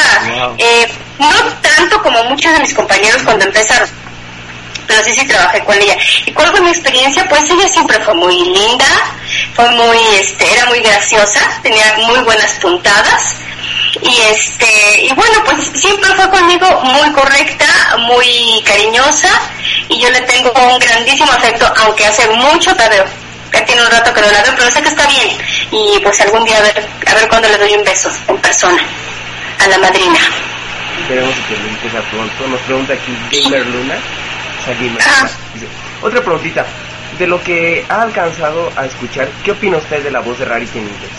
[0.48, 0.56] Wow.
[0.58, 0.88] eh,
[1.20, 1.30] no
[1.62, 3.88] tanto como muchos de mis compañeros cuando empezaron,
[4.88, 5.98] pero sí, sí trabajé con ella.
[6.26, 7.28] ¿Y cuál fue mi experiencia?
[7.30, 8.86] Pues ella siempre fue muy linda,
[9.56, 13.36] fue muy, este, era muy graciosa, tenía muy buenas puntadas.
[14.02, 17.66] Y este, y bueno, pues siempre fue conmigo muy correcta,
[18.00, 19.30] muy cariñosa,
[19.88, 23.06] y yo le tengo un grandísimo afecto, aunque hace mucho la.
[23.52, 25.38] Ya tiene un rato que no la veo, pero sé que está bien.
[25.72, 28.82] Y pues algún día a ver, a ver cuándo le doy un beso en persona
[29.60, 30.20] a la madrina.
[31.02, 32.48] Esperemos que lo pronto.
[32.48, 33.96] Nos pregunta aquí Gamer Luna.
[35.06, 35.30] Ah.
[36.02, 36.66] Otra preguntita.
[37.18, 40.80] De lo que ha alcanzado a escuchar, ¿qué opina usted de la voz de Rarity
[40.80, 41.12] en inglés?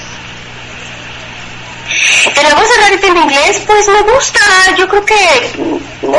[2.35, 4.41] De la voz de Rarity en inglés, pues me gusta.
[4.77, 5.15] Yo creo que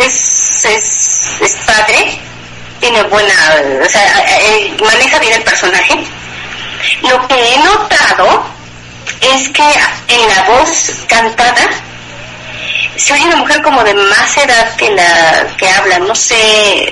[0.05, 2.17] es, es, es padre.
[2.79, 3.33] Tiene buena,
[3.83, 6.05] o sea, eh, maneja bien el personaje.
[7.01, 8.45] Lo que he notado
[9.21, 9.63] es que
[10.07, 11.69] en la voz cantada
[12.97, 15.99] se oye una mujer como de más edad que la que habla.
[15.99, 16.91] No sé,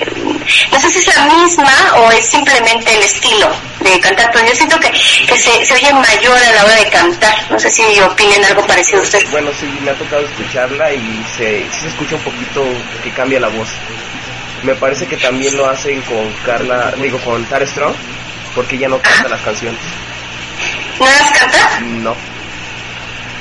[0.72, 3.50] no sé si es la misma o es simplemente el estilo
[3.80, 6.88] de cantar, pero yo siento que, que se, se oye mayor a la hora de
[6.90, 7.34] cantar.
[7.50, 9.30] No sé si opinen algo parecido a ustedes.
[9.30, 12.64] Bueno, sí, me ha tocado escucharla y se, sí se escucha un poquito
[13.02, 13.68] que cambia la voz.
[14.62, 17.94] Me parece que también lo hacen con Carla, digo, con Tara Strong,
[18.54, 19.80] porque ella no canta las canciones.
[20.98, 21.80] ¿No las canta?
[21.80, 22.33] No.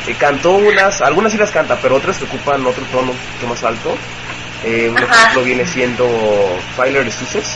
[0.08, 3.64] Eh, cantó unas, algunas sí las canta, pero otras que ocupan otro tono poquito más
[3.64, 3.96] alto.
[4.66, 5.16] Eh, un Ajá.
[5.16, 6.08] ejemplo viene siendo
[6.76, 7.48] Tyler de Sussex,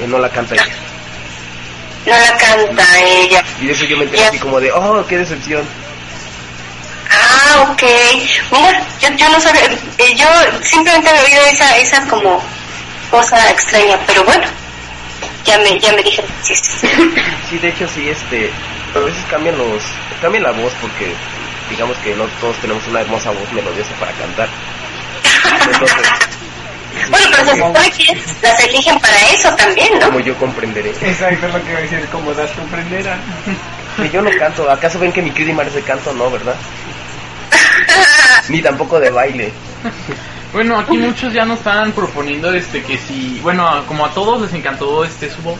[0.00, 0.66] eh, no la canta ella.
[2.06, 3.44] No la canta ella.
[3.60, 5.62] Y de eso yo me enteré así como de, oh, qué decepción.
[7.10, 7.82] Ah, ok.
[8.50, 9.62] Mira, yo, yo no sabía,
[9.98, 10.26] eh, yo
[10.62, 12.42] simplemente había oído esa, esas como
[13.10, 14.44] cosa extraña, pero bueno,
[15.44, 16.88] ya me, ya me dije sí, sí.
[17.50, 18.50] Sí, de hecho sí, este,
[18.94, 19.82] a veces cambian los,
[20.22, 21.12] cambian la voz porque
[21.72, 24.48] digamos que no todos tenemos una hermosa voz melodiosa para cantar.
[25.70, 25.96] Entonces,
[27.10, 30.06] Bueno, pero se supone que las eligen para eso también, ¿no?
[30.06, 30.90] como yo comprenderé.
[30.90, 33.18] Exacto es lo que iba a decir, como das comprenderá.
[33.96, 36.12] Que yo no canto, ¿acaso ven que mi Kidimar es de canto?
[36.12, 36.54] No, ¿verdad?
[38.48, 39.52] Ni tampoco de baile.
[40.52, 44.52] Bueno, aquí muchos ya nos estaban proponiendo este que si, bueno, como a todos les
[44.52, 45.58] encantó este su voz,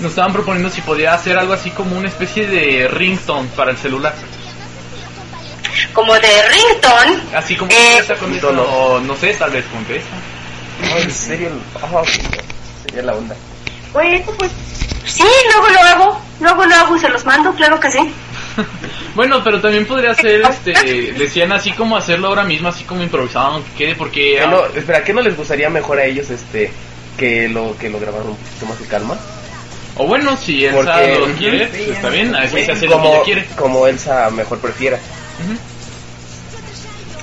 [0.00, 3.76] nos estaban proponiendo si podía hacer algo así como una especie de ringtone para el
[3.76, 4.14] celular.
[5.92, 7.22] Como de ringtone.
[7.36, 10.90] Así como Eh, esta con esto, o no sé, tal vez con esta.
[10.90, 11.50] No, en serio,
[11.82, 12.02] ah,
[12.86, 13.34] sería la onda.
[13.92, 14.50] Bueno, pues
[15.06, 15.22] sí,
[15.52, 17.98] luego lo hago, luego lo hago y se los mando, claro que sí.
[19.14, 23.46] Bueno, pero también podría ser, este, decían así como hacerlo ahora mismo, así como improvisado,
[23.52, 24.38] aunque quede, porque...
[24.40, 26.72] Que no, espera, ¿qué no les gustaría mejor a ellos este
[27.16, 29.16] que lo que lo grabaron un poquito más de calma?
[29.96, 32.96] O bueno, si Elsa Porque- lo quiere, pues está bien, así se hace lo que
[33.02, 33.46] como, ella quiere.
[33.56, 34.98] como Elsa mejor prefiera.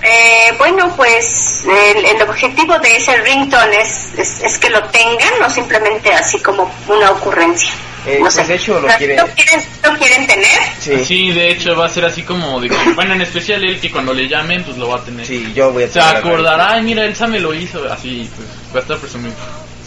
[0.04, 5.34] Eh, bueno, pues el, el objetivo de ese ringtone es, es, es que lo tengan,
[5.40, 7.70] no simplemente así como una ocurrencia.
[8.08, 8.46] Eh, no pues sé.
[8.46, 9.16] de hecho lo ¿Lo quiere.
[9.36, 10.48] quieren, lo quieren tener?
[10.80, 11.06] Sí.
[11.06, 13.92] Sí, de hecho va a ser así como de que, bueno, en especial él que
[13.92, 15.24] cuando le llamen, pues lo va a tener.
[15.24, 18.80] Sí, yo voy a Se acordará, ay, mira, Elsa me lo hizo, así, pues va
[18.80, 19.36] a estar presumido.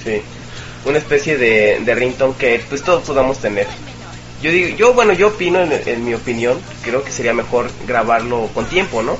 [0.04, 0.22] Sí.
[0.84, 3.66] Una especie de, de ringtone que pues todos podamos tener.
[4.44, 8.50] Yo digo, yo bueno, yo opino en, en mi opinión, creo que sería mejor grabarlo
[8.52, 9.16] con tiempo, ¿no?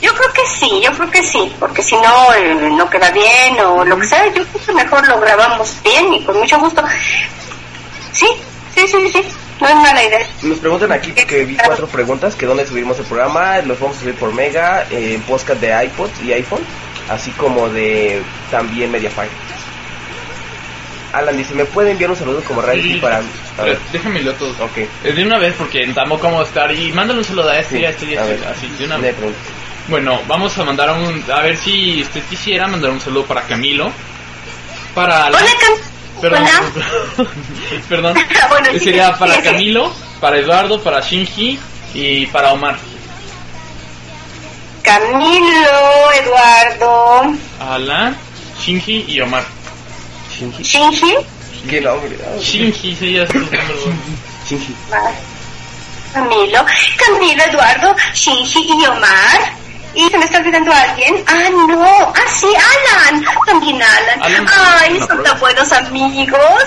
[0.00, 3.60] Yo creo que sí, yo creo que sí, porque si no, eh, no queda bien
[3.60, 6.82] o lo que sea, yo creo que mejor lo grabamos bien y con mucho gusto.
[8.12, 8.26] Sí,
[8.74, 9.22] sí, sí, sí,
[9.60, 10.26] no es mala idea.
[10.44, 14.00] Nos preguntan aquí porque vi cuatro preguntas que dónde subimos el programa, los vamos a
[14.00, 16.64] subir por Mega, eh, en podcast de iPod y iPhone,
[17.10, 19.28] así como de también Mediafire.
[21.12, 23.20] Alan dice, ¿me puede enviar un saludo como reality Sí, para...
[23.58, 24.50] A ver, déjame lo todo.
[24.64, 24.76] ok.
[24.78, 27.84] Eh, De una vez, porque tampoco a estar y mándale un saludo a este y
[27.84, 28.48] a este y a este, ver.
[28.48, 29.14] así, de una Me vez.
[29.16, 29.38] pregunta.
[29.88, 33.90] Bueno, vamos a mandar un, a ver si usted quisiera mandar un saludo para Camilo,
[34.94, 36.42] para Alan, Hola, Cam- perdón,
[37.16, 37.30] Hola.
[37.88, 38.14] perdón,
[38.48, 39.42] Bueno, sí, sería sí, para sí.
[39.42, 41.58] Camilo, para Eduardo, para Shinji
[41.94, 42.76] y para Omar.
[44.82, 47.22] Camilo, Eduardo,
[47.60, 48.16] Alan,
[48.60, 49.44] Shinji y Omar.
[50.40, 50.62] Shinji.
[50.64, 51.14] Shinji,
[51.68, 52.16] ¿Qué nombre?
[52.40, 53.94] Shinji su número dos.
[54.48, 54.74] Shinji.
[56.14, 56.64] Camilo,
[56.96, 59.52] Camilo, Eduardo, Shinji y Omar.
[59.94, 61.22] ¿Y se me está olvidando alguien?
[61.26, 61.84] Ah, no.
[61.84, 63.24] Ah, sí, Alan.
[63.46, 64.22] También Alan.
[64.22, 64.46] Alan,
[64.80, 66.64] Ay, son tan buenos amigos.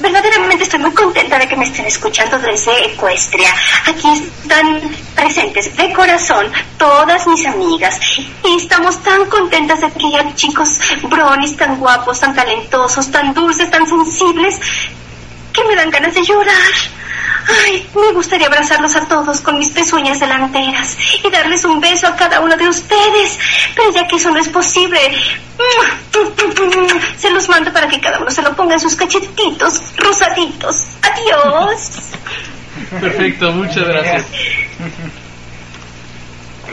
[0.00, 3.54] Verdaderamente estoy muy contenta de que me estén escuchando desde Ecuestria.
[3.86, 4.82] Aquí están
[5.14, 7.98] presentes de corazón todas mis amigas.
[8.44, 13.70] Y estamos tan contentas de que haya chicos bronis tan guapos, tan talentosos, tan dulces,
[13.70, 14.60] tan sensibles,
[15.52, 16.72] que me dan ganas de llorar.
[17.46, 22.16] Ay, me gustaría abrazarlos a todos con mis pezuñas delanteras y darles un beso a
[22.16, 23.38] cada uno de ustedes.
[23.74, 24.98] Pero ya que eso no es posible,
[27.18, 30.84] se los mando para que cada uno se lo ponga en sus cachetitos rosaditos.
[31.02, 31.90] Adiós.
[33.00, 34.26] Perfecto, muchas gracias.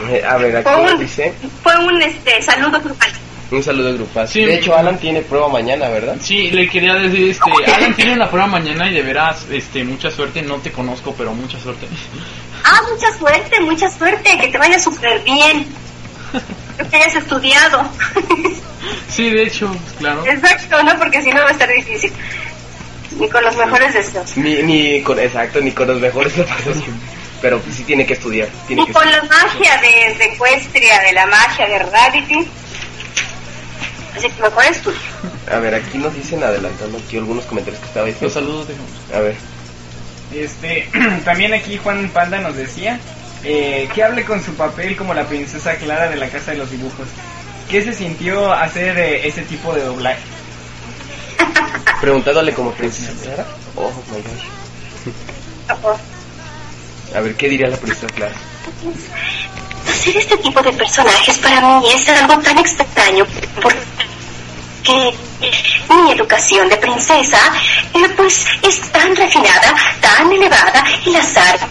[0.08, 3.10] Eh, a ver, aquí Fue un, dice fue un este, saludo grupal.
[3.56, 4.28] Un saludo grupal.
[4.28, 4.44] Sí.
[4.44, 6.16] De hecho, Alan tiene prueba mañana, ¿verdad?
[6.20, 10.10] Sí, le quería decir, este, Alan tiene una prueba mañana y de veras, este, mucha
[10.10, 11.86] suerte, no te conozco, pero mucha suerte.
[12.64, 15.66] Ah, mucha suerte, mucha suerte, que te vaya súper bien.
[16.90, 17.88] Que hayas estudiado.
[19.08, 20.26] Sí, de hecho, claro.
[20.26, 20.98] Exacto, ¿no?
[20.98, 22.12] Porque si no va a estar difícil.
[23.18, 24.36] Ni con los mejores deseos.
[24.36, 26.78] Ni, ni con, exacto, ni con los mejores zapatos.
[27.40, 28.48] Pero sí tiene que estudiar.
[28.66, 32.48] Tiene Ni que con la magia de, de Ecuestria, de la magia de reality.
[34.16, 34.98] Así que mejor estudio.
[35.50, 38.34] A ver, aquí nos dicen, adelantando aquí algunos comentarios que estaba Los diciendo.
[38.40, 38.90] saludos, dejamos.
[39.14, 39.36] A ver.
[40.34, 40.88] Este,
[41.24, 42.98] también aquí Juan Panda nos decía
[43.44, 46.70] eh, que hable con su papel como la princesa Clara de la Casa de los
[46.70, 47.08] Dibujos.
[47.70, 50.20] ¿Qué se sintió hacer eh, ese tipo de doblaje?
[52.00, 53.46] Preguntándole como princesa Clara.
[53.76, 54.44] Oh my gosh.
[57.14, 58.34] A ver, ¿qué diría la princesa Clara?
[59.92, 63.26] Hacer este tipo de personajes para mí es algo tan extraño
[63.60, 65.14] porque
[65.88, 67.38] mi educación de princesa
[67.94, 71.68] eh, pues es tan refinada, tan elevada y las artes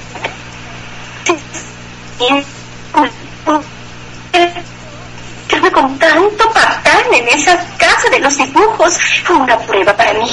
[5.71, 10.29] con tanto patán en esa casa de los dibujos fue una prueba para mí.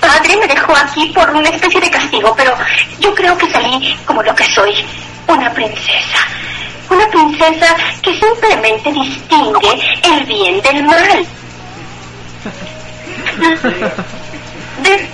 [0.00, 2.54] Padre me dejó aquí por una especie de castigo, pero
[2.98, 4.84] yo creo que salí como lo que soy,
[5.28, 6.18] una princesa.
[6.90, 11.26] Una princesa que simplemente distingue el bien del mal.
[14.82, 15.08] de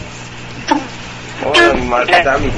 [1.44, 2.50] Hola, Marta, mi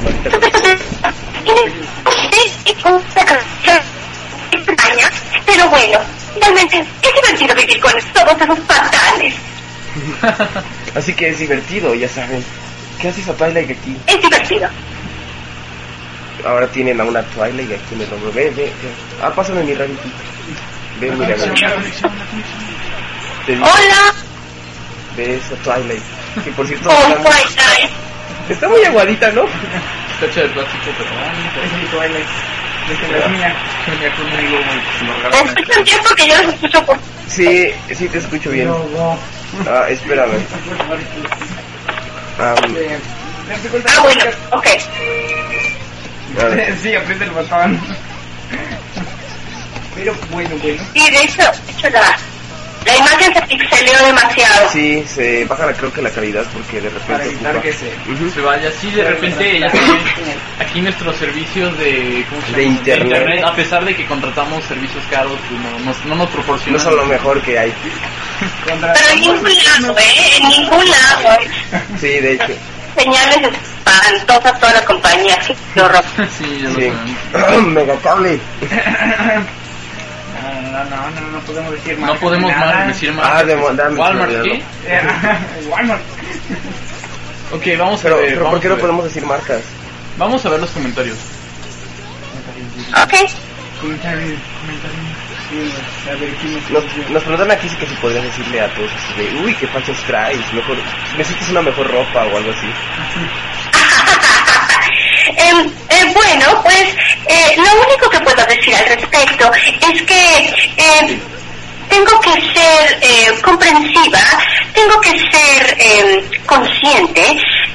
[5.46, 5.98] pero bueno,
[6.40, 9.34] realmente es divertido vivir con todos esos patanes.
[10.94, 12.42] Así que es divertido, ya saben.
[13.00, 13.96] ¿Qué haces a Twilight aquí?
[14.06, 14.68] Es divertido.
[16.46, 18.32] Ahora tienen a una Twilight aquí en el hombro.
[18.32, 18.72] Ve, ve, ve.
[19.22, 20.08] Ah, pásame mi Rarity.
[21.00, 21.36] Ve, mira, ve.
[23.46, 24.14] Te digo, Hola,
[25.16, 26.02] ve esa Twilight.
[26.44, 27.90] Que por cierto, oh, está, Twilight.
[28.48, 29.42] está muy aguadita, ¿no?
[29.44, 31.10] Está hecha de plástico, pero.
[31.66, 32.26] Es mi Twilight.
[36.08, 36.98] Porque yo los escucho por...
[37.28, 38.68] Sí, sí te escucho bien.
[38.68, 39.18] No, no.
[39.70, 40.32] Ah, espérame.
[42.42, 42.98] Ah, Eh,
[43.50, 44.66] date cuenta Ah, que- bueno, ok.
[46.82, 47.80] Sí, aprieta el botón.
[49.94, 50.82] Pero bueno, bueno.
[50.94, 52.16] Y de hecho, de hecho la,
[52.86, 54.70] la imagen se pixeleó demasiado.
[54.72, 57.62] Sí, se baja la, creo que la calidad porque de Para repente evitar ocupa.
[57.62, 57.72] que
[58.34, 58.40] se...
[58.40, 59.98] Vaya así de repente ya saben,
[60.58, 62.76] aquí nuestros servicios de, ¿cómo se De llama?
[62.78, 63.44] internet.
[63.44, 66.96] a pesar de que contratamos servicios caros pues no, nos- no nos No proporcionan son
[66.96, 67.72] lo mejor que hay.
[68.64, 68.76] Pero
[69.12, 70.36] en ningún lado, ¿eh?
[70.40, 71.40] En ningún lado.
[71.42, 71.50] ¿eh?
[72.00, 72.52] Sí, de hecho.
[73.02, 73.38] Señales
[73.86, 75.38] espantosas toda la compañía.
[75.74, 76.04] Qué horror.
[76.38, 76.92] sí, ya Sí.
[77.66, 78.40] Megacable.
[80.72, 82.10] No, no, no, no, no podemos decir más.
[82.14, 84.42] no podemos más decir más Ah, de dame, Walmart.
[84.42, 84.62] ¿qué?
[84.86, 85.02] Eh,
[85.68, 86.00] Walmart.
[87.52, 89.60] ok vamos a ver pero vamos ¿por qué no podemos decir marcas?
[90.16, 91.16] vamos a ver los comentarios
[93.02, 93.14] Ok.
[93.80, 94.98] Comentario, comentario.
[95.50, 95.72] Sí,
[96.08, 99.20] a ver, ¿quién nos- Nos, preguntan aquí si que si podrías decirle a todos así
[99.20, 100.76] de, uy, qué pachos traes, mejor,
[101.18, 102.66] necesitas una mejor ropa o algo así.
[105.36, 105.58] Em,
[105.88, 106.88] eh, bueno, pues
[107.26, 111.20] eh, lo único que puedo decir al respecto es que em,
[111.88, 114.18] tengo que ser eh, comprensiva,
[114.74, 117.20] tengo que ser consciente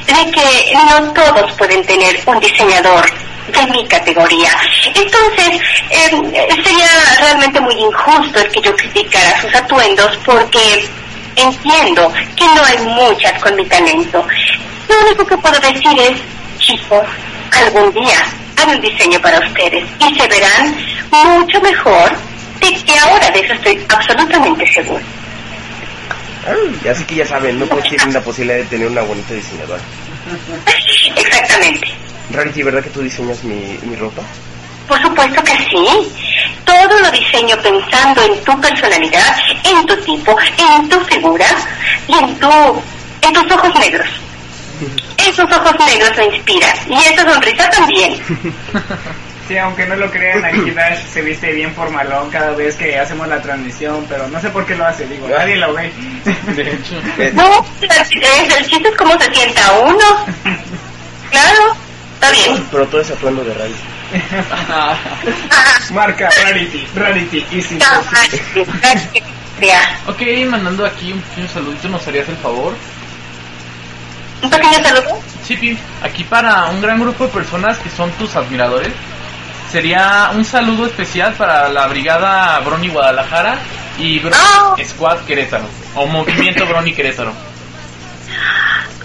[0.08, 3.06] de que no todos pueden tener un diseñador
[3.48, 4.50] de mi categoría.
[4.94, 6.32] Entonces, em,
[6.64, 6.90] sería
[7.20, 10.88] realmente muy injusto el que yo criticara sus atuendos porque
[11.36, 14.26] entiendo que no hay muchas con mi talento.
[14.90, 16.20] Lo único que puedo decir es,
[16.60, 17.06] chicos,
[17.52, 18.18] algún día
[18.58, 20.76] haré un diseño para ustedes y se verán
[21.12, 22.12] mucho mejor
[22.60, 25.04] de que ahora, de eso estoy absolutamente seguro.
[26.48, 29.82] Ay, así que ya saben, no todos tienen la posibilidad de tener una bonita diseñadora.
[31.16, 32.05] Exactamente.
[32.32, 34.22] Rarity, ¿verdad que tú diseñas mi, mi ropa?
[34.88, 36.12] Por supuesto que sí.
[36.64, 40.36] Todo lo diseño pensando en tu personalidad, en tu tipo,
[40.76, 41.46] en tu figura
[42.08, 42.82] y en tu,
[43.22, 44.08] en tus ojos negros.
[45.18, 48.20] Esos ojos negros me inspiran y esa sonrisa también.
[49.48, 53.28] Sí, aunque no lo crean, aquí Dash se viste bien formalón cada vez que hacemos
[53.28, 55.92] la transmisión, pero no sé por qué lo hace, digo, nadie lo ve.
[56.56, 56.96] de hecho
[57.34, 60.26] No, es- el chiste es cómo se sienta uno.
[61.32, 61.75] Claro.
[62.72, 63.80] Pero todo es atuendo de Rarity.
[65.94, 67.78] Marca Rarity, Rarity Easy.
[69.62, 70.00] Ya.
[70.08, 72.74] ok mandando aquí un pequeño saludito nos harías el favor
[74.42, 75.20] Un pequeño saludo.
[75.46, 78.92] Sí, Pi, aquí para un gran grupo de personas que son tus admiradores,
[79.72, 83.58] sería un saludo especial para la Brigada Brony Guadalajara
[83.98, 84.76] y Brony Ah.
[84.84, 87.32] Squad Querétaro, o Movimiento Brony Querétaro.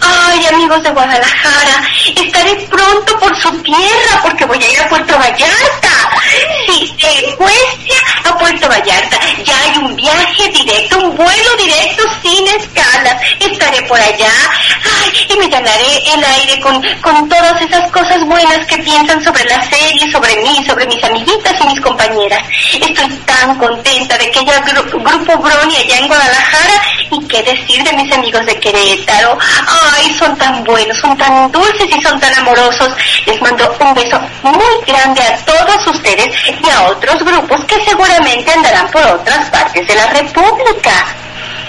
[0.01, 1.83] Ay, amigos de Guadalajara,
[2.15, 5.89] estaré pronto por su tierra porque voy a ir a Puerto Vallarta.
[6.65, 9.19] Sí, de Ecuestria a Puerto Vallarta.
[9.43, 13.21] Ya hay un viaje directo, un vuelo directo sin escalas.
[13.39, 14.31] Estaré por allá.
[15.03, 19.43] Ay, y me llenaré el aire con, con todas esas cosas buenas que piensan sobre
[19.45, 22.43] la serie, sobre mí, sobre mis amiguitas y mis compañeras.
[22.73, 27.83] Estoy tan contenta de que haya gru- grupo Brony allá en Guadalajara y qué decir
[27.83, 29.37] de mis amigos de Querétaro.
[29.41, 32.89] Ay, son tan buenos, son tan dulces y son tan amorosos.
[33.25, 38.51] Les mando un beso muy grande a todos ustedes y a otros grupos que seguramente
[38.51, 40.91] andarán por otras partes de la República.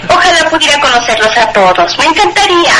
[0.09, 2.73] Ojalá pudiera conocerlos a todos, me encantaría.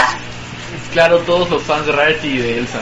[0.91, 2.79] Claro, todos los fans de Rarity y de Elsa.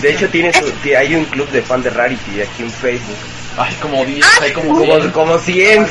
[0.00, 3.16] De hecho, tienes, ti- hay un club de fan de Rarity aquí en Facebook.
[3.58, 5.10] Hay como 10, hay como Como, 100.
[5.10, 5.86] como 100.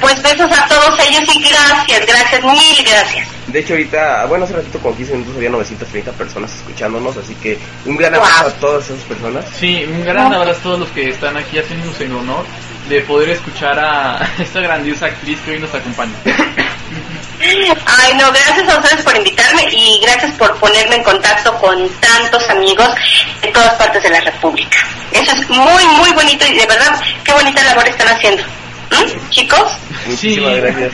[0.00, 3.28] Pues besos a todos ellos y gracias, gracias, mil gracias.
[3.48, 7.58] De hecho, ahorita, bueno, hace ratito, como 15 minutos, había 930 personas escuchándonos, así que
[7.84, 8.22] un gran Wow.
[8.24, 9.44] abrazo a todas esas personas.
[9.58, 12.44] Sí, un gran abrazo a todos los que están aquí haciéndonos el honor
[12.88, 16.12] de poder escuchar a esta grandiosa actriz que hoy nos acompaña.
[17.86, 22.48] Ay, no, gracias a ustedes por invitarme y gracias por ponerme en contacto con tantos
[22.50, 22.88] amigos
[23.42, 24.78] de todas partes de la República.
[25.12, 28.42] Eso es muy, muy bonito y de verdad, qué bonita labor están haciendo.
[28.90, 29.28] ¿Mm?
[29.30, 29.72] Chicos,
[30.06, 30.92] Muchísimas gracias.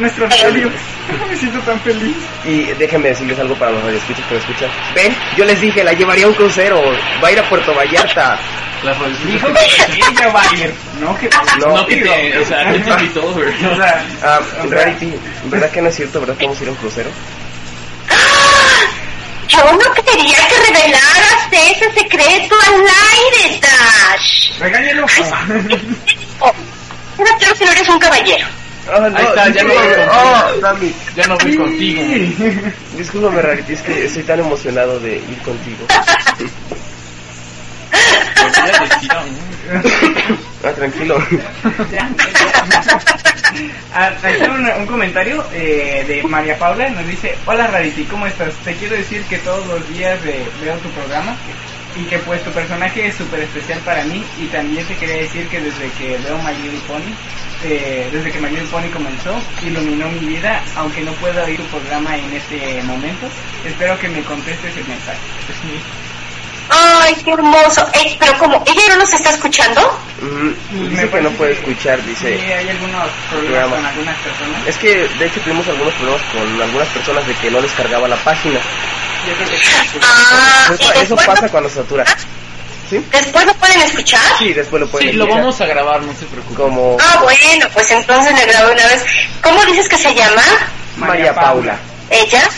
[0.00, 0.70] Nuestro radio.
[1.28, 2.16] Me siento tan feliz.
[2.44, 4.70] Y déjenme decirles algo para los radioescuchas que me escuchan.
[4.94, 6.80] Ven, yo les dije, la llevaría a un crucero.
[7.22, 8.38] Va a ir a Puerto Vallarta.
[8.82, 10.74] Las radioescuchas Dijo que ella va a ir.
[11.00, 11.28] No, que
[11.60, 13.48] No, No que te, o sea, no te invitó, güey.
[13.48, 15.14] O sea, Ah, o sea, Rarity,
[15.44, 16.20] ¿verdad que no es cierto?
[16.20, 17.10] ¿Verdad que vamos a ir a un crucero?
[19.48, 24.58] yo no quería que revelaras ese secreto al aire, Dash.
[24.58, 25.06] Regáñelo.
[27.14, 28.46] Oh, pero claro que no eres un caballero.
[28.92, 30.12] Ah, no, Ahí está, ya no voy contigo.
[30.12, 31.16] Oh.
[31.16, 32.02] Ya no voy contigo.
[32.98, 35.86] Discúlpame, Rarity, es que estoy tan emocionado de ir contigo.
[40.64, 41.18] Ah, tranquilo.
[43.94, 48.52] Ah, aquí un, un comentario eh, de María Paula nos dice Hola Rarity, ¿cómo estás?
[48.64, 51.36] Te quiero decir que todos los días eh, veo tu programa
[51.96, 55.48] y que pues tu personaje es súper especial para mí y también te quería decir
[55.48, 57.14] que desde que veo My Little Pony
[57.62, 61.66] eh, desde que My Little Pony comenzó iluminó mi vida aunque no pueda oír tu
[61.66, 63.28] programa en este momento.
[63.64, 65.20] Espero que me contestes el mensaje
[66.70, 67.86] Ay, qué hermoso.
[67.92, 72.06] Ey, pero como ella no nos está escuchando, Mm, dice que no puede escuchar, Sí,
[72.08, 72.54] dice.
[72.54, 73.76] hay algunos problemas Programa.
[73.76, 77.50] con algunas personas Es que de hecho tuvimos algunos problemas con algunas personas de que
[77.50, 78.58] no les cargaba la página.
[79.28, 79.98] Yo creo que sí.
[80.02, 80.70] ah,
[81.02, 82.04] eso pasa cuando se satura.
[82.88, 83.04] ¿Sí?
[83.10, 84.20] después lo pueden escuchar.
[84.38, 86.54] Sí, después lo pueden Sí, lo vamos a grabar, no se preocupe.
[86.54, 89.04] Como Ah, bueno, pues entonces le grabo una vez.
[89.42, 90.42] ¿Cómo dices que se llama?
[90.96, 91.76] María Paula.
[92.10, 92.48] ¿Ella?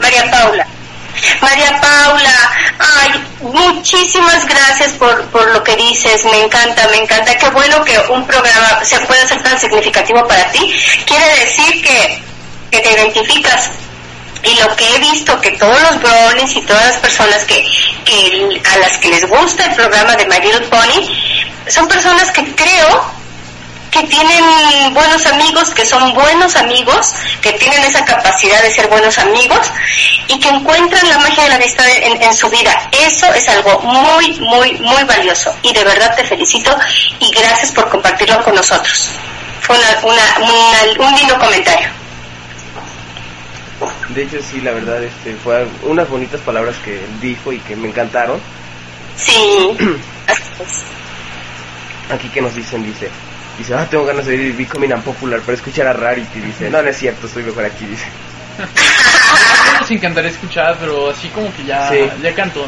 [0.00, 0.66] María Paula.
[1.40, 7.36] María Paula, ay, muchísimas gracias por, por lo que dices, me encanta, me encanta.
[7.36, 10.74] Qué bueno que un programa se pueda hacer tan significativo para ti.
[11.06, 12.22] Quiere decir que,
[12.70, 13.70] que te identificas.
[14.42, 17.66] Y lo que he visto, que todos los bronies y todas las personas que,
[18.04, 21.08] que a las que les gusta el programa de My Little Pony,
[21.68, 23.15] son personas que creo
[24.00, 29.16] que tienen buenos amigos, que son buenos amigos, que tienen esa capacidad de ser buenos
[29.18, 29.70] amigos
[30.28, 32.88] y que encuentran la magia de la amistad en, en su vida.
[32.92, 36.76] Eso es algo muy, muy, muy valioso y de verdad te felicito
[37.20, 39.08] y gracias por compartirlo con nosotros.
[39.62, 41.88] Fue una, una, una- un lindo comentario.
[44.10, 47.88] De hecho sí, la verdad, este, fue unas bonitas palabras que dijo y que me
[47.88, 48.40] encantaron.
[49.16, 49.76] Sí.
[52.12, 53.10] Aquí que nos dicen, dice,
[53.58, 56.40] dice, ah, tengo ganas de ir Becoming Unpopular para escuchar a Rarity.
[56.40, 58.06] Dice, no, no es cierto, estoy mejor aquí, dice.
[59.80, 61.98] Nos encantaría escuchar, pero así como que ya, Sí.
[62.22, 62.64] ya cantó.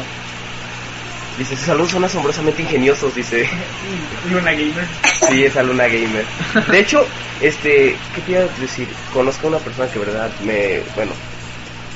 [1.37, 3.49] Dice, sus saludos son asombrosamente ingeniosos, dice.
[4.29, 4.85] Luna Gamer
[5.29, 6.25] Sí, es Luna Gamer.
[6.69, 7.05] De hecho,
[7.41, 8.87] este, ¿qué te iba a decir?
[9.13, 11.11] Conozco a una persona que, verdad, me, bueno,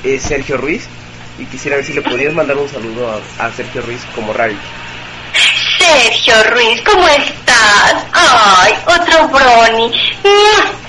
[0.02, 0.86] es Sergio Ruiz.
[1.38, 4.60] Y quisiera ver si le podías mandar un saludo a, a Sergio Ruiz como Rarity.
[5.78, 7.06] Sergio Ruiz, ¿cómo
[8.12, 9.90] Ay, otro brony.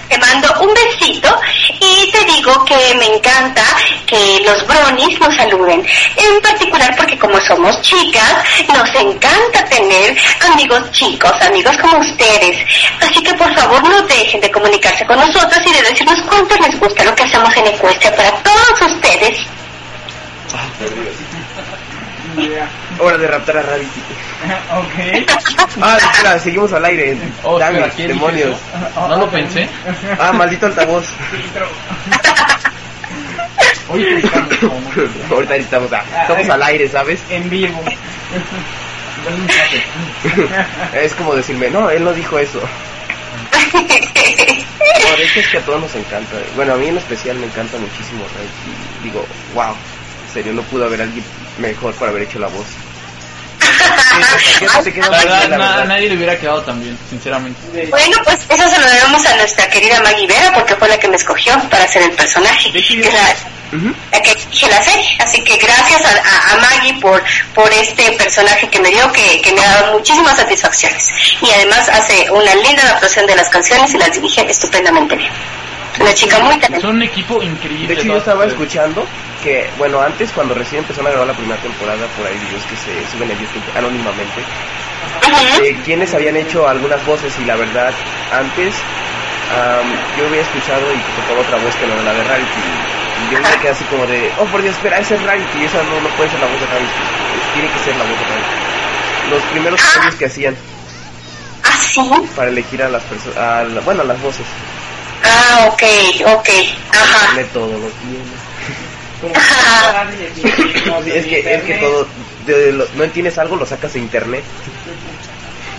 [0.10, 1.36] Te mando un besito
[1.80, 3.64] y te digo que me encanta
[4.06, 5.86] que los bronis nos saluden.
[6.16, 8.36] En particular porque como somos chicas,
[8.68, 10.16] nos encanta tener
[10.52, 12.66] amigos chicos, amigos como ustedes.
[13.02, 16.80] Así que por favor no dejen de comunicarse con nosotros y de decirnos cuánto les
[16.80, 19.40] gusta lo que hacemos en Ecuestria para todos ustedes.
[23.00, 24.02] Hora de raptar a Rarity.
[24.76, 25.30] ok
[25.82, 27.18] Ah, espera, seguimos al aire.
[27.44, 28.58] Oh, Dame, espera, ¿quién dijo demonios.
[29.10, 29.68] No lo pensé.
[30.20, 31.06] Ah, maldito altavoz.
[35.32, 37.20] Ahorita estamos, a- estamos al aire, ¿sabes?
[37.30, 37.82] en vivo.
[40.94, 42.60] Es como decirme, no, él no dijo eso.
[43.74, 43.82] No,
[45.18, 46.36] de hecho es que a todos nos encanta.
[46.56, 48.24] Bueno, a mí en especial me encanta muchísimo.
[49.04, 49.74] Digo, wow,
[50.28, 51.24] en serio, no pudo haber alguien
[51.60, 52.66] mejor para haber hecho la voz.
[55.82, 57.60] A nadie le hubiera quedado tan bien, sinceramente.
[57.90, 61.08] Bueno, pues eso se lo debemos a nuestra querida Maggie Vera porque fue la que
[61.08, 62.72] me escogió para hacer el personaje.
[62.72, 62.80] Que
[64.12, 65.18] la, que dije la serie.
[65.20, 67.22] Así que gracias a, a- Maggie por,
[67.54, 71.10] por este personaje que me dio, que, me ha dado muchísimas satisfacciones.
[71.42, 75.32] Y además hace una linda adaptación de las canciones y las dirige estupendamente bien.
[76.00, 76.88] Una chica muy talentosa.
[76.88, 77.88] Son un equipo increíble.
[77.88, 79.06] De hecho, yo estaba escuchando
[79.46, 82.76] que, bueno, antes cuando recién empezaron a grabar la primera temporada, por ahí videos que
[82.76, 84.42] se suben a YouTube anónimamente,
[85.62, 87.94] eh, quienes habían hecho algunas voces y la verdad,
[88.34, 88.74] antes
[89.54, 89.86] am,
[90.18, 92.64] yo había escuchado y tocaba otra voz que no era la de Rarity.
[93.22, 95.84] Y yo me quedé así como de, oh por Dios, espera, esa es Rarity, esa
[95.84, 97.04] no, no puede ser la voz de Rarity,
[97.54, 99.30] tiene que ser la voz de Rarity.
[99.30, 100.58] Los primeros cambios que hacían
[101.64, 104.46] Ah, para elegir a las personas, bueno, a las voces,
[105.24, 105.84] Ah, ok,
[106.34, 106.50] ok.
[106.92, 107.36] Ajá.
[111.08, 112.08] Es que, es que todo,
[112.46, 114.44] de lo- no entiendes algo, lo sacas de internet.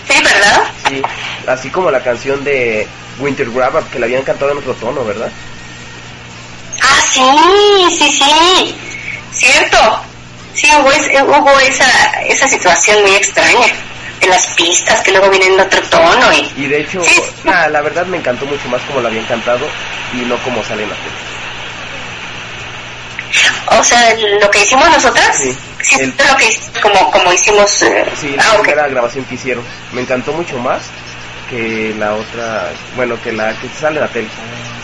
[0.09, 0.63] Sí, ¿verdad?
[0.89, 1.03] Sí,
[1.47, 2.87] así como la canción de
[3.19, 5.31] Winter Grab Up, que la habían cantado en otro tono, ¿verdad?
[6.83, 8.75] Ah, sí, sí, sí.
[9.33, 9.77] Cierto.
[10.55, 11.87] Sí, hubo, es- eh, hubo esa,
[12.23, 13.67] esa situación muy extraña
[14.21, 16.51] de las pistas que luego vienen en otro tono y...
[16.63, 17.03] Y de hecho,
[17.45, 19.67] nada, la verdad me encantó mucho más como la habían cantado
[20.15, 21.26] y no como sale en la tele.
[23.79, 25.57] O sea, lo que hicimos nosotras, Sí.
[25.83, 27.83] sí, El- lo que como, como hicimos...
[27.83, 28.45] eh, Sí, la
[28.85, 29.65] ah, grabación que hicieron.
[29.93, 30.83] Me encantó mucho más
[31.51, 34.29] que la otra, bueno, que la que sale la tele.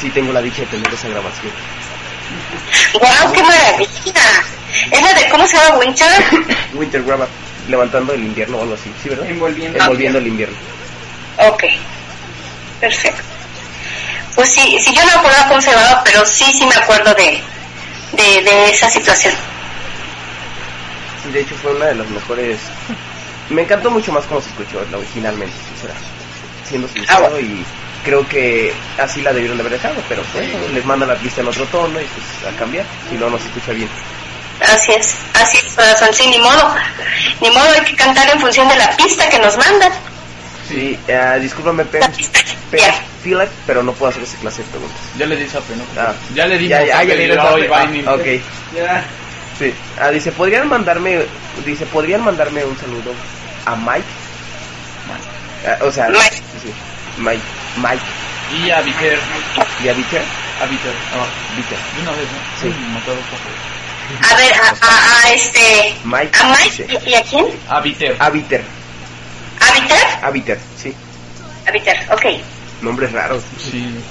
[0.01, 1.53] Sí tengo la dicha de tener esa grabación.
[2.95, 4.23] ¡Guau, qué maravilla!
[4.91, 5.77] Es la de, ¿cómo se llama?
[5.79, 6.09] Winter.
[6.75, 7.29] Winter Grab
[7.69, 9.27] levantando el invierno o algo así, ¿sí, verdad?
[9.27, 9.79] Envolviendo.
[9.79, 10.57] Envolviendo el invierno.
[11.39, 11.65] Ok,
[12.81, 13.23] perfecto.
[14.35, 17.15] Pues sí, sí, yo no me acuerdo cómo se llamaba, pero sí, sí me acuerdo
[17.15, 17.41] de,
[18.13, 19.35] de, de esa situación.
[21.23, 22.59] Sí, de hecho fue una de las mejores.
[23.51, 25.95] Me encantó mucho más como se escuchó la originalmente, sincera.
[26.69, 27.65] Siendo sincero y
[28.05, 31.49] creo que así la debieron de haber dejado, pero bueno, les manda la pista en
[31.49, 33.89] otro tono y pues a cambiar, si no, no se escucha bien.
[34.61, 36.75] Así es, así es, corazón, sí, ni modo.
[37.41, 39.93] Ni modo, hay que cantar en función de la pista que nos mandan.
[40.73, 42.07] Sí, eh, discúlpame, pero,
[43.67, 44.99] pero, no puedo hacer esa clase de preguntas.
[45.19, 45.85] Ya le di sape, ¿no?
[46.01, 47.39] Ah, Ya le dimos ya, ya, ya y le di
[48.07, 48.27] Ah, ok.
[49.59, 49.75] Sí.
[50.01, 51.21] Ah, dice, ¿podrían mandarme,
[51.67, 53.13] dice, ¿podrían mandarme un saludo
[53.67, 54.07] a Mike?
[55.67, 56.43] Ah, o sea, Mike.
[56.63, 56.73] sí,
[57.19, 57.43] Mike,
[57.77, 58.03] Mike
[58.65, 59.19] Y a Viter.
[59.85, 60.23] y a Viter.
[60.61, 60.93] A Viter.
[61.15, 61.27] Ah,
[61.57, 61.79] Viter.
[61.97, 62.61] De una vez, ¿no?
[62.61, 62.75] Sí.
[64.21, 65.95] A ver, a, a, a este...
[66.05, 66.39] Mike.
[66.41, 66.65] ¿A Mike?
[66.65, 67.47] dice, ¿Y, y a quién?
[67.69, 68.17] A Viter.
[68.19, 68.65] A Viter,
[69.61, 70.12] ¿A Viter?
[70.31, 70.95] Viter, sí.
[71.73, 72.27] Viter, ok.
[72.83, 73.43] Nombres raros.
[73.59, 74.03] Sí.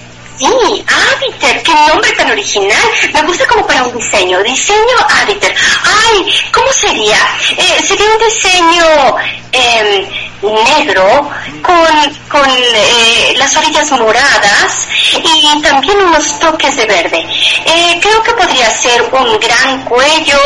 [0.42, 2.82] Sí, Aviter, qué nombre tan original.
[3.14, 4.42] Me gusta como para un diseño.
[4.42, 5.54] Diseño Aviter.
[5.84, 7.18] Ay, ¿cómo sería?
[7.56, 9.16] Eh, sería un diseño
[9.52, 10.08] em,
[10.42, 11.30] negro
[11.62, 17.24] con, con eh, las orillas moradas y también unos toques de verde.
[17.66, 20.40] Eh, creo que podría ser un gran cuello.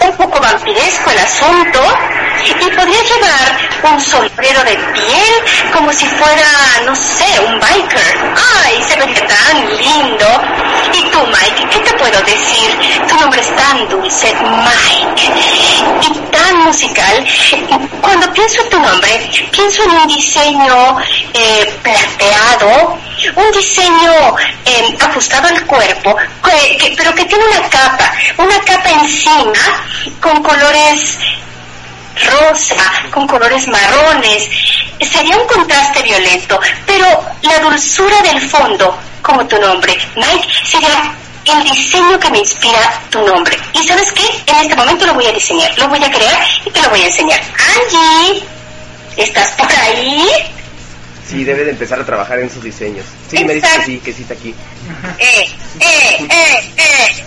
[0.00, 1.80] Un poco vampiresco el asunto
[2.44, 6.46] y podría llevar un sombrero de piel como si fuera,
[6.84, 8.18] no sé, un biker.
[8.64, 10.26] ¡Ay, se vería tan lindo!
[10.92, 13.00] Y tú, Mike, ¿qué te puedo decir?
[13.08, 15.32] Tu nombre es tan dulce, Mike,
[16.02, 17.26] y tan musical.
[18.00, 20.96] Cuando pienso en tu nombre, pienso en un diseño
[21.34, 22.98] eh, plateado,
[23.36, 24.12] un diseño
[24.64, 26.16] eh, ajustado al cuerpo,
[26.78, 29.52] que- pero que tiene una capa, una capa encima
[30.20, 31.18] con colores
[32.24, 32.76] rosa,
[33.10, 34.48] con colores marrones.
[35.00, 37.06] Sería un contraste violento, pero
[37.42, 43.24] la dulzura del fondo, como tu nombre, Mike, sería el diseño que me inspira tu
[43.24, 43.56] nombre.
[43.72, 44.24] ¿Y sabes qué?
[44.46, 47.00] En este momento lo voy a diseñar, lo voy a crear y te lo voy
[47.02, 47.40] a enseñar.
[47.40, 48.42] Angie,
[49.16, 50.26] ¿estás por ahí?
[51.28, 53.04] Sí, debe de empezar a trabajar en sus diseños.
[53.30, 54.54] Sí, me dice que sí, que sí está aquí.
[55.18, 55.50] Eh,
[55.80, 57.24] eh, eh, eh.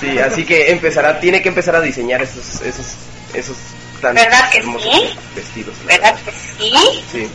[0.00, 2.86] Sí, así que empezará, tiene que empezar a diseñar esos, esos,
[3.32, 3.56] esos
[4.00, 5.18] tan ¿Verdad que hermosos sí?
[5.34, 5.74] vestidos.
[5.86, 6.74] la ¿Verdad que sí?
[7.10, 7.28] Sí.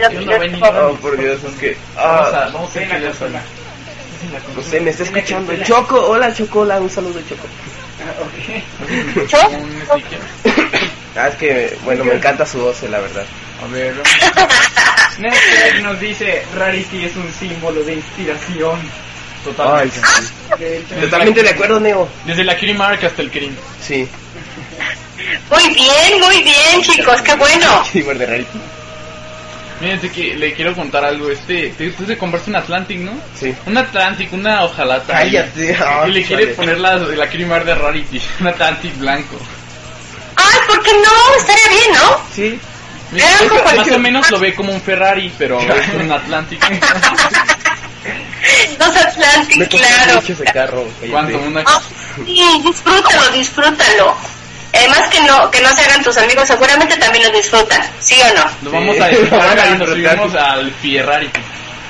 [0.00, 1.76] Yo no Oh, por Dios, es que...
[1.96, 2.68] ah, no
[4.62, 5.52] sé, me está escuchando.
[5.64, 7.46] Choco, hola Choco, hola, un saludo Choco.
[9.42, 10.20] Un sticker.
[11.14, 13.26] Ah, es que, bueno, me encanta su voz, eh, la verdad.
[13.62, 13.94] A ver.
[15.18, 18.80] Netflix nos dice, Rarity es un símbolo de inspiración.
[19.46, 20.00] Ay, Totalmente.
[20.00, 20.94] sí.
[21.00, 22.08] Totalmente de acuerdo, Neo.
[22.26, 23.56] Desde la Kirin Mark hasta el Kirin.
[23.80, 24.08] Sí.
[25.50, 27.84] Muy bien, muy bien, chicos, qué bueno.
[27.92, 28.58] Sí, de Rarity.
[29.80, 31.28] Fíjense que le quiero contar algo.
[31.30, 33.12] Este, te- tú te compraste un Atlantic, ¿no?
[33.38, 33.52] Sí.
[33.66, 35.12] Un Atlantic, una ojalata.
[35.12, 35.76] Cállate.
[36.06, 36.54] Y le quiere chale.
[36.54, 38.20] poner la, la Kirin Mark de Rarity.
[38.40, 39.36] Un Atlantic blanco.
[40.36, 41.36] Ay, ¿por qué no?
[41.40, 42.20] Estaría bien, ¿no?
[42.32, 42.60] Sí.
[43.10, 43.26] Mira,
[43.76, 46.58] más o menos lo ve como un Ferrari, pero es un Atlantic.
[48.78, 50.22] Dos Atlantic, Me costó claro.
[50.52, 50.84] carro.
[51.10, 51.38] ¿Cuánto?
[51.38, 51.62] Una...
[51.66, 51.80] Ah,
[52.24, 54.16] sí, disfrútalo, disfrútalo.
[54.74, 58.34] Además que no, que no se hagan tus amigos, seguramente también lo disfrutan, ¿sí o
[58.34, 58.44] no?
[58.62, 59.02] Lo vamos Sí.
[59.02, 60.16] a disfrutar Vamos a cuando nos disfrutar.
[60.18, 61.30] subimos al Ferrari.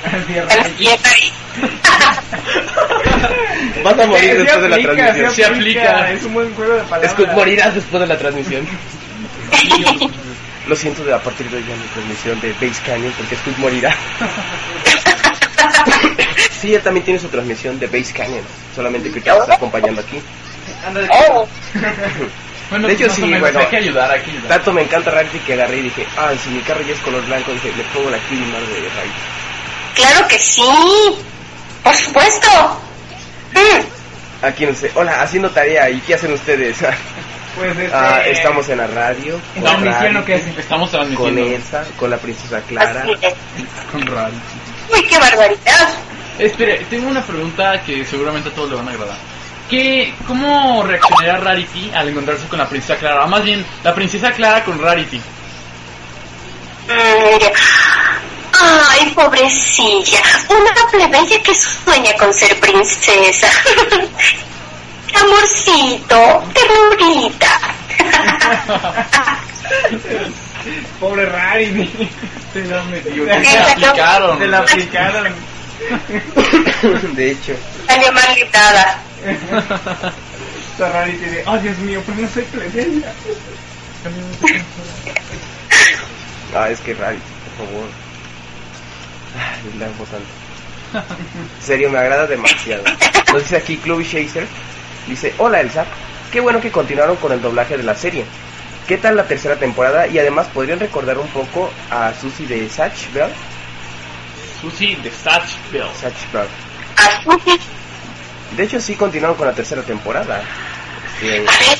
[3.83, 5.29] Vas a morir Sí después de la aplica, transmisión.
[5.31, 6.11] sí Se aplica.
[6.11, 7.11] Es un buen juego de palabras.
[7.11, 8.67] Scott morirás después de la transmisión.
[10.67, 13.35] Lo siento de a partir de hoy ya en la transmisión de Base Canyon porque
[13.35, 13.93] Scott morirá.
[16.63, 18.41] Sí, él también tiene su transmisión de Base Canyon,
[18.73, 20.19] solamente que nos está acompañando aquí.
[21.29, 21.45] Oh,
[22.69, 23.59] Bueno, De hecho, sí, menos, bueno.
[23.59, 24.47] hay que ayudar, hay que ayudar.
[24.47, 27.23] Tanto me encanta Rarity que agarré y dije, ah, si mi carro ya es color
[27.25, 29.93] blanco, dije, le pongo la Kirimar de Rarity.
[29.95, 30.63] claro que sí,
[31.83, 32.47] por supuesto.
[33.51, 36.77] Mm, Aquí no sé, hola, haciendo tarea, ¿y qué hacen ustedes?
[37.55, 39.39] Pues este, Ah, estamos en la radio.
[39.53, 40.57] con ¿Transmisión o qué Rarity, es?
[40.57, 43.05] Estamos Con transmitiendo Elsa, con la princesa Clara.
[43.91, 44.39] Con Rarity.
[44.91, 45.89] Uy, qué barbaridad.
[46.39, 49.17] Espere, tengo una pregunta que seguramente a todos le van a agradar.
[49.69, 53.25] ¿Qué, ¿Cómo reaccionaría Rarity al encontrarse con la princesa Clara?
[53.25, 55.21] O más bien, la princesa Clara con Rarity.
[58.59, 60.21] Ay, pobrecilla.
[60.49, 63.47] Una plebeya que sueña con ser princesa.
[65.21, 67.59] Amorcito, ternurita.
[70.99, 72.09] Pobre Rarity.
[72.53, 74.39] Te la metió, Sí, te la aplicaron.
[74.39, 75.52] Se la aplicaron.
[77.15, 77.55] De hecho,
[77.87, 79.01] Salió mal gritada.
[81.45, 83.13] Oh Dios mío, pues no soy plebeya.
[86.55, 87.23] ah, es que Rarity,
[87.57, 87.87] por favor.
[89.35, 90.27] Ay, la amo tanto.
[90.93, 92.83] En serio, me agrada demasiado.
[93.31, 94.47] Nos dice aquí Chloe Chaser.
[95.07, 95.85] Dice, hola Elsa,
[96.31, 98.25] qué bueno que continuaron con el doblaje de la serie.
[98.87, 100.07] ¿Qué tal la tercera temporada?
[100.07, 103.31] Y además, ¿podrían recordar un poco a Susie de Satch Bell?
[104.63, 105.87] Susie de Satch Bell.
[105.99, 106.47] Satch Bell.
[106.97, 107.59] Así
[108.55, 110.41] De hecho, sí continuaron con la tercera temporada.
[111.19, 111.77] Sí, A ver.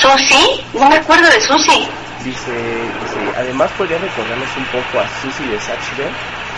[0.00, 1.88] Susi, no me acuerdo de Susi.
[2.24, 6.12] dice, dice, además, ¿podrían recordarnos un poco a Susie de Satch Bell?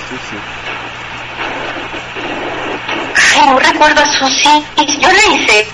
[0.08, 0.38] Susie.
[3.40, 4.48] Ay, no recuerdo a Susi.
[5.00, 5.66] Yo la hice.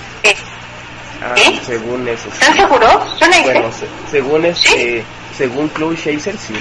[1.19, 1.59] Ah, ¿Eh?
[1.65, 2.29] según eso.
[2.29, 2.37] sí.
[2.39, 3.19] ¿Están seguros?
[3.19, 3.51] Yo la hice.
[3.53, 5.03] Bueno, se- según este,
[5.35, 6.53] según Chloe Chaser, sí.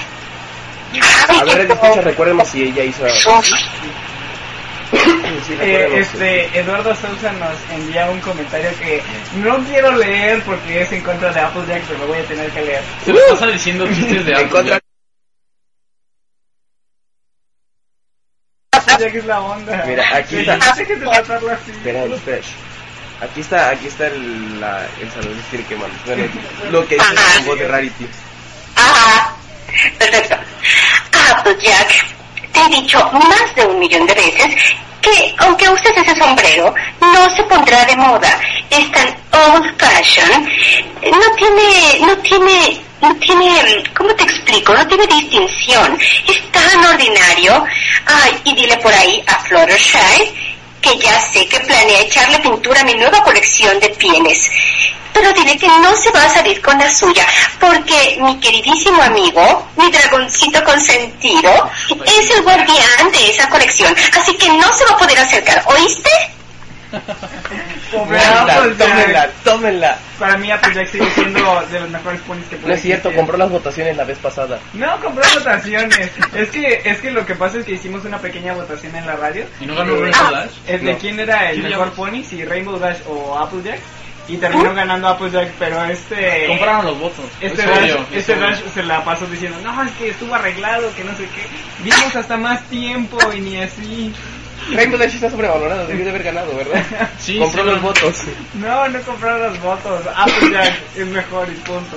[1.28, 3.06] A ver, qué escucha, recuérdame si ella hizo.
[3.08, 3.52] Sí,
[5.60, 9.02] Eh, este, Eduardo Sousa nos envía un comentario que
[9.36, 12.62] no quiero leer porque es en contra de Applejack, pero lo voy a tener que
[12.62, 12.82] leer.
[13.04, 14.48] Se me pasa diciendo chistes de En Apple.
[14.50, 14.80] contra-
[18.72, 19.84] Applejack es la onda.
[19.86, 20.54] Mira, aquí está.
[20.54, 20.82] Así.
[20.82, 22.42] Espera, espera.
[23.20, 25.74] Aquí está, aquí está el, la, el salón de que.
[25.74, 25.94] Bueno,
[26.70, 28.06] lo que dice con voz de Rarity.
[28.76, 29.36] Ajá.
[29.98, 30.36] Perfecto.
[31.30, 32.06] Applejack,
[32.52, 34.54] te he dicho más de un millón de veces
[35.00, 38.40] que aunque uses ese sombrero, no se pondrá de moda.
[38.70, 40.48] Es tan old fashion.
[41.02, 44.74] No tiene, no tiene, no tiene, ¿cómo te explico?
[44.74, 45.98] No tiene distinción.
[46.26, 47.64] Es tan ordinario.
[48.06, 52.84] Ay, y dile por ahí a Fluttershy que ya sé que planea echarle pintura a
[52.84, 54.50] mi nueva colección de pieles.
[55.18, 57.26] Pero dile que no se va a salir con la suya,
[57.58, 61.70] porque mi queridísimo amigo, mi dragoncito consentido,
[62.04, 66.10] es el guardián de esa colección, así que no se va a poder acercar, ¿oíste?
[67.90, 69.98] Tómenla, tómenla, tómenla.
[70.18, 73.16] Para mí Applejack sigue siendo de los mejores ponis que puede No es cierto, existir.
[73.16, 74.58] compró las votaciones la vez pasada.
[74.72, 76.10] No, compró votaciones.
[76.34, 79.16] es que es que lo que pasa es que hicimos una pequeña votación en la
[79.16, 79.46] radio.
[79.60, 80.50] ¿Y no ganó Rainbow Dash?
[80.66, 80.98] Es de No.
[80.98, 83.80] quién era el mejor ya- pony, si Rainbow Dash o Applejack.
[84.28, 86.46] Y terminó ganando Applejack, pero este...
[86.48, 87.24] Compraron los votos.
[87.40, 88.36] Este Es Dash, obvio, este.
[88.36, 91.46] Dash se la pasó diciendo, no, es que estuvo arreglado, que no sé qué.
[91.84, 94.12] Vimos hasta más tiempo y ni así.
[94.72, 96.82] Rainbow Dash está sobrevalorado, debió de haber ganado, ¿verdad?
[97.18, 97.82] Sí, compró sí, los no.
[97.82, 98.16] votos.
[98.54, 100.02] No, no compraron los votos.
[100.14, 101.96] Applejack es mejor y punto.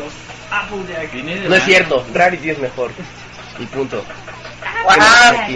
[0.51, 1.13] Applejack.
[1.47, 2.91] No es cierto, Rarity es mejor.
[3.57, 4.03] Y punto.
[4.83, 4.93] Wow.
[4.93, 5.55] ¿Qué más aquí?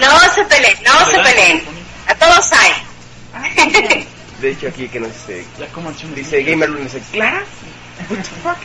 [0.00, 1.62] No se peleen, no se peleen.
[2.08, 4.06] A todos hay.
[4.40, 5.44] De hecho, aquí que nos dice,
[6.14, 7.44] dice Gamer Lunes, dice, ¿Clara?
[8.10, 8.58] What the fuck?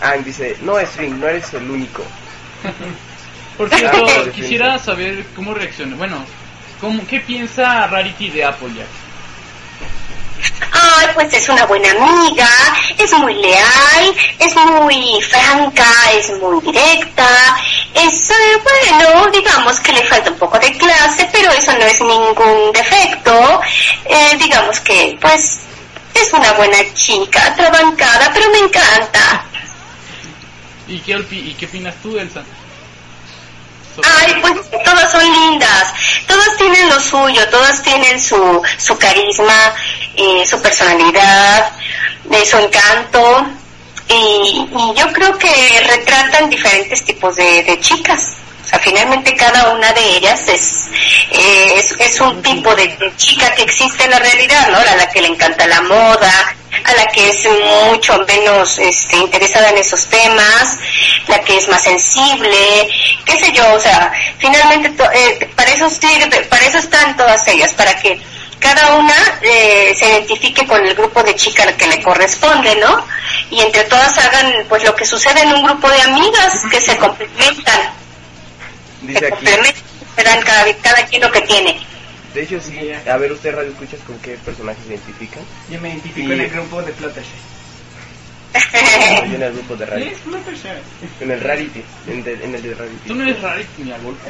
[0.00, 2.04] Ah, dice, no, String, no eres el único.
[3.56, 5.96] Por cierto, quisiera saber cómo reacciona.
[5.96, 6.24] Bueno,
[6.80, 9.01] ¿cómo, ¿qué piensa Rarity de Applejack?
[10.72, 12.48] Ay, pues es una buena amiga,
[12.98, 17.28] es muy leal, es muy franca, es muy directa,
[17.94, 22.00] es, eh, bueno, digamos que le falta un poco de clase, pero eso no es
[22.00, 23.60] ningún defecto.
[24.04, 25.60] Eh, digamos que, pues,
[26.14, 29.44] es una buena chica, atrabancada, pero me encanta.
[30.88, 32.42] ¿Y qué, y qué opinas tú, Elsa?
[34.02, 34.54] Ay, pues
[34.84, 35.92] todas son lindas,
[36.26, 39.74] todas tienen lo suyo, todas tienen su, su carisma,
[40.16, 41.72] eh, su personalidad,
[42.50, 43.46] su encanto,
[44.08, 48.41] y, y yo creo que retratan diferentes tipos de chicas.
[48.64, 50.84] O sea, finalmente cada una de ellas es,
[51.30, 54.78] eh, es, es un tipo de, chica que existe en la realidad, ¿no?
[54.78, 57.44] A la que le encanta la moda, a la que es
[57.90, 60.78] mucho menos este, interesada en esos temas,
[61.28, 62.88] la que es más sensible,
[63.24, 67.46] qué sé yo, o sea, finalmente to- eh, para eso sirve, para eso están todas
[67.48, 68.20] ellas, para que
[68.60, 73.04] cada una eh, se identifique con el grupo de chicas que le corresponde, ¿no?
[73.50, 76.96] Y entre todas hagan pues lo que sucede en un grupo de amigas que se
[76.96, 77.92] complementan,
[79.02, 79.46] Dice aquí,
[80.16, 81.78] se dan cada, cada quien lo que tiene.
[82.34, 82.78] De hecho, sí.
[83.10, 85.42] A ver, ¿usted radio escuchas con qué personajes se identifican?
[85.70, 87.30] Yo me identifico Y- en el grupo de Fluttershy.
[88.54, 90.08] Yo en el grupo de ¿Qué Rarity.
[90.10, 90.68] es Fluttershy?
[91.20, 91.82] En el Rarity.
[92.08, 93.08] En, de- en el de Rarity.
[93.08, 94.22] Tú no eres Rarity ni a golpe.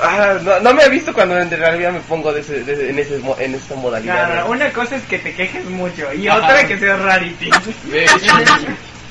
[0.00, 2.90] Ah, no, no me he visto cuando en realidad me pongo de ese, de ese-
[2.90, 4.28] en, ese, mo- en esa modalidad.
[4.28, 4.50] No, no, ¿no?
[4.50, 6.38] una cosa es que te quejes mucho y Ajá.
[6.38, 7.50] otra que seas rarity.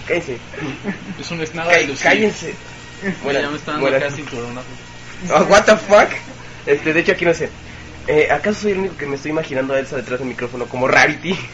[0.07, 0.37] Cállense.
[1.19, 1.93] Eso no es nada de.
[2.01, 2.53] Cállense.
[3.23, 4.67] Bueno, ya me están dando acá cinturonazo.
[5.33, 6.09] Oh, what the fuck?
[6.65, 7.49] Este, de hecho aquí no sé.
[8.07, 10.87] Eh, ¿Acaso soy el único que me estoy imaginando a Elsa detrás del micrófono como
[10.87, 11.37] Rarity?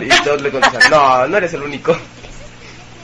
[0.00, 1.96] Y todos le contestan, no, no eres el único.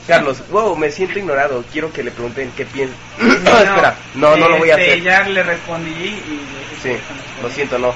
[0.07, 1.63] Carlos, wow, me siento ignorado.
[1.71, 2.93] Quiero que le pregunten qué piensa.
[3.17, 5.01] No, espera, no, no lo voy a Este, hacer.
[5.03, 6.41] Ya le respondí y...
[6.83, 6.91] Sí,
[7.41, 7.95] lo siento, no.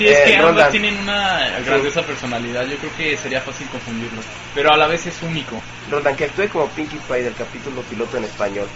[0.00, 0.70] Sí, es Eh, que ambos Roland.
[0.70, 2.64] tienen una grandiosa personalidad.
[2.64, 4.24] Yo creo que sería fácil confundirlos.
[4.54, 5.60] Pero a la vez es único.
[5.90, 8.66] Rodan, que actúe como Pinkie Pie del capítulo piloto en español.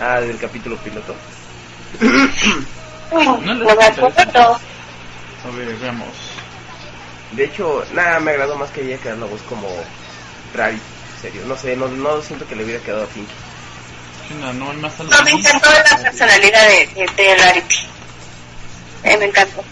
[0.00, 1.14] Ah, del capítulo piloto.
[2.00, 4.06] Uy, No acuerdo.
[5.44, 6.08] A ver, veamos.
[7.32, 9.68] De hecho, nada, me agradó más que haya quedado la voz como
[10.54, 10.80] Rarity.
[11.16, 13.34] En serio, no sé, no, no siento que le hubiera quedado a Pinkie.
[14.40, 14.72] No, no.
[14.72, 17.76] No, me encantó la personalidad de, de, de Rarity.
[19.04, 19.62] Eh, me encantó.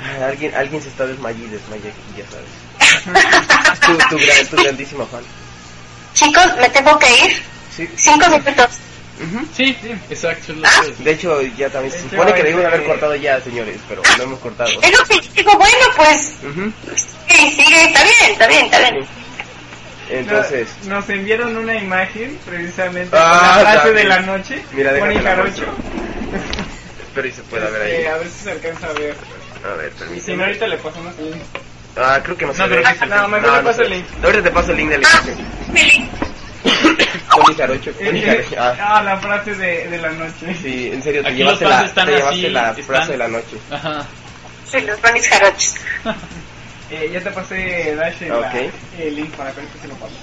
[0.00, 3.80] Ah, Alguien, alguien se está desmayando y desmaya aquí, ya sabes.
[3.80, 5.22] tu, tu, gran- tu grandísima fan.
[6.14, 7.42] Chicos, me tengo que ir.
[7.76, 7.88] Sí.
[7.96, 8.68] Cinco minutos.
[9.54, 10.52] Sí, sí, exacto.
[10.64, 10.82] Ah.
[10.98, 13.80] De hecho, ya también se De hecho, supone que debimos haber este- cortado ya, señores,
[13.88, 14.70] pero no hemos cortado.
[14.80, 16.72] Es lo que digo, bueno, pues, Ujú.
[17.28, 19.06] sí, sigue, está bien, está bien, está bien.
[20.10, 24.64] Entonces, Nos, nos enviaron una imagen precisamente Ah, con la frase de la noche.
[24.72, 25.64] Mira, déjame la Jarocho.
[27.18, 28.06] espero y se pueda ver Este, ahí.
[28.06, 29.16] a ver si se alcanza a ver.
[29.64, 30.44] A ver, Y si no, permíteme.
[30.44, 31.42] ahorita le pasamos el link.
[31.96, 32.76] Ah, creo que no se No, ve.
[32.82, 33.06] creo que sí.
[33.08, 33.96] No, mejor le paso se el ve.
[33.96, 34.06] link.
[34.24, 35.46] Ahorita te paso el link de la Ah, imagen.
[35.72, 36.10] Mili,
[37.30, 38.56] Tony Jarocho, Tony Jarocho.
[38.58, 40.54] Ah, Ah, la frase de, de la noche.
[40.62, 43.18] sí, en serio, te Aquí llevaste la, están te llevaste así, la están- frase de
[43.18, 43.56] la noche.
[43.70, 44.06] Ajá.
[44.70, 45.74] sí, los Ronis Jarochos.
[46.90, 48.54] Eh, ya te pasé, Dash, el, Ok.
[48.98, 50.14] el link para que ahorita se lo paso.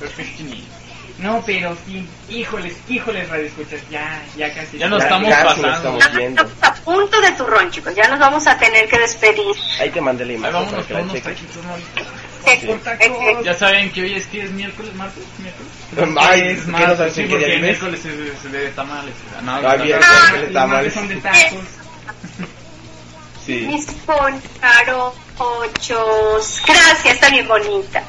[0.00, 0.42] Perfecto.
[1.18, 4.78] No, pero sí, híjoles, híjoles, radio escuchas, ya, ya casi.
[4.78, 5.68] Ya nos Ya estamos pasando.
[5.98, 6.42] estamos viendo.
[6.42, 7.92] Estamos a punto de turrón, chicos.
[7.96, 9.56] Ya nos vamos a tener que despedir.
[9.80, 11.00] Ahí te mandé la Ahí imagen vámonos para que la
[13.00, 15.72] eh, Ya saben que hoy es que es miércoles, martes, miércoles.
[16.20, 17.62] Ay, es ¿qué no martes, sí, porque vives?
[17.62, 19.14] miércoles es, es de tamales.
[19.42, 20.06] No, Ah, no, bien, no.
[20.08, 20.68] Ah, el Los tamal.
[20.76, 21.64] martes son de tacos.
[23.44, 23.66] Sí.
[23.66, 25.16] Mis poncharochos.
[26.66, 28.02] Gracias, está bien bonita.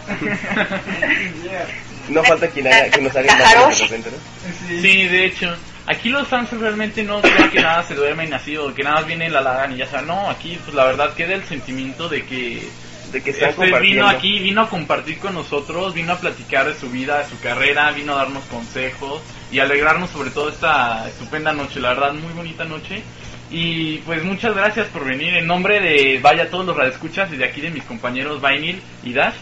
[2.10, 4.81] No falta quien, haga, que nos haga imágenes de repente, ¿no?
[4.81, 5.56] Sí, de hecho.
[5.88, 9.07] Aquí los fans realmente no creen que nada se duermen así o que nada más
[9.07, 10.07] viene la lagan y ya saben.
[10.07, 12.69] No, aquí pues la verdad queda el sentimiento de que
[13.11, 16.80] De que están este vino aquí, vino a compartir con nosotros, vino a platicar de
[16.80, 21.53] su vida, de su carrera, vino a darnos consejos y alegrarnos sobre todo esta estupenda
[21.53, 23.02] noche, la verdad, muy bonita noche.
[23.49, 27.45] Y pues muchas gracias por venir en nombre de vaya todos los radioescuchas y de
[27.45, 29.34] aquí de mis compañeros Vainil y Dash.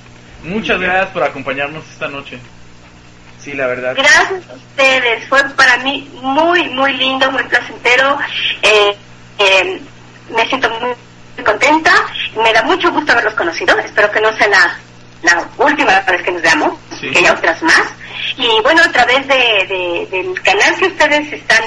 [0.44, 2.40] Muchas gracias por acompañarnos esta noche.
[3.48, 3.94] Sí, la verdad.
[3.96, 5.26] Gracias a ustedes.
[5.30, 8.18] Fue para mí muy, muy lindo, muy placentero.
[8.62, 8.94] Eh,
[9.40, 9.82] eh,
[10.36, 10.90] me siento muy,
[11.36, 11.92] muy contenta.
[12.44, 13.78] Me da mucho gusto haberlos conocido.
[13.80, 14.78] Espero que no sea la,
[15.24, 17.10] la última vez que nos veamos, Sí.
[17.10, 17.84] que haya otras más.
[18.36, 21.64] Y bueno, a través de, de- del canal que ustedes están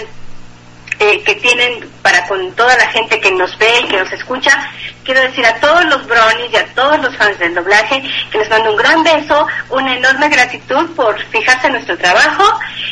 [1.00, 4.70] eh, que tienen para con toda la gente que nos ve y que nos escucha.
[5.02, 8.50] Quiero decir a todos los bronies y a todos los fans del doblaje que les
[8.50, 12.44] mando un gran beso, una enorme gratitud por fijarse en nuestro trabajo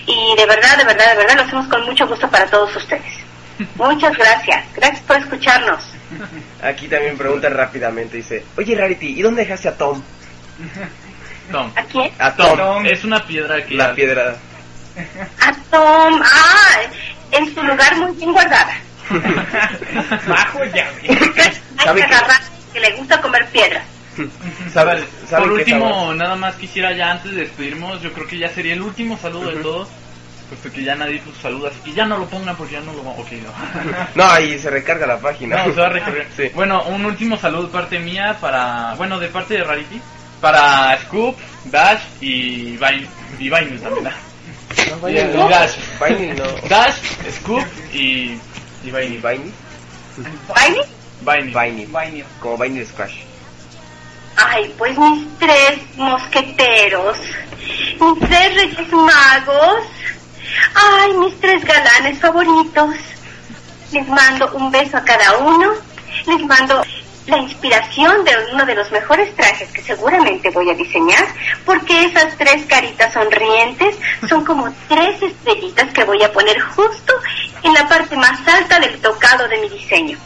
[0.07, 3.13] y de verdad, de verdad, de verdad lo hacemos con mucho gusto para todos ustedes.
[3.77, 4.65] Muchas gracias.
[4.75, 5.85] Gracias por escucharnos.
[6.63, 10.03] Aquí también preguntan rápidamente, dice, oye Rarity, ¿y dónde dejaste a Tom?
[11.53, 11.71] Tom.
[11.77, 12.11] ¿A quién?
[12.19, 14.37] A Tom, Tom es una piedra que la piedra.
[15.41, 16.20] A Tom.
[16.23, 16.81] Ah,
[17.33, 18.75] en su lugar muy bien guardada.
[20.27, 21.03] Bajo llave.
[21.09, 22.16] Hay ¿Sabe que
[22.73, 23.83] que le gusta comer piedra.
[24.73, 25.05] ¿Sabes?
[25.29, 26.16] ¿saben Por último, sabor?
[26.16, 29.51] nada más quisiera ya antes de despedirnos, yo creo que ya sería el último saludo
[29.51, 29.89] de todos,
[30.49, 32.93] puesto que ya nadie puso saludos, así que ya no lo pongan porque ya no
[32.93, 33.53] lo Ok, no.
[34.15, 35.65] No, ahí se recarga la página.
[35.65, 36.27] No, se va a recorrer.
[36.37, 36.51] Sí.
[36.55, 40.01] Bueno, un último saludo de parte mía para, bueno, de parte de Rarity,
[40.41, 43.07] para Scoop, Dash y Vine,
[43.39, 44.09] y Vine también.
[45.01, 46.69] No.
[46.69, 46.97] Dash,
[47.31, 48.41] Scoop y, y
[48.85, 49.19] ¿Y Vine.
[49.19, 49.53] Viney?
[50.49, 50.81] ¿Baile?
[51.20, 51.53] Vine.
[51.53, 51.87] Viney.
[51.87, 52.25] Vainio.
[52.41, 53.16] Como de Squash.
[54.37, 57.19] Ay, pues mis tres mosqueteros,
[58.01, 59.83] mis tres reyes magos,
[60.75, 62.95] ay, mis tres galanes favoritos.
[63.91, 65.73] Les mando un beso a cada uno,
[66.27, 66.83] les mando
[67.29, 71.27] la inspiración de uno de los mejores trajes que seguramente voy a diseñar,
[71.65, 73.97] porque esas tres caritas sonrientes
[74.29, 77.13] son como tres estrellitas que voy a poner justo
[77.63, 80.19] en la parte más alta del tocado de mi diseño.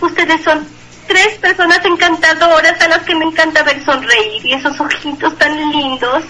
[0.00, 0.66] Ustedes son
[1.06, 6.22] tres personas encantadoras a las que me encanta ver sonreír y esos ojitos tan lindos.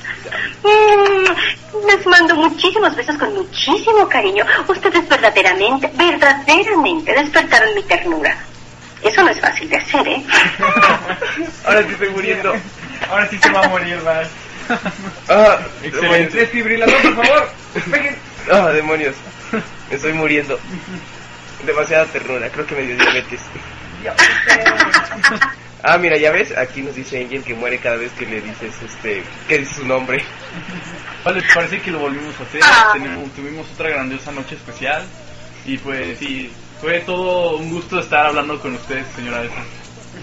[0.62, 4.44] Mm, les mando muchísimos besos con muchísimo cariño.
[4.66, 8.38] Ustedes verdaderamente, verdaderamente despertaron mi ternura.
[9.02, 10.24] Eso no es fácil de hacer, ¿eh?
[11.64, 12.54] Ahora sí estoy muriendo.
[13.10, 14.28] Ahora sí se va a morir, más.
[15.28, 16.36] Ah, Excelente.
[16.36, 17.48] Desfibrilador, por favor.
[18.52, 19.14] Ah, demonios.
[19.88, 20.58] Me estoy muriendo.
[21.64, 23.40] Demasiada ternura, creo que me dio diabetes.
[25.82, 28.74] Ah, mira, ya ves, aquí nos dice Angel que muere cada vez que le dices,
[28.84, 30.24] este, que dice su nombre.
[31.24, 32.60] Vale, parece que lo volvimos a hacer.
[32.64, 32.90] Ah.
[32.92, 35.04] Tenemos- tuvimos otra grandiosa noche especial.
[35.64, 36.50] Y pues sí,
[36.80, 39.56] fue todo un gusto estar hablando con ustedes, señora Elsa.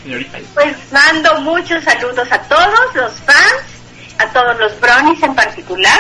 [0.04, 0.38] Señorita.
[0.54, 3.64] Pues mando muchos saludos a todos los fans,
[4.20, 6.00] a todos los bronies en particular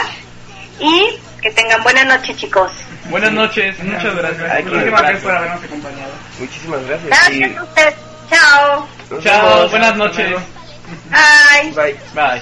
[0.80, 2.72] y que tengan buena noche, chicos.
[3.10, 4.64] Buenas noches, muchas gracias.
[4.65, 5.36] Muchísimas gracias por gracias.
[5.36, 6.11] habernos acompañado.
[6.40, 7.07] Muchísimas gracias.
[7.10, 7.95] Gracias a ustedes.
[8.30, 8.88] Chao.
[9.11, 9.72] nos Chao, vemos.
[9.72, 10.36] buenas noches.
[11.10, 11.72] Bye.
[11.72, 11.99] Bye.
[12.14, 12.41] Bye.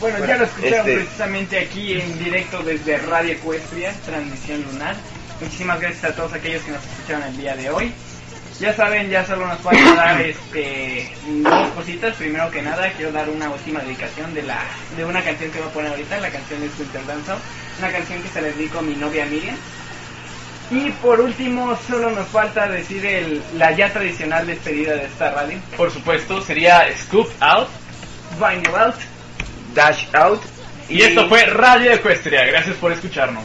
[0.00, 4.94] Bueno, ya lo escucharon Este- precisamente aquí en directo desde Radio Ecuestria, transmisión lunar.
[5.40, 7.92] Muchísimas gracias a todos aquellos que nos escucharon el día de hoy.
[8.58, 12.14] Ya saben, ya solo nos falta dar este dos cositas.
[12.16, 14.60] Primero que nada, quiero dar una última dedicación de la
[14.96, 16.20] de una canción que voy a poner ahorita.
[16.20, 17.40] La canción es Winter Dance Out,
[17.78, 19.56] una canción que se le dedico a mi novia Miriam.
[20.70, 25.58] Y por último, solo nos falta decir el, la ya tradicional despedida de esta radio.
[25.76, 27.68] Por supuesto, sería Scoop Out.
[28.40, 28.96] Vinyl Out.
[29.74, 30.42] Dash out.
[30.88, 32.44] Y esto fue Radio Ecuestria.
[32.46, 33.44] Gracias por escucharnos.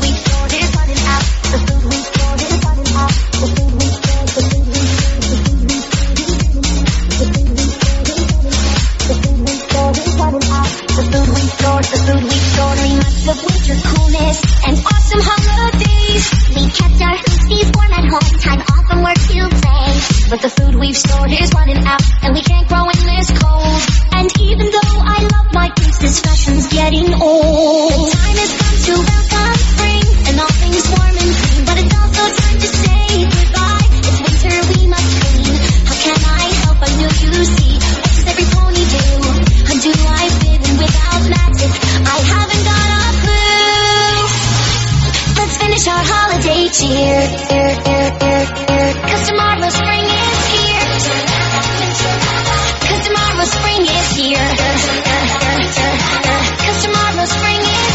[11.61, 16.25] we store, the food we store during months of winter coolness and awesome holidays.
[16.57, 19.89] We kept our hoosies warm at home, time off from work to play.
[20.31, 23.81] But the food we've stored is running out, and we can't grow in this cold.
[24.09, 28.09] And even though I love my things, this fashion's getting old.
[28.09, 31.61] The time has come to welcome spring, and all things warm and green.
[31.69, 33.05] But it's also time to say
[33.37, 33.85] goodbye.
[34.01, 35.55] It's winter, we must clean.
[35.85, 36.77] How can I help?
[36.81, 37.70] I know you see.
[46.71, 47.71] get you here, here.
[49.03, 50.81] Cause tomorrow's spring is here.
[52.87, 54.47] Cause tomorrow's spring is here.
[56.65, 57.90] Cause tomorrow's spring is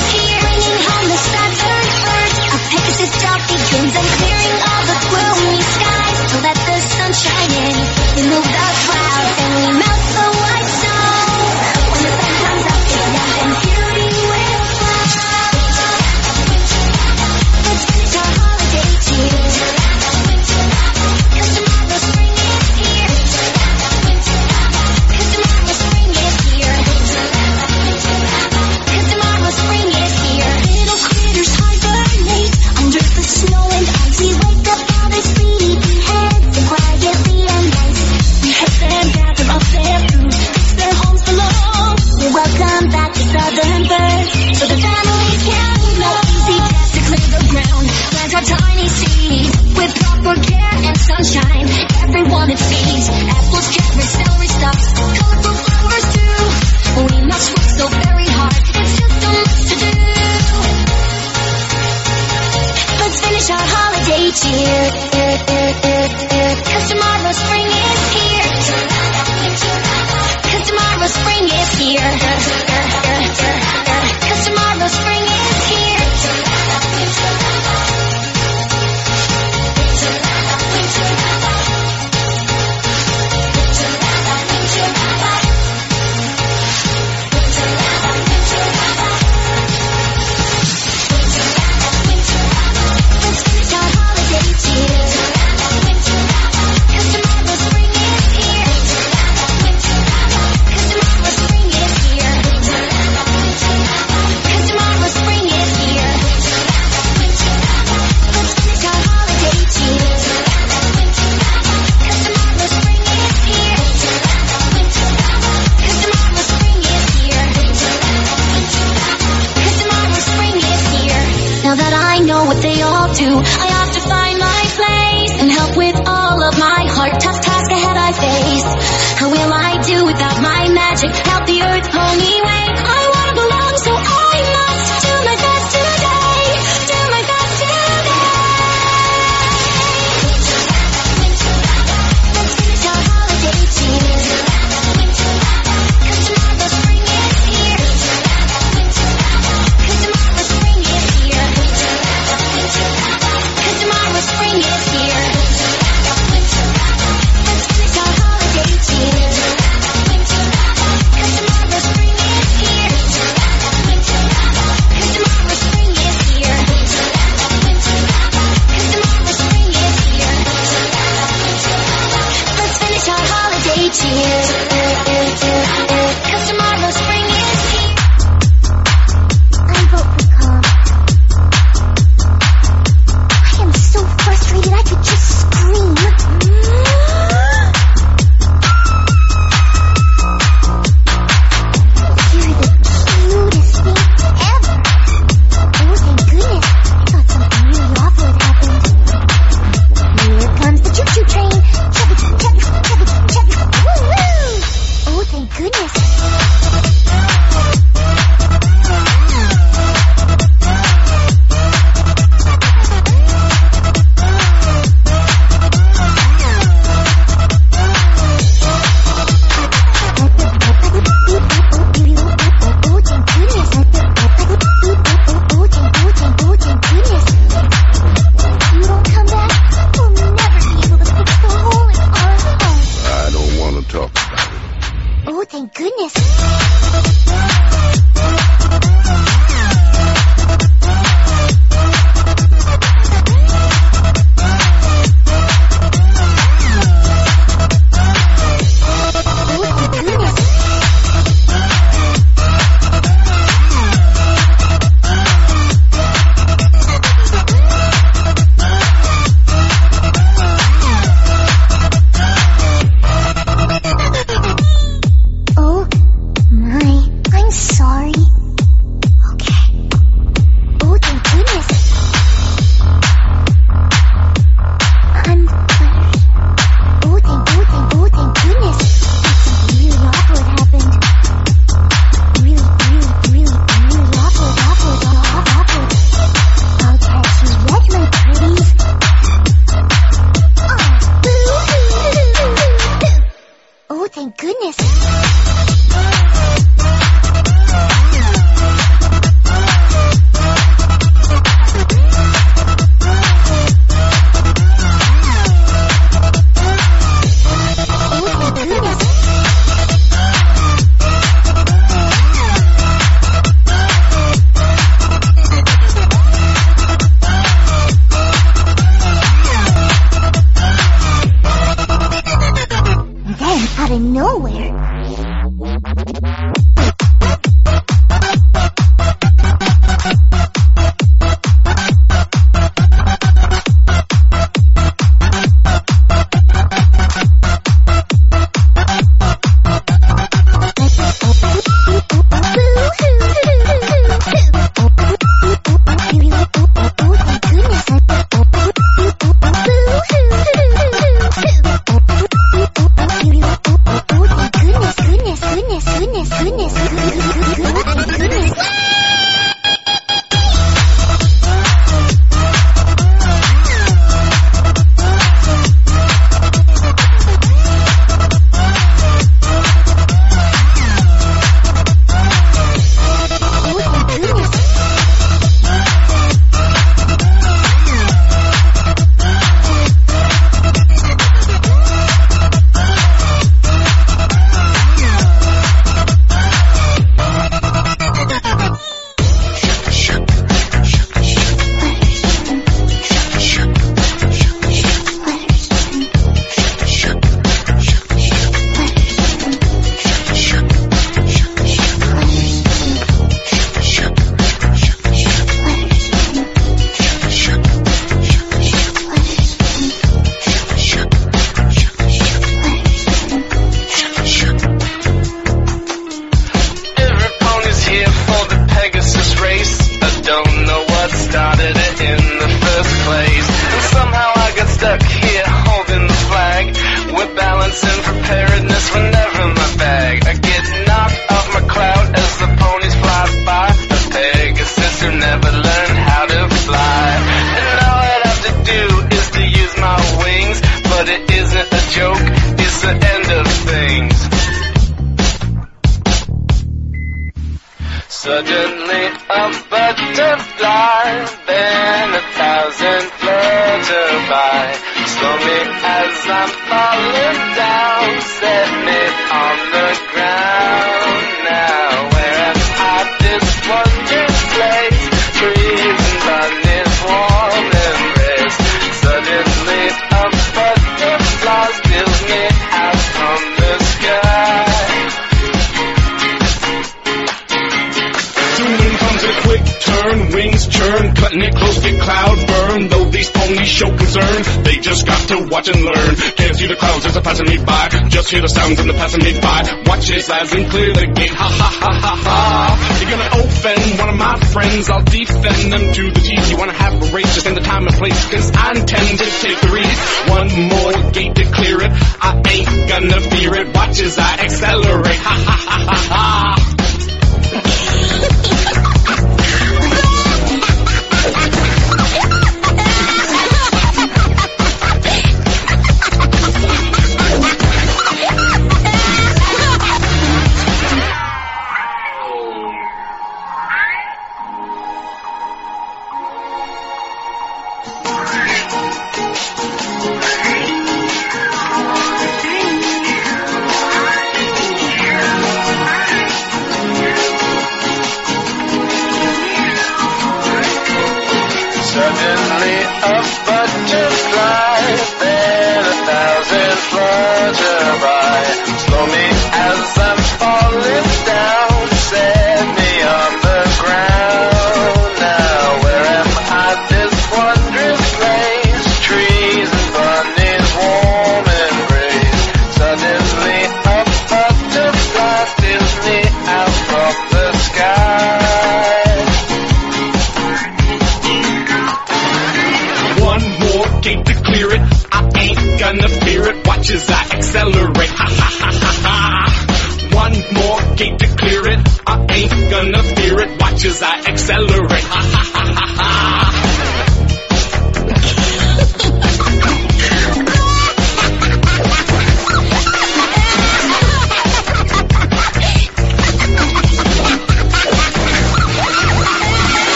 [584.49, 584.77] accelerate.
[584.77, 584.86] Ha ha ha